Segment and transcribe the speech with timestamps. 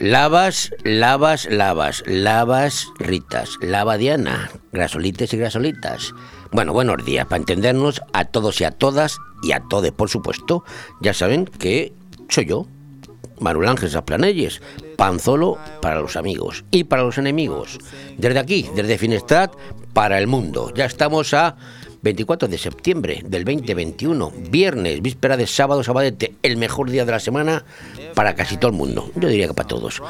[0.00, 6.14] Lavas, lavas, lavas, lavas, ritas, lava Diana, grasolites y grasolitas.
[6.52, 10.64] Bueno, buenos días, para entendernos a todos y a todas, y a todos, por supuesto,
[11.00, 11.92] ya saben que
[12.30, 12.66] soy yo,
[13.40, 14.60] Manuel Ángel Zaplanelles,
[14.96, 17.78] Panzolo para los amigos y para los enemigos.
[18.16, 19.52] Desde aquí, desde Finestrat,
[19.92, 20.72] para el mundo.
[20.74, 21.56] Ya estamos a
[22.02, 27.20] 24 de septiembre del 2021, viernes, víspera de sábado, sabadete, el mejor día de la
[27.20, 27.64] semana
[28.14, 29.10] para casi todo el mundo.
[29.16, 30.00] Yo diría que para todos.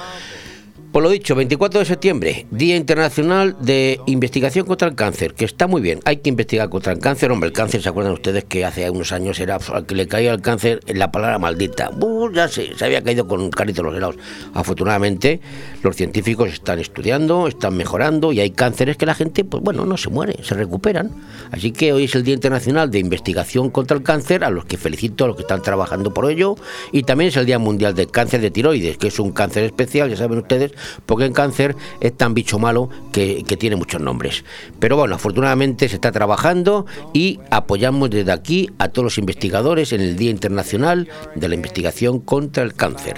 [0.93, 5.69] Por lo dicho, 24 de septiembre, Día Internacional de Investigación contra el Cáncer, que está
[5.69, 6.01] muy bien.
[6.05, 7.31] Hay que investigar contra el cáncer.
[7.31, 10.33] Hombre, el cáncer, ¿se acuerdan ustedes que hace unos años era al que le caía
[10.33, 11.93] el cáncer la palabra maldita?
[12.35, 14.17] ya sé, se había caído con carito los helados.
[14.53, 15.41] Afortunadamente,
[15.85, 19.97] los científicos están estudiando, están mejorando y hay cánceres que la gente, pues bueno, no
[19.97, 21.13] se muere, se recuperan.
[21.53, 24.77] Así que hoy es el Día Internacional de Investigación contra el Cáncer, a los que
[24.77, 26.57] felicito a los que están trabajando por ello.
[26.91, 30.11] Y también es el Día Mundial del Cáncer de Tiroides, que es un cáncer especial,
[30.11, 30.73] ya saben ustedes
[31.07, 34.45] porque en cáncer es tan bicho malo que, tiene muchos nombres.
[34.79, 40.01] Pero bueno, afortunadamente se está trabajando y apoyamos desde aquí a todos los investigadores en
[40.01, 43.17] el Día Internacional de la Investigación contra el Cáncer.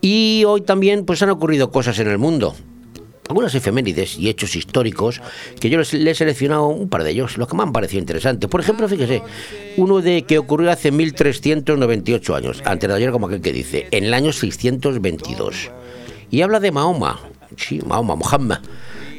[0.00, 2.54] Y hoy también pues han ocurrido cosas en el mundo
[3.30, 5.22] algunas efemérides y hechos históricos
[5.60, 8.50] que yo les, he seleccionado un par de ellos, los que me han parecido interesantes.
[8.50, 9.22] Por ejemplo, fíjese,
[9.76, 14.04] uno de que ocurrió hace 1398 años, antes de ayer como aquel que dice, en
[14.04, 15.70] el año 622
[16.30, 17.20] y habla de Mahoma,
[17.56, 18.60] sí, Mahoma, Muhammad,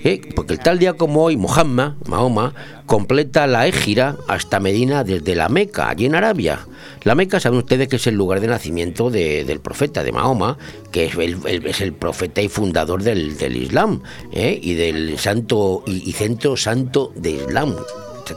[0.04, 0.22] ¿eh?
[0.36, 2.54] porque el tal día como hoy, Muhammad, Mahoma,
[2.86, 6.60] completa la égira hasta Medina desde la Meca, allí en Arabia.
[7.04, 10.58] La Meca, saben ustedes que es el lugar de nacimiento del profeta, de Mahoma,
[10.92, 11.16] que es
[11.82, 14.60] el, profeta y fundador del, Islam, ¿eh?
[14.62, 17.76] y del santo y, centro santo de Islam.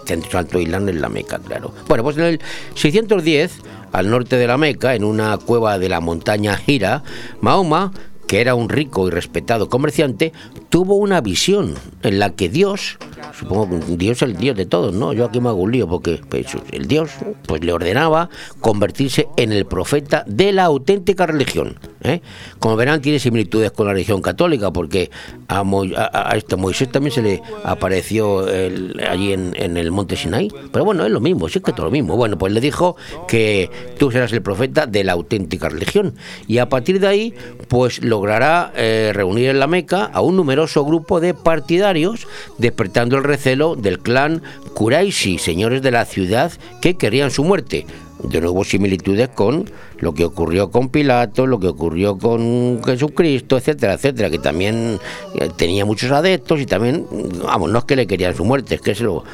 [0.06, 1.72] Centro santo de Islam en la Meca, claro.
[1.86, 2.40] Bueno, pues en el
[2.74, 3.58] 610,
[3.92, 7.04] al norte de la Meca, en una cueva de la montaña Gira,
[7.40, 7.92] Mahoma
[8.26, 10.32] que era un rico y respetado comerciante,
[10.68, 12.98] tuvo una visión en la que Dios,
[13.38, 15.12] supongo que Dios es el Dios de todos, ¿no?
[15.12, 17.10] Yo aquí me hago un lío porque pues, el Dios
[17.46, 18.30] pues le ordenaba
[18.60, 21.78] convertirse en el profeta de la auténtica religión.
[22.02, 22.20] ¿eh?
[22.58, 25.10] Como verán, tiene similitudes con la religión católica, porque
[25.48, 28.46] a, este Moisés también se le apareció
[29.08, 30.48] allí en, el monte Sinai.
[30.72, 32.16] Pero bueno, es lo mismo, sí es que todo lo mismo.
[32.16, 32.96] Bueno, pues le dijo
[33.26, 36.14] que tú serás el profeta de la auténtica religión.
[36.46, 37.34] Y a partir de ahí,
[37.68, 43.24] pues logrará eh, reunir en la Meca a un numeroso grupo de partidarios, despertando el
[43.24, 44.40] recelo del clan
[44.72, 47.86] Quraishi, señores de la ciudad que querían su muerte.
[48.22, 53.94] De nuevo similitudes con lo que ocurrió con Pilato, lo que ocurrió con Jesucristo, etcétera,
[53.94, 55.00] etcétera, que también
[55.34, 57.04] eh, tenía muchos adeptos y también,
[57.42, 59.24] vamos, no es que le querían su muerte, es que se lo,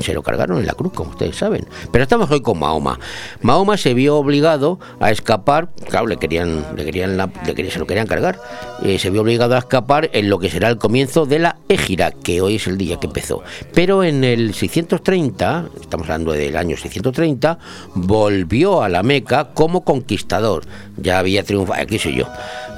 [0.00, 1.66] se lo cargaron en la cruz, como ustedes saben.
[1.92, 2.98] Pero estamos hoy con Mahoma.
[3.42, 7.32] Mahoma se vio obligado a escapar, claro, le querían, le querían,
[7.70, 8.40] se lo querían cargar,
[8.82, 12.12] eh, se vio obligado a escapar en lo que será el comienzo de la Égira,
[12.12, 13.42] que hoy es el día que empezó.
[13.74, 17.58] Pero en el 630, estamos hablando del año 630,
[17.94, 20.64] volvió a la Meca como conquistador.
[21.00, 22.26] Ya había triunfado, aquí soy yo.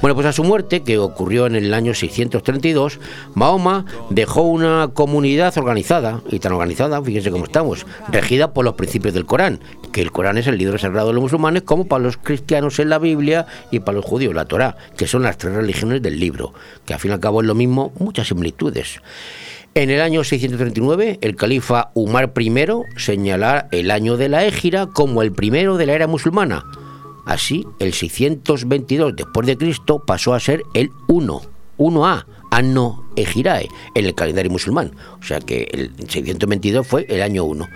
[0.03, 2.99] Bueno, pues a su muerte, que ocurrió en el año 632,
[3.35, 9.13] Mahoma dejó una comunidad organizada, y tan organizada, fíjense cómo estamos, regida por los principios
[9.13, 9.61] del Corán,
[9.93, 12.89] que el Corán es el libro sagrado de los musulmanes, como para los cristianos en
[12.89, 16.53] la Biblia y para los judíos la Torá, que son las tres religiones del libro,
[16.85, 18.99] que al fin y al cabo es lo mismo, muchas similitudes.
[19.73, 22.53] En el año 639, el califa Umar I
[22.97, 26.65] señalará el año de la Égira como el primero de la era musulmana
[27.25, 31.41] Así, el 622 después de Cristo pasó a ser el 1,
[31.77, 34.91] 1A, Anno Ejirae, en el calendario musulmán.
[35.21, 37.67] O sea que el 622 fue el año 1.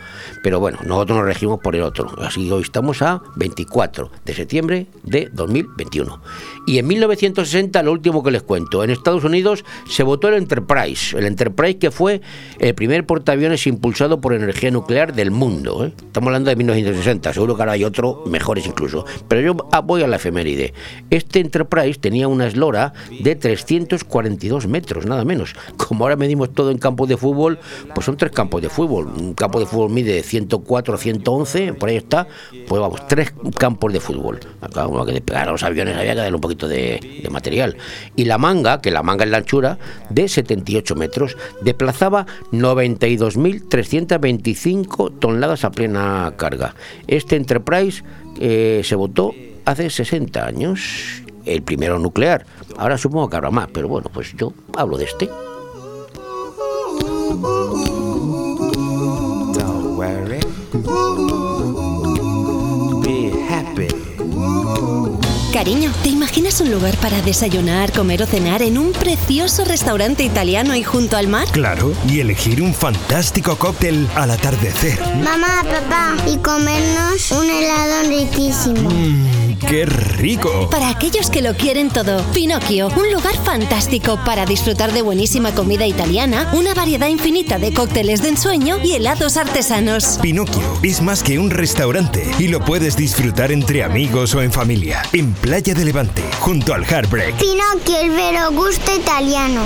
[0.43, 2.13] Pero bueno, nosotros nos regimos por el otro.
[2.19, 6.21] Así que hoy estamos a 24 de septiembre de 2021.
[6.65, 11.17] Y en 1960, lo último que les cuento, en Estados Unidos se votó el Enterprise.
[11.17, 12.21] El Enterprise que fue
[12.59, 15.85] el primer portaaviones impulsado por energía nuclear del mundo.
[15.85, 15.94] ¿eh?
[15.97, 19.06] Estamos hablando de 1960, seguro que ahora hay otro mejores incluso.
[19.27, 19.53] Pero yo
[19.83, 20.73] voy a la efeméride.
[21.09, 25.56] Este Enterprise tenía una eslora de 342 metros, nada menos.
[25.77, 27.59] Como ahora medimos todo en campos de fútbol,
[27.94, 29.07] pues son tres campos de fútbol.
[29.07, 32.27] Un campo de fútbol mide 104 a 111, por ahí está.
[32.68, 34.39] Pues vamos, tres campos de fútbol.
[34.62, 37.77] Acá, uno que despegar a los aviones había que darle un poquito de, material.
[38.15, 39.77] Y la manga, que la manga es la anchura,
[40.09, 46.75] de 78 metros, desplazaba 92.325 toneladas a plena carga.
[47.07, 48.03] Este Enterprise
[48.39, 49.33] eh, se votó
[49.65, 52.45] hace 60 años el primero nuclear.
[52.77, 55.29] Ahora supongo que habrá más, pero bueno, pues yo hablo de este.
[65.57, 70.75] Cariño, ¿te imaginas un lugar para desayunar, comer o cenar en un precioso restaurante italiano
[70.75, 71.48] y junto al mar?
[71.51, 75.00] Claro, y elegir un fantástico cóctel al atardecer.
[75.24, 78.88] Mamá, papá, y comernos un helado riquísimo.
[78.88, 80.69] Mmm, ¡Qué rico!
[80.69, 85.88] Para aquellos que lo quieren todo, Pinocchio, un lugar fantástico para disfrutar de buenísima comida
[85.88, 90.19] italiana, una variedad infinita de cócteles de ensueño y helados artesanos.
[90.21, 95.01] Pinocchio es más que un restaurante y lo puedes disfrutar entre amigos o en familia.
[95.12, 97.35] En Playa de Levante, junto al Heartbreak.
[97.35, 99.61] Pinocchio, el vero gusto italiano.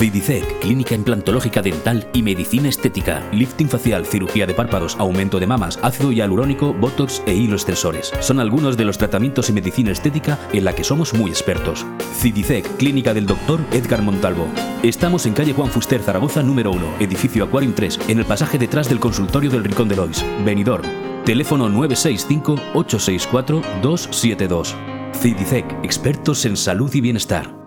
[0.00, 5.78] Cidicec, clínica implantológica dental y medicina estética, lifting facial, cirugía de párpados, aumento de mamas,
[5.82, 8.10] ácido hialurónico, botox e hilos tensores.
[8.20, 11.84] Son algunos de los tratamientos y medicina estética en la que somos muy expertos.
[12.14, 14.48] Cidicec, clínica del doctor Edgar Montalvo.
[14.82, 18.88] Estamos en calle Juan Fuster Zaragoza número 1, edificio Aquarium 3, en el pasaje detrás
[18.88, 20.88] del consultorio del Rincón de Lois, Benidorm.
[21.26, 24.74] Teléfono 965 864 272.
[25.12, 27.59] Cidicec, expertos en salud y bienestar.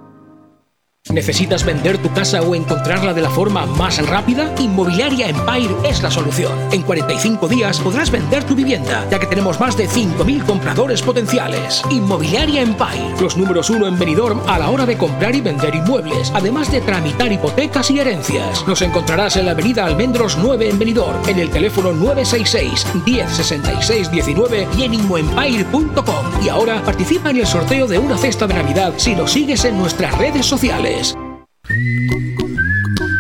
[1.12, 4.56] ¿Necesitas vender tu casa o encontrarla de la forma más rápida?
[4.58, 6.54] Inmobiliaria Empire es la solución.
[6.72, 11.84] En 45 días podrás vender tu vivienda, ya que tenemos más de 5.000 compradores potenciales.
[11.92, 16.32] Inmobiliaria Empire, los números uno en Benidorm a la hora de comprar y vender inmuebles,
[16.34, 18.66] además de tramitar hipotecas y herencias.
[18.66, 24.68] Nos encontrarás en la avenida Almendros 9 en Benidorm, en el teléfono 966 1066 19
[24.78, 26.44] y en inmoempire.com.
[26.44, 29.78] Y ahora participa en el sorteo de una cesta de Navidad si nos sigues en
[29.78, 30.94] nuestras redes sociales.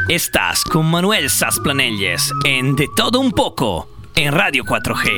[0.09, 5.09] Estás con Manuel Sasplanelles en De Todo Un Poco en Radio 4G.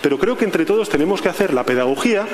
[0.00, 2.26] Pero creo que entre todos tenemos que hacer la pedagogía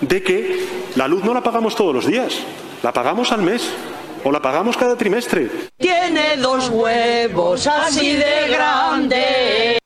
[0.00, 2.38] de que la luz no la pagamos todos los días,
[2.82, 3.72] la pagamos al mes
[4.24, 5.50] o la pagamos cada trimestre.
[5.78, 9.78] Tiene dos huevos así de grandes.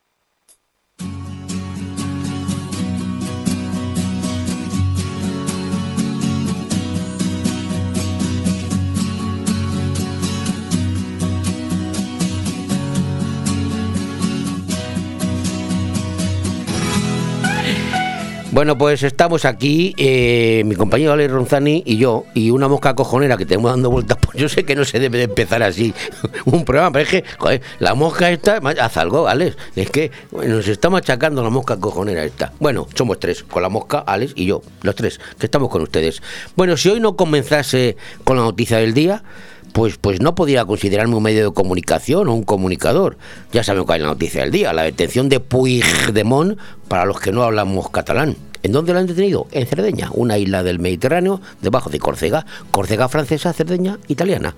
[18.51, 23.37] Bueno, pues estamos aquí, eh, mi compañero Ale Ronzani y yo, y una mosca cojonera
[23.37, 24.17] que tenemos dando vueltas.
[24.31, 25.93] Pues yo sé que no se debe de empezar así
[26.45, 29.57] un programa, pero es que, joder, la mosca esta, haz algo, Alex.
[29.75, 32.51] Es que nos está machacando la mosca cojonera esta.
[32.59, 36.21] Bueno, somos tres, con la mosca, Alex y yo, los tres, que estamos con ustedes.
[36.57, 37.95] Bueno, si hoy no comenzase
[38.25, 39.23] con la noticia del día,
[39.73, 43.17] pues, pues no podría considerarme un medio de comunicación o un comunicador.
[43.51, 46.57] Ya saben cuál es la noticia del día, la detención de Puigdemont
[46.87, 48.35] para los que no hablamos catalán.
[48.63, 49.47] ¿En dónde lo han detenido?
[49.51, 52.45] En Cerdeña, una isla del Mediterráneo debajo de Córcega.
[52.69, 54.55] Córcega francesa, Cerdeña italiana.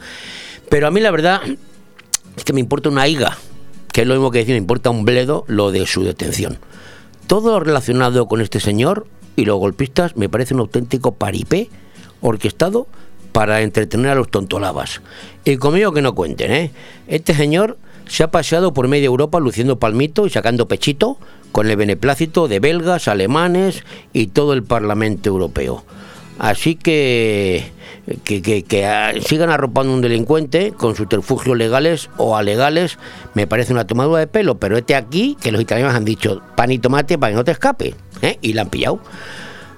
[0.70, 1.42] Pero a mí la verdad
[2.36, 3.38] es que me importa una higa,
[3.94, 6.58] que es lo mismo que decir, me importa un bledo lo de su detención.
[7.28, 11.70] Todo lo relacionado con este señor y los golpistas me parece un auténtico paripé
[12.22, 12.88] orquestado
[13.34, 15.02] para entretener a los tontolabas.
[15.44, 16.72] Y conmigo que no cuenten, ¿eh?
[17.08, 17.78] Este señor
[18.08, 21.18] se ha paseado por media Europa luciendo palmito y sacando pechito
[21.52, 23.84] con el beneplácito de belgas, alemanes
[24.14, 25.84] y todo el Parlamento Europeo.
[26.40, 27.72] Así que
[28.24, 32.98] que, que, que ah, sigan arropando un delincuente con subterfugios legales o alegales
[33.34, 36.72] me parece una tomadura de pelo, pero este aquí que los italianos han dicho pan
[36.72, 38.38] y tomate para que no te escape, ¿eh?
[38.42, 39.00] y la han pillado.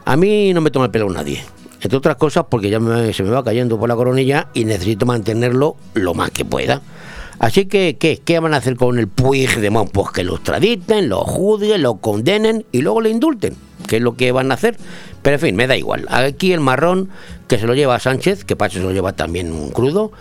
[0.06, 1.44] A mí no me toma el pelo nadie.
[1.86, 2.80] Entre otras cosas porque ya
[3.14, 6.82] se me va cayendo por la coronilla y necesito mantenerlo lo más que pueda.
[7.38, 8.20] Así que, ¿qué?
[8.26, 9.92] ¿Qué van a hacer con el Puigdemont?
[9.92, 13.56] Pues que lo extraditen, lo juzguen, lo condenen y luego le indulten,
[13.88, 14.78] que es lo que van a hacer.
[15.22, 16.08] Pero en fin, me da igual.
[16.10, 17.10] Aquí el marrón
[17.48, 20.12] que se lo lleva Sánchez, que para se lo lleva también un crudo,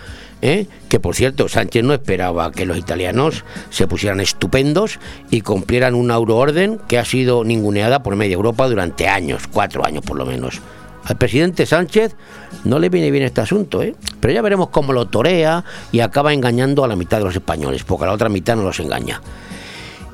[0.42, 0.66] ¿eh?
[0.90, 6.16] que por cierto, Sánchez no esperaba que los italianos se pusieran estupendos y cumplieran una
[6.16, 10.60] euroorden que ha sido ninguneada por media Europa durante años, cuatro años por lo menos.
[11.04, 12.16] Al presidente Sánchez
[12.64, 13.94] no le viene bien este asunto, ¿eh?
[14.20, 17.84] pero ya veremos cómo lo torea y acaba engañando a la mitad de los españoles,
[17.84, 19.20] porque a la otra mitad no los engaña.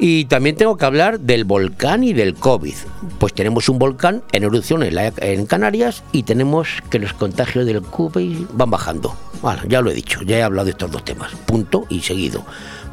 [0.02, 2.74] Y también tengo que hablar del volcán y del COVID.
[3.18, 8.46] Pues tenemos un volcán en erupción en, Canarias y tenemos que los contagios del COVID
[8.54, 9.14] van bajando.
[9.42, 11.32] Bueno, ya lo he dicho, ya he hablado de estos dos temas.
[11.44, 12.46] Punto y seguido.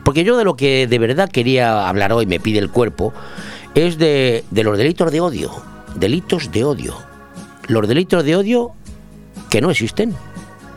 [0.03, 3.13] Porque yo de lo que de verdad quería hablar hoy, me pide el cuerpo,
[3.73, 5.51] es de los delitos de odio.
[5.95, 7.06] Delitos de odio.
[7.67, 8.71] Los delitos de odio
[9.49, 10.15] que no existen.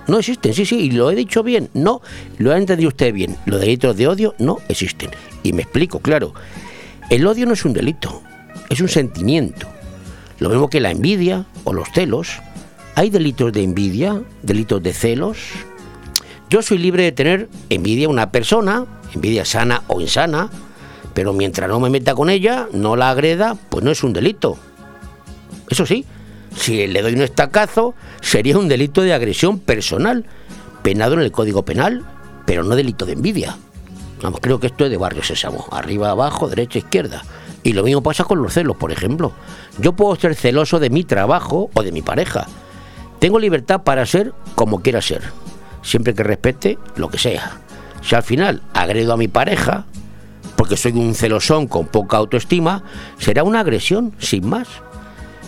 [0.06, 1.70] No existen, sí, sí, y lo he dicho bien.
[1.72, 2.02] No,
[2.38, 3.36] lo ha entendido usted bien.
[3.46, 5.10] Los delitos de odio no existen.
[5.42, 6.34] Y me explico, claro.
[7.10, 8.22] El odio no es un delito.
[8.68, 9.68] es un sentimiento.
[10.38, 12.40] Lo mismo que la envidia o los celos.
[12.94, 14.22] ¿Hay delitos de envidia?
[14.42, 15.38] ¿Delitos de celos?
[16.48, 20.50] Yo soy libre de tener envidia a una persona, envidia sana o insana,
[21.14, 24.58] pero mientras no me meta con ella, no la agreda, pues no es un delito.
[25.68, 26.04] Eso sí,
[26.54, 30.24] si le doy un estacazo, sería un delito de agresión personal,
[30.82, 32.04] penado en el Código Penal,
[32.46, 33.56] pero no delito de envidia.
[34.22, 37.22] Vamos, creo que esto es de barrio sésamo, arriba, abajo, derecha, izquierda.
[37.62, 39.32] Y lo mismo pasa con los celos, por ejemplo.
[39.78, 42.46] Yo puedo ser celoso de mi trabajo o de mi pareja.
[43.18, 45.22] Tengo libertad para ser como quiera ser,
[45.82, 47.60] siempre que respete lo que sea.
[48.02, 49.84] Si al final agredo a mi pareja,
[50.56, 52.82] porque soy un celosón con poca autoestima,
[53.18, 54.68] será una agresión, sin más.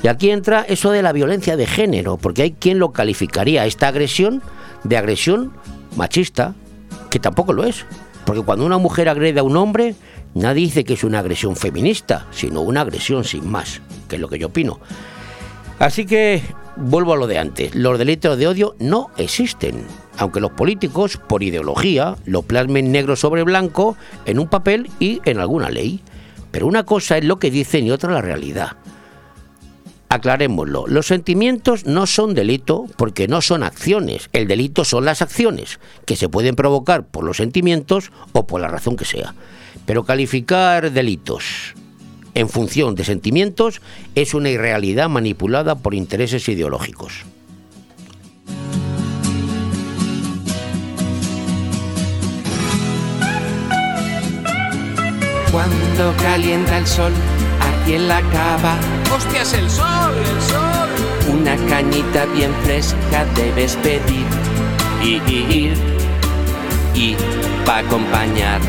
[0.02, 3.88] Y aquí entra eso de la violencia de género, porque hay quien lo calificaría esta
[3.88, 4.42] agresión
[4.82, 5.52] de agresión
[5.96, 6.54] machista,
[7.10, 7.86] que tampoco lo es.
[8.24, 9.94] Porque cuando una mujer agrede a un hombre,
[10.34, 14.28] nadie dice que es una agresión feminista, sino una agresión sin más, que es lo
[14.28, 14.80] que yo opino.
[15.78, 16.42] Así que
[16.76, 19.84] vuelvo a lo de antes, los delitos de odio no existen,
[20.18, 25.38] aunque los políticos, por ideología, lo plasmen negro sobre blanco en un papel y en
[25.38, 26.00] alguna ley.
[26.50, 28.76] Pero una cosa es lo que dicen y otra la realidad.
[30.12, 35.80] Aclarémoslo, los sentimientos no son delito porque no son acciones, el delito son las acciones,
[36.04, 39.34] que se pueden provocar por los sentimientos o por la razón que sea.
[39.86, 41.72] Pero calificar delitos
[42.34, 43.80] en función de sentimientos
[44.14, 47.24] es una irrealidad manipulada por intereses ideológicos.
[55.50, 57.12] Cuando calienta el sol
[57.86, 58.76] en la cava.
[59.14, 60.88] ¡Hostias, el sol, el sol!
[61.28, 64.26] Una cañita bien fresca debes pedir
[65.02, 65.14] y
[65.52, 65.74] ir
[66.94, 67.16] y
[67.64, 68.60] pa acompañar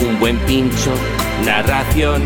[0.00, 0.92] un buen pincho,
[1.44, 2.22] narración,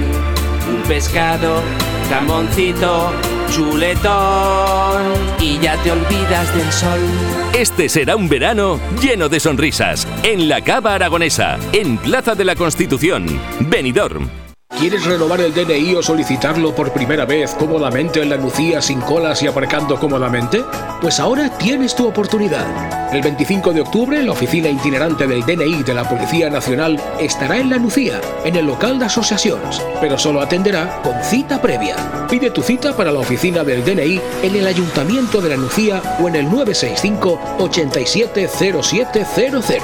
[0.69, 1.62] un pescado,
[2.09, 3.12] jamoncito,
[3.50, 5.02] chuletón
[5.41, 7.00] y ya te olvidas del sol.
[7.55, 12.57] Este será un verano lleno de sonrisas en la Cava Aragonesa, en Plaza de la
[12.57, 13.26] Constitución,
[13.61, 14.42] Benidorm.
[14.79, 19.43] ¿Quieres renovar el DNI o solicitarlo por primera vez cómodamente en la Nucía sin colas
[19.43, 20.64] y aparcando cómodamente?
[21.00, 22.67] Pues ahora tienes tu oportunidad.
[23.12, 27.69] El 25 de octubre, la oficina itinerante del DNI de la Policía Nacional estará en
[27.69, 31.97] la Nucía, en el local de asociaciones, pero solo atenderá con cita previa.
[32.31, 36.29] Pide tu cita para la oficina del DNI en el Ayuntamiento de la Nucía o
[36.29, 39.75] en el 965 870700.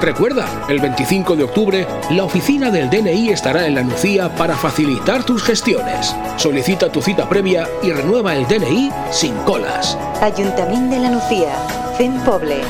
[0.00, 5.24] Recuerda, el 25 de octubre, la oficina del DNI estará en la Nucía para facilitar
[5.24, 6.14] tus gestiones.
[6.36, 9.96] Solicita tu cita previa y renueva el DNI sin colas.
[10.20, 11.54] Ayuntamiento de la Nucía.
[11.96, 12.60] Fem Poble.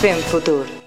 [0.00, 0.81] Fem Futur.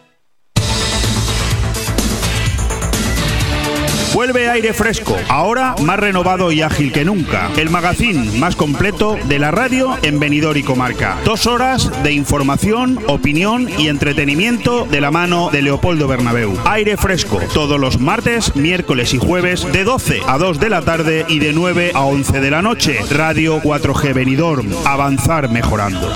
[4.16, 7.52] Vuelve aire fresco, ahora más renovado y ágil que nunca.
[7.58, 11.18] El magazín más completo de la radio en Benidorm y Comarca.
[11.26, 16.58] Dos horas de información, opinión y entretenimiento de la mano de Leopoldo Bernabeu.
[16.64, 21.26] Aire fresco, todos los martes, miércoles y jueves de 12 a 2 de la tarde
[21.28, 22.98] y de 9 a 11 de la noche.
[23.12, 24.72] Radio 4G Benidorm.
[24.86, 26.10] Avanzar mejorando.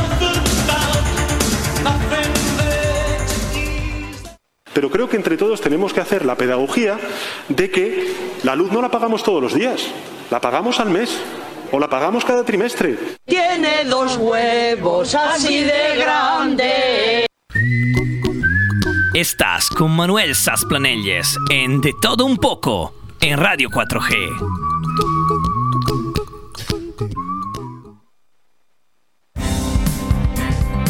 [4.74, 6.98] Pero creo que entre todos tenemos que hacer la pedagogía
[7.48, 9.88] de que la luz no la pagamos todos los días,
[10.30, 11.20] la pagamos al mes
[11.72, 12.98] o la pagamos cada trimestre.
[13.26, 17.26] Tiene dos huevos así de grande.
[19.14, 24.69] Estás con Manuel Sasplanelles en De Todo Un Poco en Radio 4G.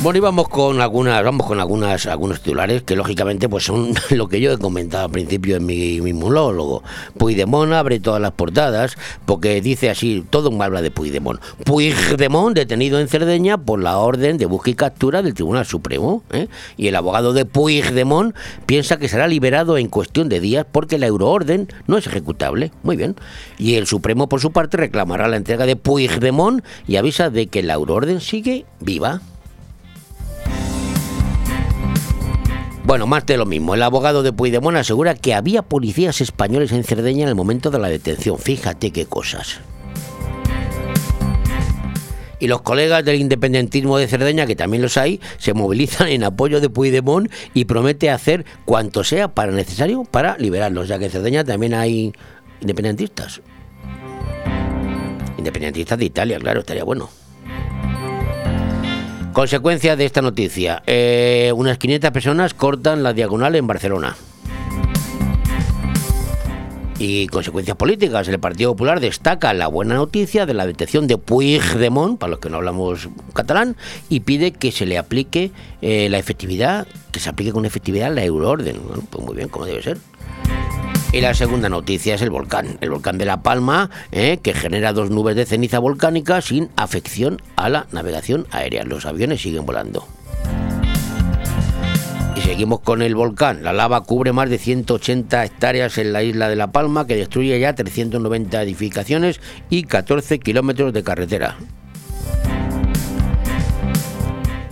[0.01, 4.29] Bueno, y vamos con algunas, vamos con algunas, algunos titulares que lógicamente pues son lo
[4.29, 6.83] que yo he comentado al principio en mi, mi monólogo.
[7.17, 11.41] Puigdemont abre todas las portadas porque dice así, todo habla de Puigdemont.
[11.65, 16.23] Puigdemont detenido en Cerdeña por la orden de búsqueda y captura del Tribunal Supremo.
[16.31, 16.47] ¿eh?
[16.77, 18.33] Y el abogado de Puigdemont
[18.65, 22.71] piensa que será liberado en cuestión de días porque la euroorden no es ejecutable.
[22.83, 23.17] Muy bien.
[23.57, 27.63] Y el Supremo por su parte reclamará la entrega de Puigdemont y avisa de que
[27.63, 29.19] la euroorden sigue viva.
[32.89, 33.75] Bueno, más de lo mismo.
[33.75, 37.77] El abogado de Puigdemont asegura que había policías españoles en Cerdeña en el momento de
[37.77, 38.39] la detención.
[38.39, 39.59] Fíjate qué cosas.
[42.39, 46.61] Y los colegas del independentismo de Cerdeña, que también los hay, se movilizan en apoyo
[46.61, 51.43] de Puigdemont y promete hacer cuanto sea para necesario para liberarlos, ya que en Cerdeña
[51.43, 52.11] también hay
[52.59, 53.39] independentistas.
[55.37, 57.07] Independentistas de Italia, claro, estaría bueno.
[59.33, 64.17] Consecuencia de esta noticia, eh, unas 500 personas cortan la diagonal en Barcelona.
[66.97, 68.27] Y consecuencias políticas.
[68.27, 72.49] El Partido Popular destaca la buena noticia de la detección de Puigdemont, para los que
[72.49, 73.77] no hablamos catalán,
[74.09, 78.25] y pide que se le aplique eh, la efectividad, que se aplique con efectividad la
[78.25, 78.81] euroorden.
[78.85, 79.97] Bueno, pues muy bien, como debe ser.
[81.11, 84.93] Y la segunda noticia es el volcán, el volcán de La Palma, eh, que genera
[84.93, 88.83] dos nubes de ceniza volcánica sin afección a la navegación aérea.
[88.83, 90.07] Los aviones siguen volando.
[92.35, 93.63] Y seguimos con el volcán.
[93.63, 97.59] La lava cubre más de 180 hectáreas en la isla de La Palma, que destruye
[97.59, 101.57] ya 390 edificaciones y 14 kilómetros de carretera.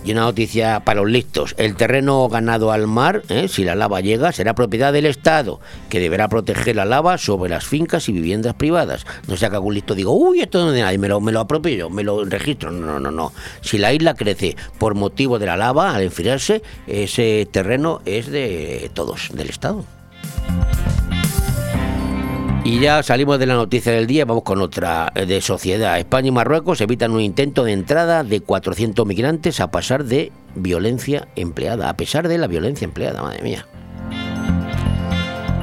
[0.08, 1.54] Y una noticia para los listos.
[1.58, 3.46] El terreno ganado al mar, ¿eh?
[3.46, 5.60] si la lava llega, será propiedad del Estado,
[5.90, 9.04] que deberá proteger la lava sobre las fincas y viviendas privadas.
[9.26, 11.30] No sea que algún listo diga, uy, esto no es de nadie, me lo, me
[11.30, 12.70] lo apropio yo, me lo registro.
[12.70, 13.34] No, no, no, no.
[13.60, 18.90] Si la isla crece por motivo de la lava, al enfriarse, ese terreno es de
[18.94, 19.84] todos, del Estado.
[22.68, 25.98] Y ya salimos de la noticia del día, vamos con otra eh, de sociedad.
[25.98, 31.28] España y Marruecos evitan un intento de entrada de 400 migrantes a pasar de violencia
[31.34, 33.66] empleada, a pesar de la violencia empleada, madre mía.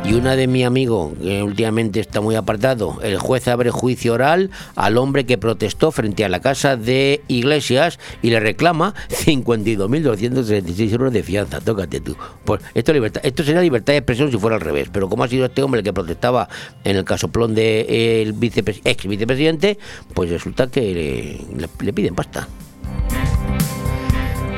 [0.07, 4.51] Y una de mi amigo, que últimamente está muy apartado, el juez abre juicio oral
[4.75, 11.11] al hombre que protestó frente a la casa de Iglesias y le reclama 52.236 euros
[11.11, 11.59] de fianza.
[11.59, 12.15] Tócate tú.
[12.43, 15.27] Pues esto, es libertad, sería libertad de expresión si fuera al revés, pero como ha
[15.27, 16.49] sido este hombre que protestaba
[16.83, 19.79] en el casoplón del de ex vicepresidente,
[20.13, 21.41] pues resulta que
[21.79, 22.47] le piden pasta.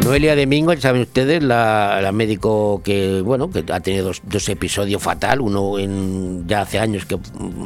[0.08, 5.42] Noelia Domingo, ya saben ustedes, la, médico que bueno que ha tenido dos, episodios fatal,
[5.42, 7.20] uno en, ya hace años que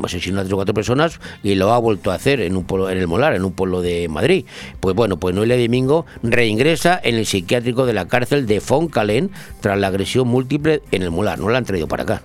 [0.03, 2.89] asesinó a tres o cuatro personas y lo ha vuelto a hacer en un pueblo,
[2.89, 4.45] en el Molar, en un pueblo de Madrid.
[4.79, 9.29] Pues bueno, pues Noelia Domingo reingresa en el psiquiátrico de la cárcel de Foncalén
[9.59, 11.37] tras la agresión múltiple en el Molar.
[11.37, 12.23] No la han traído para acá.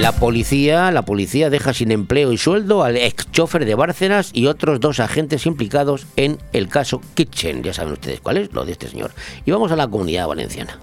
[0.00, 4.46] La policía, la policía deja sin empleo y sueldo al ex chofer de Bárcenas y
[4.46, 7.64] otros dos agentes implicados en el caso Kitchen.
[7.64, 9.10] Ya saben ustedes cuál es, lo de este señor.
[9.44, 10.78] Y vamos a la comunidad valenciana.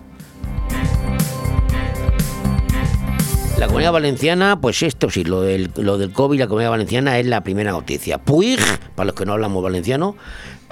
[3.57, 7.25] La comunidad valenciana, pues esto sí, lo del, lo del COVID, la comunidad valenciana es
[7.25, 8.17] la primera noticia.
[8.17, 8.59] Puig,
[8.95, 10.17] para los que no hablamos valenciano,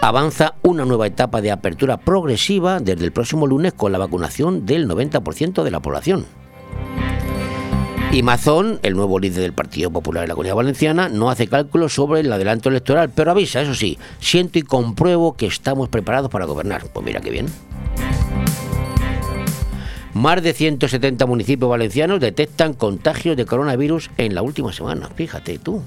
[0.01, 4.85] avanza una nueva etapa de apertura progresiva desde el próximo lunes con la vacunación del
[4.89, 6.42] 90% de la población.
[8.13, 11.95] Y Mazón, el nuevo líder del Partido Popular de la Comunidad Valenciana, no hace cálculos
[11.95, 16.45] sobre el adelanto electoral, pero avisa, eso sí, siento y compruebo que estamos preparados para
[16.45, 16.83] gobernar.
[16.93, 17.47] Pues mira qué bien.
[20.13, 25.09] Más de 170 municipios valencianos detectan contagios de coronavirus en la última semana.
[25.15, 25.81] Fíjate tú.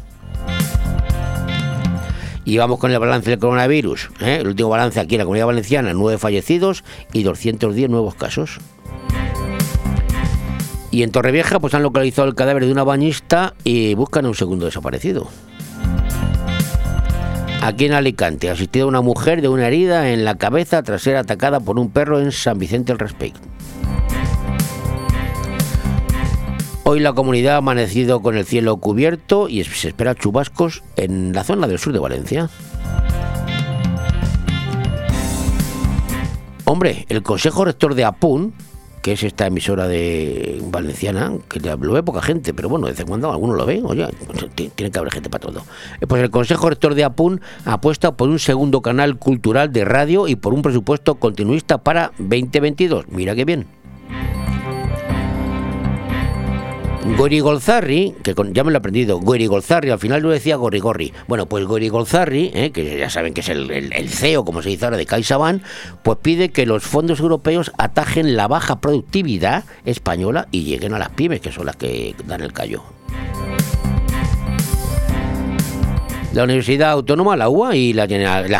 [2.44, 4.10] Y vamos con el balance del coronavirus.
[4.20, 4.38] ¿eh?
[4.40, 8.58] El último balance aquí en la Comunidad Valenciana, nueve fallecidos y 210 nuevos casos.
[10.96, 14.64] Y en Torrevieja pues han localizado el cadáver de una bañista y buscan un segundo
[14.64, 15.28] desaparecido.
[17.60, 21.16] Aquí en Alicante, ha asistido una mujer de una herida en la cabeza tras ser
[21.16, 23.36] atacada por un perro en San Vicente el Respect.
[26.84, 31.44] Hoy la comunidad ha amanecido con el cielo cubierto y se espera chubascos en la
[31.44, 32.48] zona del sur de Valencia.
[36.64, 38.54] Hombre, el Consejo Rector de Apun
[39.06, 43.00] que es esta emisora de valenciana, que lo ve poca gente, pero bueno, de vez
[43.00, 44.04] en cuando alguno lo ve, oye,
[44.74, 45.62] tiene que haber gente para todo.
[46.00, 50.26] Eh, pues el Consejo Rector de APUN apuesta por un segundo canal cultural de radio
[50.26, 53.06] y por un presupuesto continuista para 2022.
[53.06, 53.75] Mira qué bien.
[57.14, 61.12] Gorigolzarri, que ya me lo he aprendido, Gorigolzarri, al final lo decía Gorigorri.
[61.28, 64.96] Bueno, pues Gorigolzarri, eh, que ya saben que es el, CEO, como se dice ahora,
[64.96, 65.62] de CaixaBank,
[66.02, 71.10] pues pide que los fondos europeos atajen la baja productividad española y lleguen a las
[71.10, 72.82] pymes, que son las que dan el callo.
[76.36, 78.06] La Universidad Autónoma, la UA y la,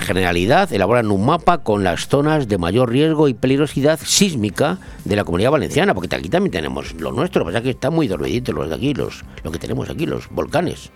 [0.00, 5.24] Generalidad elaboran un mapa con las zonas de mayor riesgo y peligrosidad sísmica de la
[5.24, 8.76] comunidad valenciana, porque aquí también tenemos lo nuestro, pasa que están muy dormiditos los de
[8.76, 10.90] aquí, los, lo que tenemos aquí, los volcanes.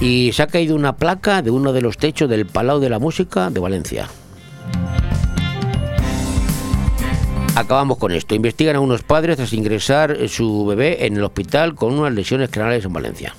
[0.00, 3.00] Y se ha caído una placa de uno de los techos del Palau de la
[3.00, 4.08] Música de Valencia.
[7.56, 8.34] Acabamos con esto.
[8.34, 12.84] Investigan a unos padres tras ingresar su bebé en el hospital con unas lesiones craneales
[12.84, 13.34] en Valencia.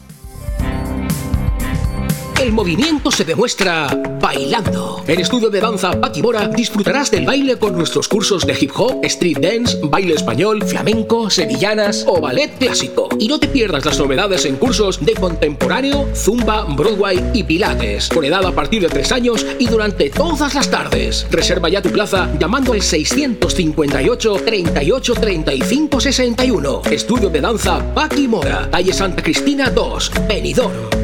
[2.39, 3.88] El movimiento se demuestra
[4.21, 5.04] bailando.
[5.08, 9.39] En Estudio de Danza Mora disfrutarás del baile con nuestros cursos de hip hop, street
[9.39, 13.10] dance, baile español, flamenco, sevillanas o ballet clásico.
[13.19, 18.08] Y no te pierdas las novedades en cursos de contemporáneo, zumba, Broadway y pilates.
[18.10, 21.26] Con edad a partir de 3 años y durante todas las tardes.
[21.32, 26.82] Reserva ya tu plaza llamando al 658 38 35 61.
[26.91, 30.97] Estudio de danza Paqui Mora, calle Santa Cristina 2, Benidorm.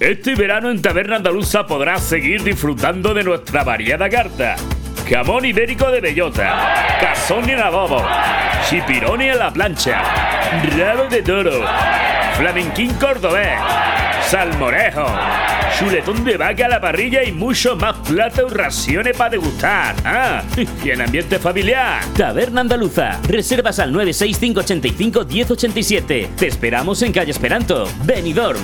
[0.00, 4.56] Este verano en Taberna Andaluza podrás seguir disfrutando de nuestra variada carta.
[5.06, 8.02] Jamón ibérico de bellota, cazón en adobo,
[8.66, 10.02] chipironi a la plancha,
[10.78, 11.66] rabo de toro,
[12.32, 13.58] flamenquín cordobés,
[14.30, 15.06] salmorejo,
[15.76, 19.96] chuletón de vaca a la parrilla y mucho más platos y raciones para degustar.
[20.04, 20.44] Ah,
[20.84, 22.04] y en ambiente familiar.
[22.16, 23.18] Taberna Andaluza.
[23.26, 26.28] Reservas al 965851087.
[26.36, 28.60] Te esperamos en calle Esperanto, Benidorm.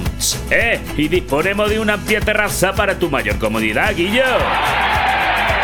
[0.51, 4.23] Eh, y disponemos de una amplia terraza para tu mayor comodidad, Guillo.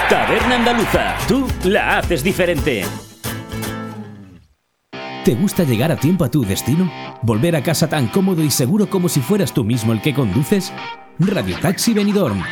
[0.09, 1.15] Taberna Andaluza.
[1.29, 2.85] Tú la haces diferente.
[5.25, 6.91] ¿Te gusta llegar a tiempo a tu destino?
[7.23, 10.73] ¿Volver a casa tan cómodo y seguro como si fueras tú mismo el que conduces?
[11.21, 12.43] Radio Taxi Benidorm.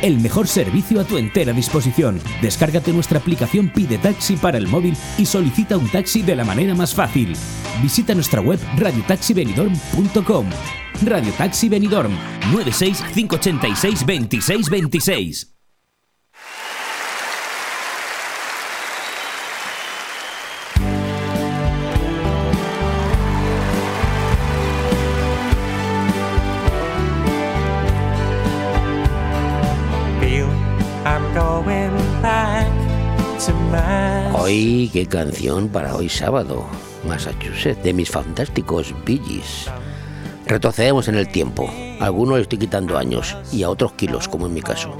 [0.00, 2.20] El mejor servicio a tu entera disposición.
[2.40, 6.74] Descárgate nuestra aplicación Pide Taxi para el móvil y solicita un taxi de la manera
[6.74, 7.36] más fácil.
[7.82, 10.46] Visita nuestra web radiotaxibenidorm.com.
[11.04, 12.12] Radio Taxi Benidorm
[12.50, 15.51] 96 586 2626.
[34.44, 36.66] Hoy, qué canción para hoy sábado,
[37.06, 39.70] Massachusetts, de mis fantásticos Billys.
[40.46, 41.72] Retrocedemos en el tiempo.
[42.00, 44.96] A algunos le estoy quitando años y a otros kilos, como en mi caso.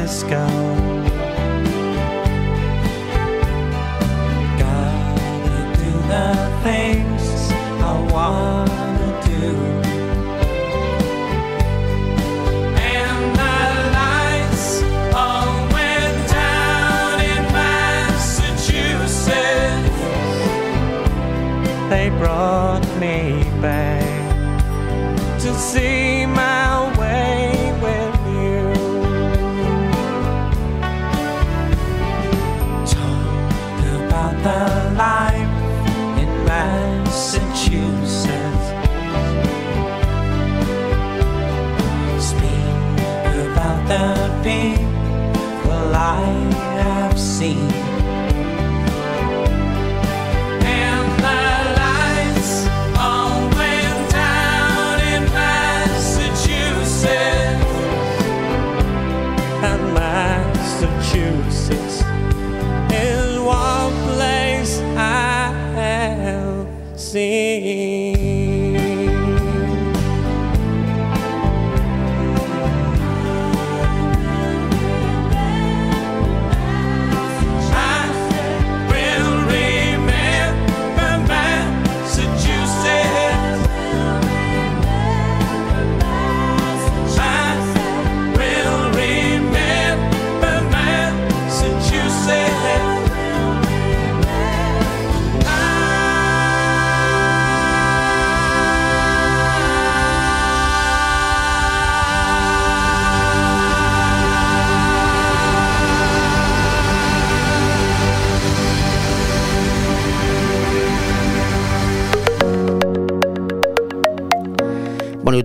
[0.00, 0.46] Francisco.
[4.58, 6.28] Gotta do the
[6.64, 7.24] things
[7.82, 9.48] I wanna do.
[12.96, 13.60] And the
[13.98, 14.66] lights
[15.14, 18.70] all went down in Massachusetts.
[21.90, 24.08] They brought me back
[25.40, 26.59] to see my
[47.40, 47.69] seen.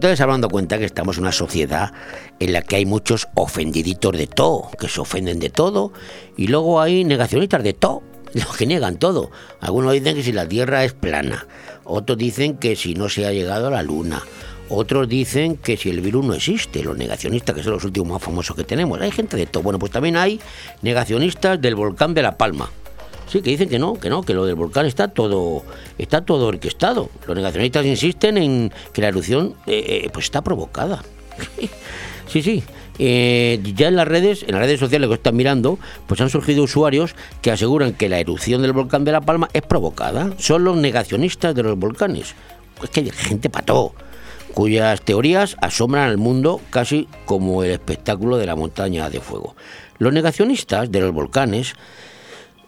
[0.06, 1.92] Habrán dado cuenta que estamos en una sociedad
[2.40, 5.94] en la que hay muchos ofendiditos de todo, que se ofenden de todo,
[6.38, 9.32] y luego hay negacionistas de todo, los que niegan todo.
[9.62, 11.48] Algunos dicen que si la Tierra es plana,
[11.86, 14.22] otros dicen que si no se ha llegado a la Luna,
[14.70, 18.22] otros dicen que si el virus no existe, los negacionistas, que son los últimos más
[18.22, 19.02] famosos que tenemos.
[19.02, 19.64] Hay gente de todo.
[19.64, 20.40] Bueno, pues también hay
[20.84, 22.70] negacionistas del volcán de La Palma.
[23.28, 25.64] Sí, que dicen que no, que no, que lo del volcán está todo,
[25.98, 27.10] está todo orquestado.
[27.28, 31.04] Los negacionistas insisten en que la erupción eh, eh, pues está provocada.
[32.28, 32.64] Sí, sí.
[32.98, 36.64] Eh, ya en las redes, en las redes sociales que están mirando, pues han surgido
[36.64, 40.32] usuarios que aseguran que la erupción del volcán de La Palma es provocada.
[40.38, 42.34] Son los negacionistas de los volcanes.
[42.82, 43.94] Es que hay gente pató,
[44.54, 49.56] cuyas teorías asombran al mundo casi como el espectáculo de la montaña de fuego.
[49.98, 51.76] Los negacionistas de los volcanes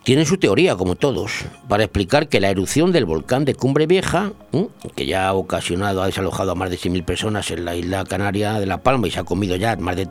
[0.08, 4.32] tienen su teoría, como todos, para explicar que la erupción del volcán de Cumbre Vieja,
[4.96, 8.54] que ya ha ocasionado, ha desalojado a más de 100.000 personas en la isla canaria
[8.54, 10.08] de La Palma y se ha comido ya más de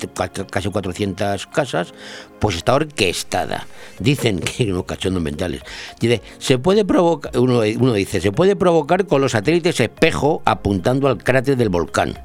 [0.51, 1.95] casi 400 casas,
[2.39, 3.67] pues está orquestada.
[3.99, 5.63] Dicen que unos cachondos mentales.
[5.99, 11.25] Dice, se puede provocar, uno, dice, se puede provocar con los satélites espejo apuntando al
[11.25, 12.19] cráter del volcán.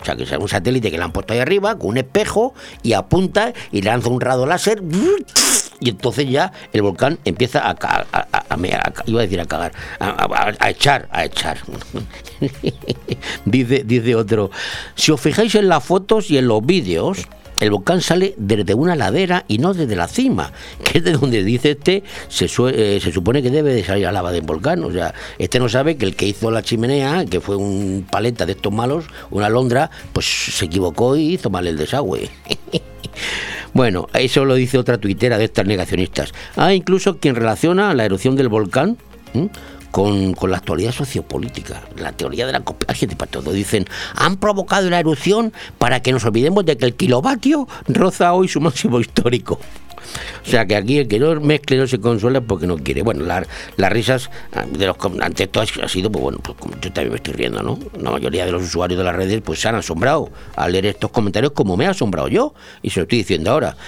[0.00, 2.54] O sea, que es un satélite que le han puesto ahí arriba con un espejo
[2.84, 4.80] y apunta y lanza un rayo láser
[5.80, 9.46] y entonces ya el volcán empieza a, a, a- a a iba a decir a
[9.46, 11.58] cagar, a, a- a echar, a echar.
[13.44, 14.50] dice, dice otro,
[14.94, 17.26] si os fijáis en las fotos y en los vídeos,
[17.60, 20.52] el volcán sale desde una ladera y no desde la cima,
[20.84, 24.12] que es de donde dice este, se, eh, se supone que debe de salir la
[24.12, 24.84] lava del volcán.
[24.84, 28.44] O sea, este no sabe que el que hizo la chimenea, que fue un paleta
[28.44, 32.28] de estos malos, una alondra, pues se equivocó y hizo mal el desagüe.
[33.72, 36.32] Bueno, eso lo dice otra tuitera de estas negacionistas.
[36.56, 38.96] Ah, incluso quien relaciona la erupción del volcán.
[39.96, 42.62] Con, la actualidad sociopolítica, la teoría de la
[42.94, 43.50] gente para todo.
[43.52, 48.46] Dicen, han provocado la erupción para que nos olvidemos de que el kilovatio roza hoy
[48.46, 49.58] su máximo histórico.
[50.44, 53.00] O sea que aquí el que no mezcle no se consuela porque no quiere.
[53.00, 53.46] Bueno, la-
[53.78, 57.16] las risas ah, de los ante todo ha sido, pues bueno, pues yo también me
[57.16, 57.78] estoy riendo, ¿no?
[57.98, 61.10] La mayoría de los usuarios de las redes pues se han asombrado al leer estos
[61.10, 62.52] comentarios como me he asombrado yo.
[62.82, 63.78] Y se lo estoy diciendo ahora.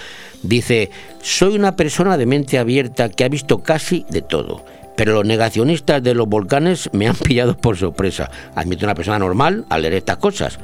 [0.41, 0.89] Dice,
[1.21, 4.65] soy una persona de mente abierta que ha visto casi de todo.
[4.95, 8.29] Pero los negacionistas de los volcanes me han pillado por sorpresa.
[8.55, 10.59] Admito una persona normal al leer estas cosas.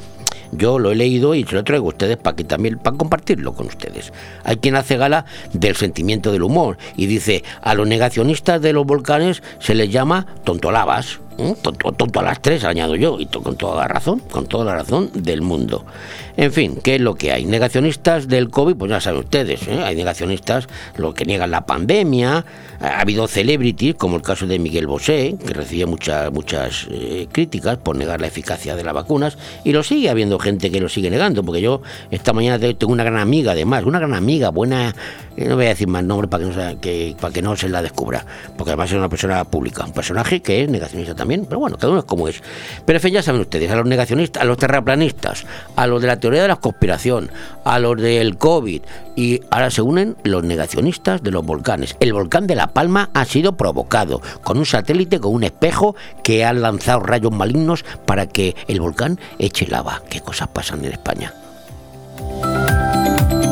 [0.52, 3.54] Yo lo he leído y se lo traigo a ustedes para que también para compartirlo
[3.54, 4.14] con ustedes.
[4.44, 8.86] Hay quien hace gala del sentimiento del humor y dice a los negacionistas de los
[8.86, 11.56] volcanes se les llama tontolabas, ¿eh?
[11.62, 15.10] tonto, a las tres añado yo y con toda la razón, con toda la razón
[15.14, 15.86] del mundo.
[16.38, 17.46] En fin, ¿qué es lo que hay?
[17.46, 19.82] Negacionistas del COVID, pues ya saben ustedes, ¿eh?
[19.84, 20.68] hay negacionistas
[20.98, 22.46] los que niegan la pandemia,
[22.82, 27.78] ha habido celebrities como el caso de Miguel Bosé, que recibe muchas muchas eh, críticas
[27.78, 31.10] por negar la eficacia de las vacunas y lo sigue habiendo gente que lo sigue
[31.10, 34.94] negando, porque yo esta mañana te- tengo una gran amiga además, una gran amiga, buena,
[35.38, 37.56] eh, no voy a decir más nombres para que no se, que, para que no
[37.56, 38.26] se la descubra,
[38.58, 41.92] porque además es una persona pública, un personaje que es negacionista también, pero bueno, cada
[41.92, 42.44] uno es como es.
[42.86, 45.46] Pero en fin, ya saben ustedes, a los negacionistas, a los terraplanistas,
[45.78, 47.30] a los de la teoría de la conspiración,
[47.66, 48.82] a los del COVID,
[49.16, 51.96] y ahora se unen los negacionistas de los volcanes.
[52.00, 56.44] El volcán de La Palma ha sido provocado con un satélite con un espejo que
[56.44, 60.02] ha lanzado rayos malignos para que el volcán eche lava.
[60.10, 61.32] ¿Qué cosas pasan en España?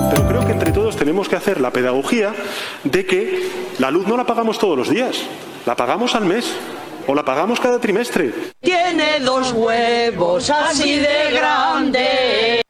[0.09, 2.33] Pero creo que entre todos tenemos que hacer la pedagogía
[2.85, 5.21] de que la luz no la pagamos todos los días,
[5.67, 6.51] la pagamos al mes
[7.05, 8.33] o la pagamos cada trimestre.
[8.59, 12.62] Tiene dos huevos así de grandes.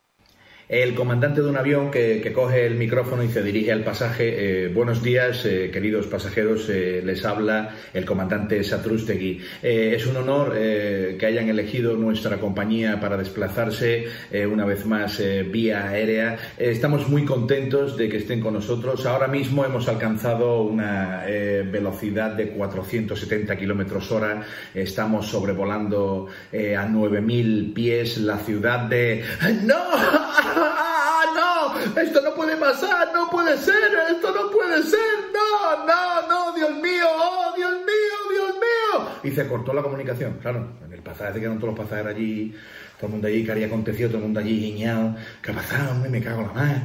[0.70, 4.64] El comandante de un avión que, coge el micrófono y se dirige al pasaje.
[4.66, 6.70] eh, buenos días, eh, queridos pasajeros.
[6.70, 9.42] eh, les habla el comandante Satrústegui.
[9.62, 14.06] Es un honor que hayan elegido nuestra compañía para desplazarse
[14.50, 15.22] una vez más
[15.52, 16.38] vía aérea.
[16.58, 19.06] Estamos muy contentos de que estén con nosotros.
[19.06, 24.42] Ahora mismo hemos alcanzado una velocidad de 470 kilómetros hora.
[24.74, 29.24] Estamos sobrevolando a 9.000 pies la ciudad de.
[29.64, 29.84] ¡No!
[30.56, 32.02] ¡Ah, no!
[32.02, 33.76] Esto no puede pasar, no puede ser,
[34.12, 35.00] esto no puede ser,
[35.34, 39.10] no, no, no, Dios mío, oh, Dios mío, Dios mío.
[39.24, 42.56] Y se cortó la comunicación, claro, en el pasaje se quedaron todos los pasajeros allí,
[42.98, 45.96] todo el mundo allí, que había acontecido, todo el mundo allí guiñado, ¿qué ha pasado?
[46.10, 46.82] Me cago en la mar,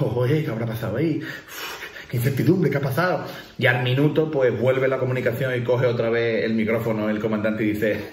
[0.00, 1.20] oye, ¿qué habrá pasado ahí?
[1.20, 1.79] Uf,
[2.12, 3.24] incertidumbre, ¿qué ha pasado?
[3.58, 7.64] Y al minuto, pues vuelve la comunicación y coge otra vez el micrófono el comandante
[7.64, 8.00] y dice,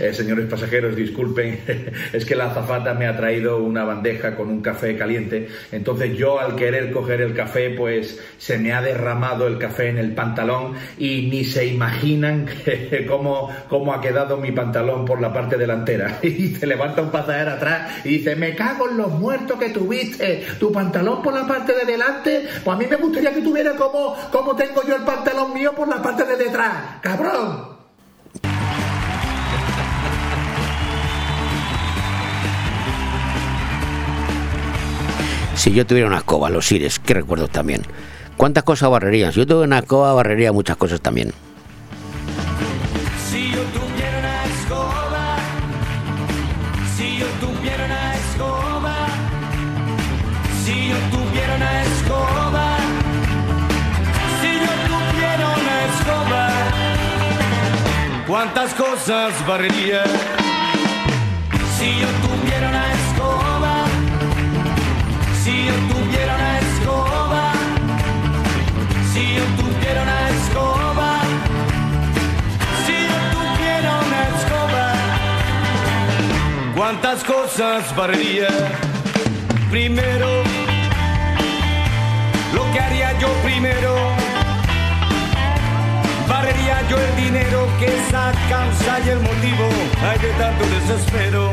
[0.00, 1.60] "Eh, señores pasajeros, disculpen,
[2.12, 6.40] es que la azafata me ha traído una bandeja con un café caliente, entonces yo
[6.40, 10.74] al querer coger el café, pues se me ha derramado el café en el pantalón
[10.98, 12.46] y ni se imaginan
[13.08, 16.18] cómo, cómo ha quedado mi pantalón por la parte delantera.
[16.22, 20.44] Y se levanta un pasajero atrás y dice, me cago en los muertos que tuviste,
[20.58, 24.16] tu pantalón por la parte de delante, pues a mí me gustaría que tuviera como,
[24.30, 27.80] como tengo yo el pantalón mío por la parte de detrás, cabrón.
[35.54, 37.82] Si yo tuviera una escoba, los sires, qué recuerdos también.
[38.38, 39.30] ¿Cuántas cosas barrerían?
[39.32, 41.34] Si yo tuviera una escoba, barrería muchas cosas también.
[58.30, 60.04] ¿Cuántas cosas barrería?
[61.76, 63.84] Si yo tuviera una escoba,
[65.42, 67.52] si yo tuviera una escoba,
[69.12, 71.20] si yo tuviera una escoba,
[72.86, 74.92] si yo tuviera una escoba,
[76.76, 78.46] ¿cuántas cosas barrería?
[79.72, 80.44] Primero,
[82.54, 83.96] lo que haría yo primero,
[86.50, 89.68] barrería yo el dinero que es la causa y el motivo
[90.02, 91.52] hay de tanto desespero.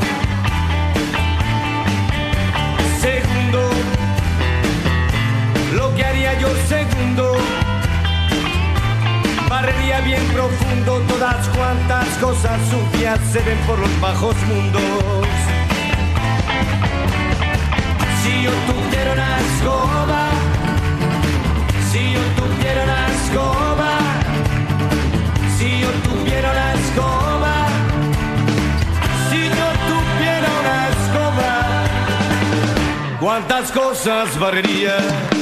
[2.99, 3.69] Segundo,
[5.75, 7.37] lo que haría yo segundo,
[9.49, 15.27] barrería bien profundo todas cuantas cosas sucias se ven por los bajos mundos.
[18.23, 20.29] Si yo tuviera una escoba,
[21.91, 23.66] si yo tuviera una escoba,
[33.37, 35.36] ¿cuántas cosas barrería?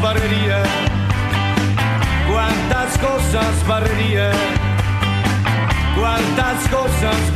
[0.00, 0.62] Cosas barrería,
[2.30, 4.30] cuántas cosas barrería,
[5.94, 7.34] cuántas cosas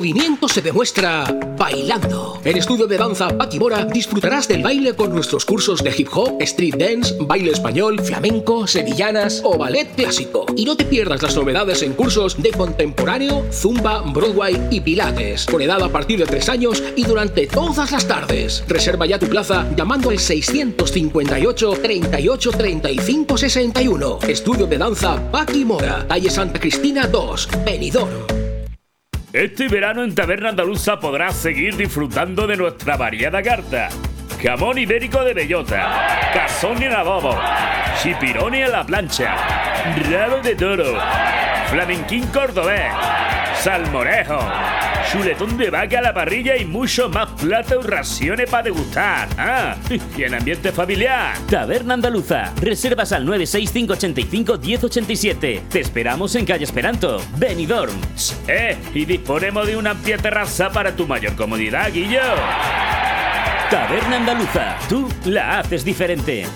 [0.00, 1.26] movimiento se demuestra
[1.58, 2.40] bailando.
[2.42, 6.76] En Estudio de Danza Paquimora disfrutarás del baile con nuestros cursos de hip hop, street
[6.78, 10.46] dance, baile español, flamenco, sevillanas o ballet clásico.
[10.56, 15.44] Y no te pierdas las novedades en cursos de contemporáneo, zumba, Broadway y pilates.
[15.44, 18.64] Con edad a partir de 3 años y durante todas las tardes.
[18.68, 24.18] Reserva ya tu plaza llamando al 658 38 35 61.
[24.26, 28.39] Estudio de Danza Paquimora, calle Santa Cristina 2, Benidorm.
[29.32, 33.88] Este verano en Taberna Andaluza podrás seguir disfrutando de nuestra variada carta.
[34.42, 37.38] Jamón ibérico de bellota, cazón en adobo,
[38.02, 39.36] chipironi a la plancha,
[40.10, 40.98] rabo de toro,
[41.68, 42.90] flamenquín cordobés,
[43.60, 44.38] salmorejo,
[45.12, 49.28] chuletón de vaca a la parrilla y mucho más platos y raciones para degustar.
[49.36, 49.76] Ah,
[50.16, 51.36] y en ambiente familiar.
[51.48, 52.52] Taberna Andaluza.
[52.60, 55.62] Reservas al 96585 1087.
[55.68, 57.94] Te esperamos en calle Esperanto, Benidorm.
[58.48, 62.20] Eh, y disponemos de una amplia terraza para tu mayor comodidad, Guillo.
[63.70, 64.76] Taberna Andaluza.
[64.88, 66.46] Tú la haces diferente.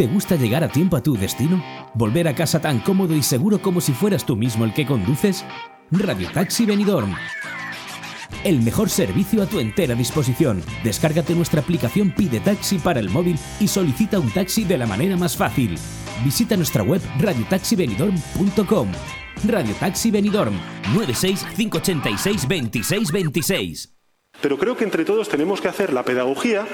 [0.00, 1.62] ¿Te gusta llegar a tiempo a tu destino?
[1.92, 5.44] ¿Volver a casa tan cómodo y seguro como si fueras tú mismo el que conduces?
[5.90, 7.14] Radio Taxi Benidorm.
[8.42, 10.62] El mejor servicio a tu entera disposición.
[10.82, 15.18] Descárgate nuestra aplicación Pide Taxi para el móvil y solicita un taxi de la manera
[15.18, 15.76] más fácil.
[16.24, 18.88] Visita nuestra web radiotaxibenidorm.com.
[19.46, 20.54] Radio Taxi Benidorm
[20.94, 23.94] 96 586 26 26.
[24.40, 26.66] Pero creo que entre todos tenemos que hacer la pedagogía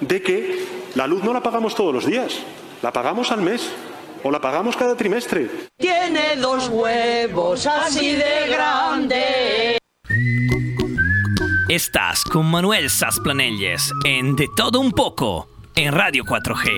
[0.00, 2.44] de que la luz no la pagamos todos los días,
[2.84, 3.62] la pagamos al mes
[4.22, 5.48] o la pagamos cada trimestre.
[5.78, 9.78] Tiene dos huevos así de grande.
[11.70, 16.70] Estás con Manuel Sasplanelles en De Todo Un Poco en Radio 4G.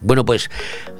[0.00, 0.50] Bueno, pues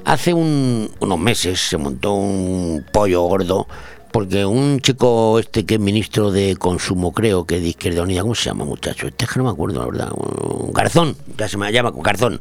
[0.05, 3.67] hace un- unos meses se montó un pollo gordo
[4.11, 8.35] porque un chico este que es ministro de consumo creo que de Izquierda Unida, ¿cómo
[8.35, 9.07] se llama muchacho?
[9.07, 12.39] Este es que no me acuerdo la verdad, un Garzón, ya se me llama Garzón,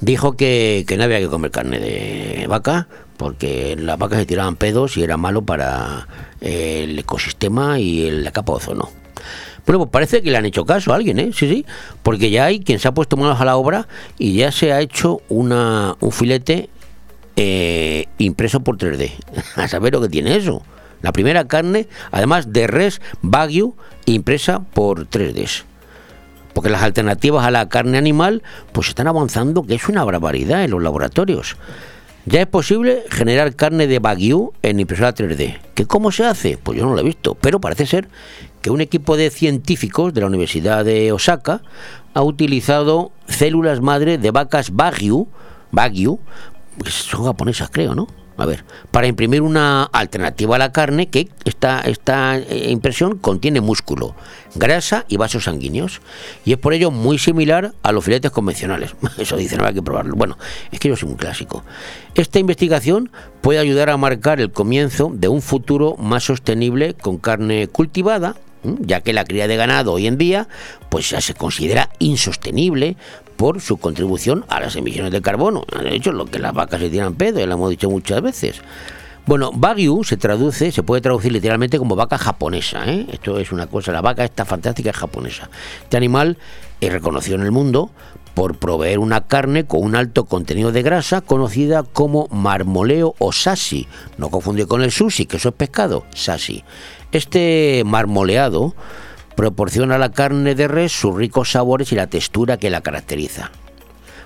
[0.00, 4.56] dijo que, que no había que comer carne de vaca porque las vacas se tiraban
[4.56, 6.08] pedos y era malo para
[6.40, 8.90] eh, el ecosistema y la capa de ozono.
[9.66, 11.30] Bueno, pues parece que le han hecho caso a alguien, ¿eh?
[11.32, 11.64] Sí, sí,
[12.02, 13.88] porque ya hay quien se ha puesto manos a la obra
[14.18, 16.68] y ya se ha hecho una, un filete
[17.36, 19.12] eh, impreso por 3D.
[19.56, 20.62] A saber lo que tiene eso.
[21.04, 23.76] La primera carne, además de res Wagyu,
[24.06, 25.64] impresa por 3D.
[26.54, 28.42] Porque las alternativas a la carne animal,
[28.72, 31.58] pues están avanzando, que es una barbaridad en los laboratorios.
[32.24, 35.58] Ya es posible generar carne de Wagyu en impresora 3D.
[35.74, 36.56] ¿Que cómo se hace?
[36.56, 38.08] Pues yo no lo he visto, pero parece ser
[38.62, 41.60] que un equipo de científicos de la Universidad de Osaka
[42.14, 45.28] ha utilizado células madre de vacas Wagyu,
[45.70, 46.18] Wagyu,
[46.78, 48.06] pues son japonesas creo, ¿no?
[48.36, 53.60] A ver, para imprimir una alternativa a la carne que esta, esta eh, impresión contiene
[53.60, 54.16] músculo,
[54.56, 56.00] grasa y vasos sanguíneos.
[56.44, 58.94] Y es por ello muy similar a los filetes convencionales.
[59.18, 60.16] Eso dicen, no hay que probarlo.
[60.16, 60.36] Bueno,
[60.72, 61.64] es que yo soy un clásico.
[62.14, 63.10] Esta investigación
[63.40, 68.34] puede ayudar a marcar el comienzo de un futuro más sostenible con carne cultivada
[68.80, 70.48] ya que la cría de ganado hoy en día
[70.88, 72.96] pues ya se considera insostenible
[73.44, 75.66] por su contribución a las emisiones de carbono.
[75.78, 78.62] De hecho, lo que las vacas se tiran pedo, ya lo hemos dicho muchas veces.
[79.26, 82.90] Bueno, Wagyu se traduce, se puede traducir literalmente como vaca japonesa.
[82.90, 83.06] ¿eh?
[83.12, 85.50] Esto es una cosa, la vaca esta fantástica es japonesa.
[85.82, 86.38] Este animal
[86.80, 87.90] es reconocido en el mundo
[88.32, 93.86] por proveer una carne con un alto contenido de grasa conocida como marmoleo o sashi.
[94.16, 96.64] No confundir con el sushi, que eso es pescado, sashi.
[97.12, 98.74] Este marmoleado
[99.36, 103.50] proporciona a la carne de res sus ricos sabores y la textura que la caracteriza.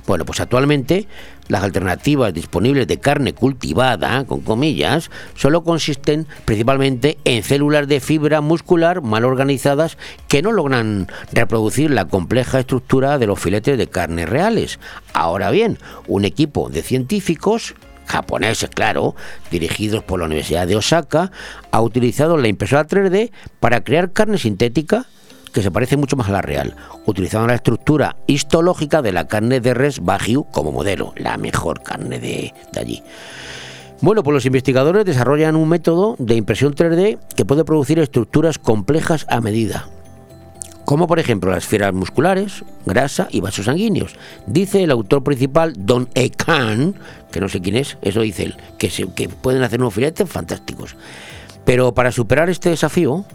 [0.09, 1.07] Bueno, pues actualmente
[1.49, 8.41] las alternativas disponibles de carne cultivada, con comillas, solo consisten principalmente en células de fibra
[8.41, 14.25] muscular mal organizadas que no logran reproducir la compleja estructura de los filetes de carne
[14.25, 14.79] reales.
[15.13, 17.75] Ahora bien, un equipo de científicos
[18.09, 19.15] japoneses, claro,
[19.51, 21.31] dirigidos por la Universidad de Osaka,
[21.71, 23.31] ha utilizado la impresora 3D
[23.61, 25.07] para crear carne sintética
[25.53, 29.61] que se parece mucho más a la real, utilizando la estructura histológica de la carne
[29.61, 33.03] de res Wagyu como modelo, la mejor carne de, de allí.
[34.01, 39.27] Bueno, pues los investigadores desarrollan un método de impresión 3D que puede producir estructuras complejas
[39.29, 39.89] a medida,
[40.89, 44.16] como por ejemplo las fibras musculares, grasa y vasos sanguíneos.
[44.47, 46.30] Dice el autor principal, Don E.
[46.30, 46.95] Khan,
[47.30, 50.26] que no sé quién es, eso dice él, que, se, que pueden hacer unos filetes
[50.30, 50.97] fantásticos.
[51.66, 53.26] Pero para superar este desafío,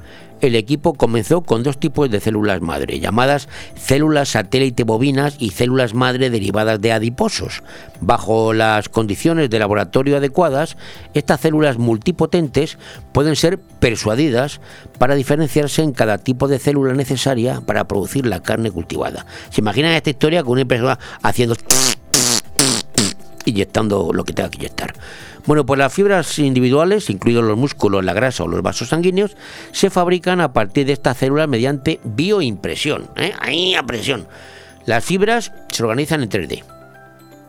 [0.48, 5.94] el equipo comenzó con dos tipos de células madre, llamadas células satélite bovinas y células
[5.94, 7.64] madre derivadas de adiposos.
[8.02, 10.78] Bajo las condiciones de laboratorio adecuadas,
[11.14, 12.78] estas células multipotentes
[13.12, 14.60] pueden ser persuadidas
[14.98, 19.26] para diferenciarse en cada tipo de célula necesaria para producir la carne cultivada.
[19.50, 21.56] ¿Se imaginan esta historia con una impresora haciendo
[23.46, 24.94] inyectando lo que tenga que inyectar?
[25.46, 29.36] Bueno, pues las fibras individuales, incluidos los músculos, la grasa o los vasos sanguíneos,
[29.72, 33.10] se fabrican a partir de estas células mediante bioimpresión.
[33.18, 33.34] ¿eh?
[33.40, 34.26] Ahí a presión.
[34.86, 36.64] Las fibras se organizan en 3D,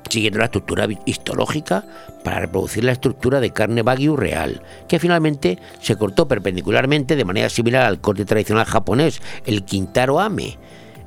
[0.08, 1.84] siguiendo la estructura histológica
[2.24, 7.48] para reproducir la estructura de carne Wagyu real, que finalmente se cortó perpendicularmente de manera
[7.48, 10.58] similar al corte tradicional japonés, el Kintaro Ame.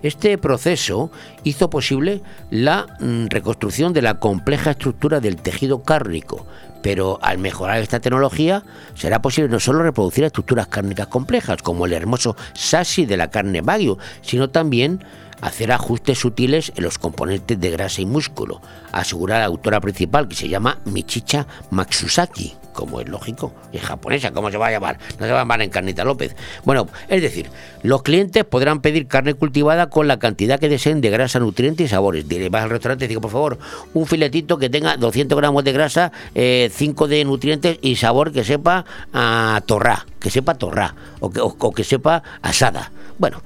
[0.07, 1.11] Este proceso
[1.43, 6.47] hizo posible la mm, reconstrucción de la compleja estructura del tejido cárnico,
[6.81, 8.63] pero al mejorar esta tecnología
[8.95, 13.59] será posible no solo reproducir estructuras cárnicas complejas, como el hermoso sashi de la carne
[13.59, 15.03] Wagyu, sino también
[15.41, 18.61] hacer ajustes sutiles en los componentes de grasa y músculo,
[18.93, 24.51] asegura la autora principal que se llama Michicha Matsusaki, como es lógico, es japonesa, ¿cómo
[24.51, 24.99] se va a llamar?
[25.19, 26.35] No se va a llamar Encarnita López.
[26.63, 27.49] Bueno, es decir,
[27.81, 31.89] los clientes podrán pedir carne cultivada con la cantidad que deseen de grasa, nutrientes y
[31.89, 32.29] sabores.
[32.29, 33.57] Diré, vas al restaurante y digo, por favor,
[33.95, 36.69] un filetito que tenga 200 gramos de grasa, 5 eh,
[37.09, 41.83] de nutrientes y sabor que sepa a torrá, que sepa torrá, o que, o que
[41.83, 42.91] sepa asada.
[43.17, 43.41] Bueno,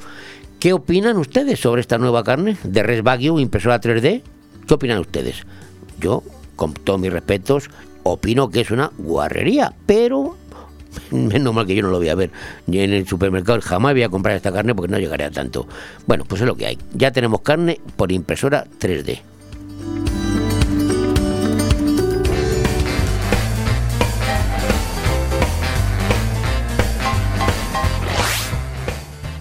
[0.60, 4.22] ¿Qué opinan ustedes sobre esta nueva carne de Res Wagyu impresora 3D?
[4.68, 5.38] ¿Qué opinan ustedes?
[6.00, 6.22] Yo,
[6.56, 7.72] con todos mis respetos,
[8.04, 10.38] opino que es una guarrería, pero
[11.12, 12.32] menos mal que yo no lo voy a ver
[12.68, 13.60] en el supermercado.
[13.62, 15.68] Jamás voy a comprar esta carne porque no llegaré a tanto.
[16.08, 16.78] Bueno pues es lo que hay.
[16.94, 19.22] Ya tenemos carne por impresora 3D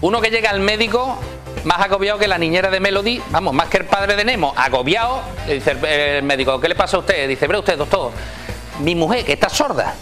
[0.01, 1.19] Uno que llega al médico
[1.63, 5.21] más agobiado que la niñera de Melody, vamos, más que el padre de Nemo, agobiado,
[5.47, 5.75] dice
[6.17, 7.27] el, médico, ¿qué le pasa a usted?
[7.27, 8.11] Dice, ve usted, doctor,
[8.81, 9.93] mi mujer que está sorda.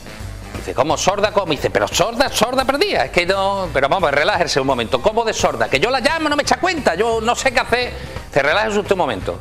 [0.56, 1.32] Dice, ¿cómo sorda?
[1.32, 1.52] ¿Cómo?
[1.52, 3.06] Dice, pero sorda, sorda perdida.
[3.06, 3.70] Es que no.
[3.74, 5.02] Pero vamos, relájese un momento.
[5.02, 5.70] ¿Cómo de sorda?
[5.70, 7.94] Que yo la llamo, no me echa cuenta, yo no sé qué hacer.
[8.28, 9.40] Dice, relájese usted un momento.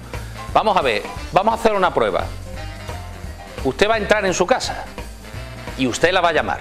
[0.53, 2.25] Vamos a ver, vamos a hacer una prueba.
[3.65, 4.85] Usted va a entrar en su casa
[5.77, 6.61] y usted la va a llamar.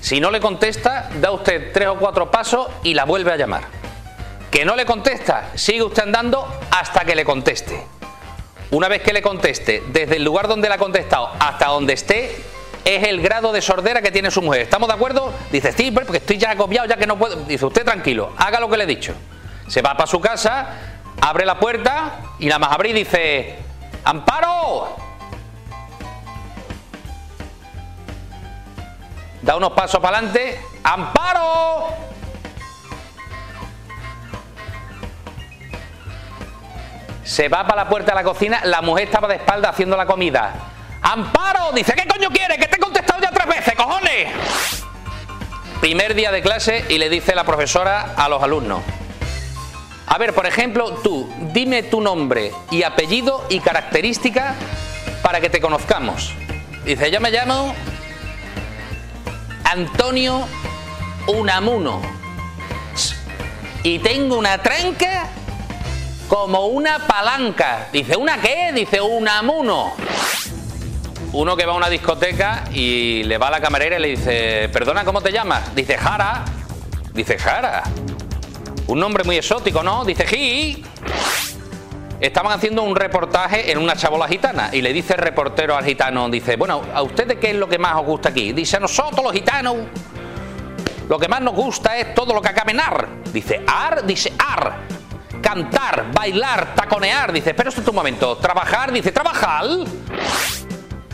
[0.00, 3.64] Si no le contesta, da usted tres o cuatro pasos y la vuelve a llamar.
[4.50, 7.86] Que no le contesta, sigue usted andando hasta que le conteste.
[8.72, 12.34] Una vez que le conteste, desde el lugar donde le ha contestado hasta donde esté,
[12.86, 14.62] es el grado de sordera que tiene su mujer.
[14.62, 15.30] ¿Estamos de acuerdo?
[15.50, 17.36] Dice, sí, porque estoy ya agobiado, ya que no puedo.
[17.44, 19.12] Dice, usted tranquilo, haga lo que le he dicho.
[19.68, 20.70] Se va para su casa,
[21.20, 23.58] abre la puerta y nada más abrir dice,
[24.04, 24.96] ¡Amparo!
[29.42, 32.11] da unos pasos para adelante, ¡Amparo!
[37.32, 40.04] Se va para la puerta de la cocina, la mujer estaba de espalda haciendo la
[40.04, 40.52] comida.
[41.00, 41.72] ¡Amparo!
[41.72, 42.58] Dice, ¿qué coño quieres?
[42.58, 44.28] Que te he contestado ya tres veces, cojones.
[45.80, 48.82] Primer día de clase y le dice la profesora a los alumnos.
[50.08, 54.54] A ver, por ejemplo, tú, dime tu nombre y apellido y característica
[55.22, 56.34] para que te conozcamos.
[56.84, 57.74] Dice, yo me llamo
[59.64, 60.46] Antonio
[61.28, 62.02] Unamuno.
[63.84, 65.30] Y tengo una tranca
[66.32, 67.88] como una palanca.
[67.92, 68.72] Dice, ¿una qué?
[68.74, 69.92] Dice, Unamuno.
[71.34, 74.70] Uno que va a una discoteca y le va a la camarera y le dice,
[74.72, 75.74] perdona, ¿cómo te llamas?
[75.74, 76.42] Dice, Jara.
[77.12, 77.82] Dice, Jara.
[78.86, 80.06] Un nombre muy exótico, ¿no?
[80.06, 80.82] Dice, Ji.
[82.18, 86.30] Estaban haciendo un reportaje en una chabola gitana y le dice el reportero al gitano,
[86.30, 88.54] dice, bueno, ¿a ustedes qué es lo que más os gusta aquí?
[88.54, 89.76] Dice, a nosotros los gitanos
[91.10, 93.06] lo que más nos gusta es todo lo que acabe en ar.
[93.34, 95.01] Dice, ar, dice ar.
[95.42, 97.32] Cantar, bailar, taconear.
[97.32, 98.36] Dice, espera usted un momento.
[98.38, 99.64] Trabajar, dice, trabajar.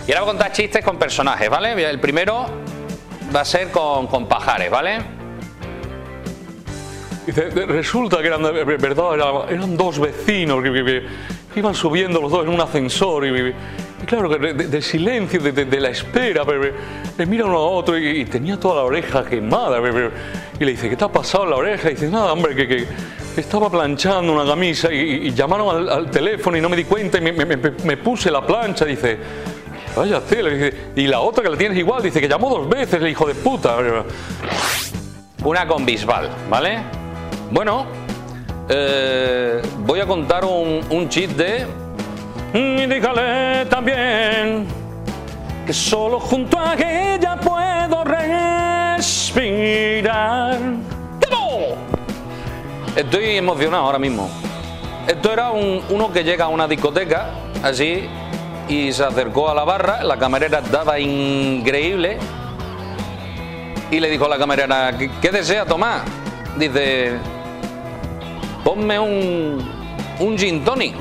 [0.07, 1.73] Y ahora voy a contar chistes con personajes, ¿vale?
[1.89, 2.47] El primero
[3.35, 4.99] va a ser con, con pajares, ¿vale?
[7.27, 11.07] Dice, resulta que eran, verdad, era- eran dos vecinos que,
[11.57, 13.55] iban subiendo los dos en un ascensor y,
[14.07, 16.43] claro, de- silencio, de, de- la espera,
[17.19, 19.79] le mira uno a otro y, tenía toda la oreja quemada
[20.59, 21.91] y le dice, ¿qué te ha pasado en la oreja?
[21.91, 22.87] Y dice, nada, hombre, que, que
[23.37, 27.97] estaba planchando una camisa y, llamaron al, teléfono y no me di cuenta y me,
[27.97, 29.19] puse la plancha, dice...
[29.97, 30.51] Vaya tela,
[30.95, 33.35] y la otra que la tienes igual, dice que llamó dos veces, el hijo de
[33.35, 33.77] puta.
[35.45, 36.79] Una con Bisbal, ¿vale?
[37.51, 37.87] Bueno,
[38.69, 41.67] eh, voy a contar un, un chiste.
[42.55, 44.67] Y dígale también
[45.67, 48.05] que solo junto a ella puedo
[48.97, 49.69] respirar.
[52.97, 54.29] Estoy emocionado ahora mismo.
[55.07, 57.31] Esto era un- uno que llega a una discoteca,
[57.63, 58.07] así,
[58.69, 62.19] y se acercó a la barra, la camarera estaba increíble,
[63.91, 66.03] y le dijo a la camarera, ¿qué, desea tomar?
[66.59, 67.13] Dice,
[68.65, 69.67] ponme un,
[70.19, 70.95] un gin tonic.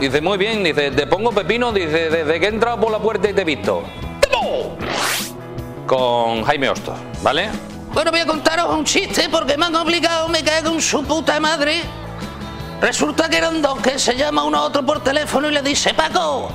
[0.00, 3.28] Dice, muy bien, dice, te pongo pepino, dice, desde que he entrado por la puerta
[3.28, 3.82] y te he visto.
[5.86, 7.48] Con Jaime Hostos, ¿vale?
[7.92, 11.40] Bueno, voy a contaros un chiste porque me han obligado, me cago en su puta
[11.40, 11.82] madre.
[12.80, 15.94] Resulta que eran dos que se llama uno a otro por teléfono y le dice,
[15.94, 16.48] Paco,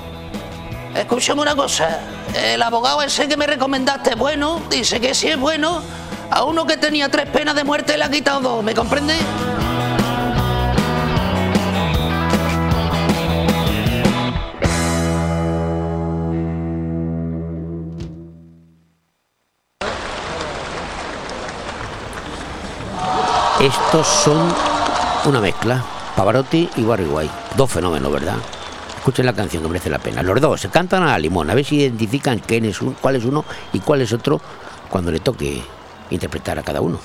[0.95, 1.99] escúchame una cosa,
[2.33, 5.81] el abogado ese que me recomendaste bueno, dice que sí es bueno,
[6.31, 9.15] a uno que tenía tres penas de muerte le ha quitado dos, ¿me comprende?
[23.63, 24.53] Estos son
[25.25, 25.81] una mezcla,
[26.17, 27.33] Pavarotti y Barry White.
[27.55, 28.35] Dos fenómenos, ¿verdad?
[28.97, 30.21] Escuchen la canción que merece la pena.
[30.21, 33.23] Los dos se cantan a la limón, a ver si identifican quién es cuál es
[33.23, 34.41] uno y cuál es otro
[34.89, 35.63] cuando le toque
[36.09, 36.99] interpretar a cada uno.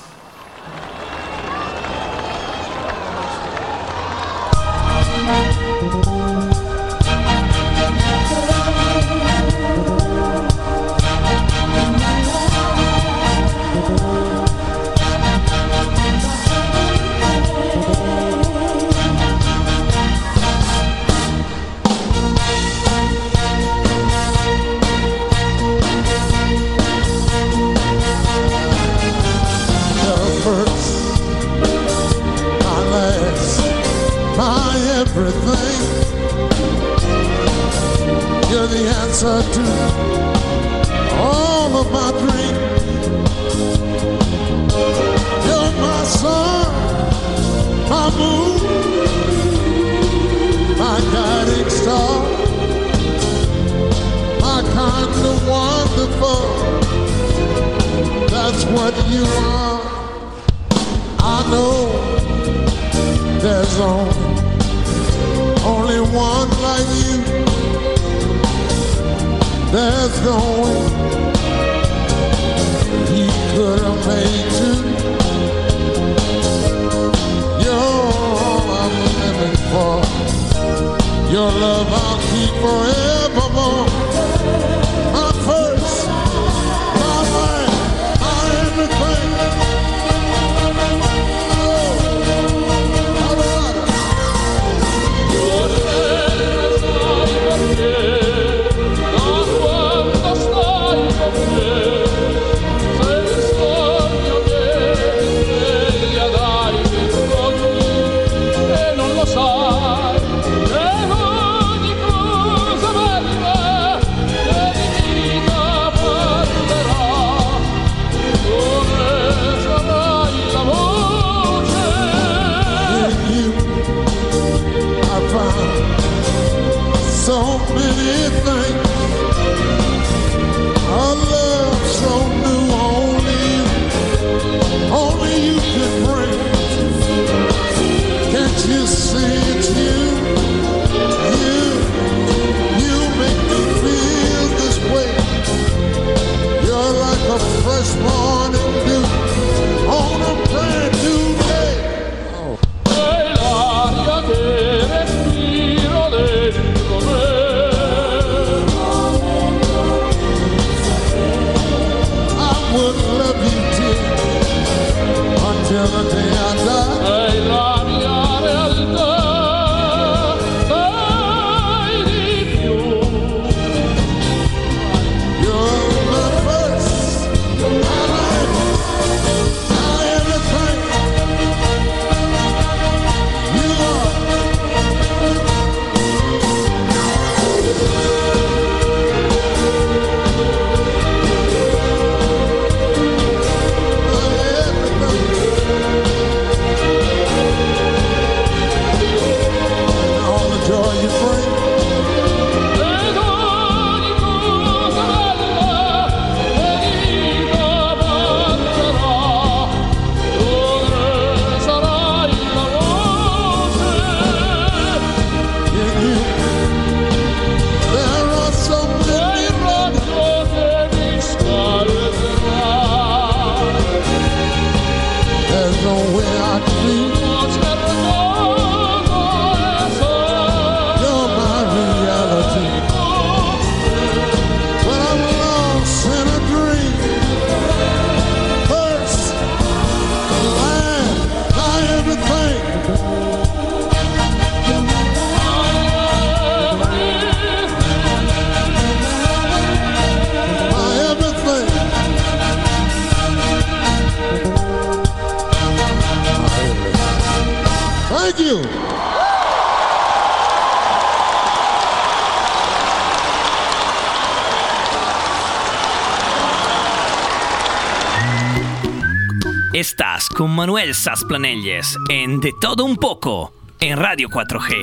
[270.59, 274.75] Manuel Sasplanelles en De Todo Un Poco en Radio 4G.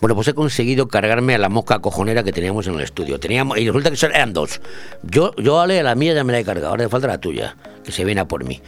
[0.00, 3.20] Bueno, pues he conseguido cargarme a la mosca cojonera que teníamos en el estudio.
[3.20, 4.62] Teníamos, y resulta que eran dos.
[5.02, 7.92] Yo, yo Ale, la mía ya me la he cargado, ahora falta la tuya, que
[7.92, 8.62] se viene a por mí.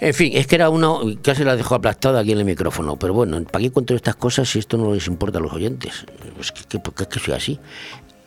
[0.00, 0.88] En fin, es que era una.
[1.22, 2.96] casi la dejó aplastada aquí en el micrófono.
[2.96, 6.06] Pero bueno, ¿para qué cuento estas cosas si esto no les importa a los oyentes?
[6.34, 7.60] Pues que, que- que- que soy así.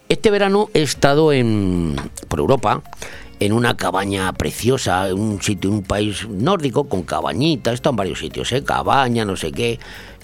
[0.10, 1.96] Este verano he estado en,
[2.28, 2.82] por Europa,
[3.46, 7.98] en una cabaña preciosa, en un sitio, en un país nórdico, con cabañitas, estado en
[7.98, 8.64] varios sitios, ¿eh?
[8.64, 9.80] cabaña, no sé qué.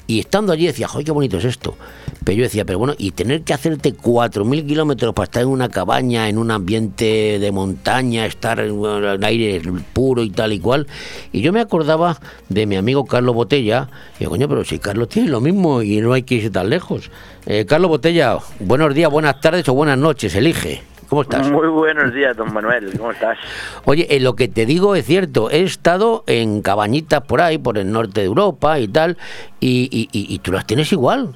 [0.07, 1.75] Y estando allí decía, ¡joder, qué bonito es esto!
[2.23, 5.69] Pero yo decía, pero bueno, y tener que hacerte 4.000 kilómetros para estar en una
[5.69, 9.61] cabaña, en un ambiente de montaña, estar en aire
[9.93, 10.87] puro y tal y cual.
[11.31, 13.87] Y yo me acordaba de mi amigo Carlos Botella.
[14.15, 16.69] Y digo, coño, pero si Carlos tiene lo mismo y no hay que irse tan
[16.69, 17.11] lejos.
[17.45, 20.81] Eh, Carlos Botella, buenos días, buenas tardes o buenas noches, elige.
[21.09, 21.49] ¿Cómo estás?
[21.49, 22.95] Muy buenos días, don Manuel.
[22.97, 23.37] ¿Cómo estás?
[23.85, 25.49] Oye, eh, lo que te digo es cierto.
[25.49, 29.17] He estado en cabañitas por ahí, por el norte de Europa y tal,
[29.59, 31.33] y, y- y- y tú las tienes igual.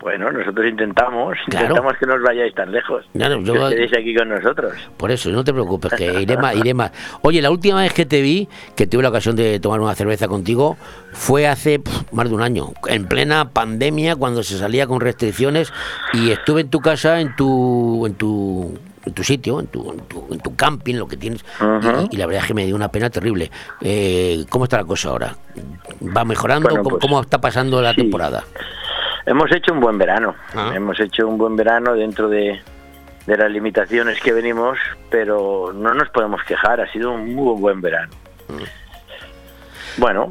[0.00, 1.66] Bueno, nosotros intentamos, Claro.
[1.66, 3.04] intentamos que no os vayáis tan lejos.
[3.12, 4.72] Claro, yo- que aquí con nosotros.
[4.96, 6.92] Por eso, no te preocupes, que iré más, iré más.
[7.22, 10.28] Oye, la última vez que te vi, que tuve la ocasión de tomar una cerveza
[10.28, 10.76] contigo,
[11.12, 11.80] fue hace
[12.12, 15.72] más de un año, en plena pandemia, cuando se salía con restricciones,
[16.12, 20.00] y estuve en tu casa, en tu, en tu, en tu sitio, en tu, en
[20.00, 21.44] tu, en tu camping, lo que tienes,
[22.10, 23.50] y, y la verdad es que me dio una pena terrible.
[23.80, 25.34] Eh, ¿Cómo está la cosa ahora?
[26.16, 26.68] ¿Va mejorando?
[26.68, 28.44] Bueno, ¿Cómo, pues, cómo está pasando la temporada?
[29.28, 30.34] Hemos hecho un buen verano.
[30.54, 30.72] Ah.
[30.74, 32.60] Hemos hecho un buen verano dentro de,
[33.26, 34.78] de las limitaciones que venimos,
[35.10, 36.80] pero no nos podemos quejar.
[36.80, 38.12] Ha sido un muy buen verano.
[39.98, 40.28] Bueno,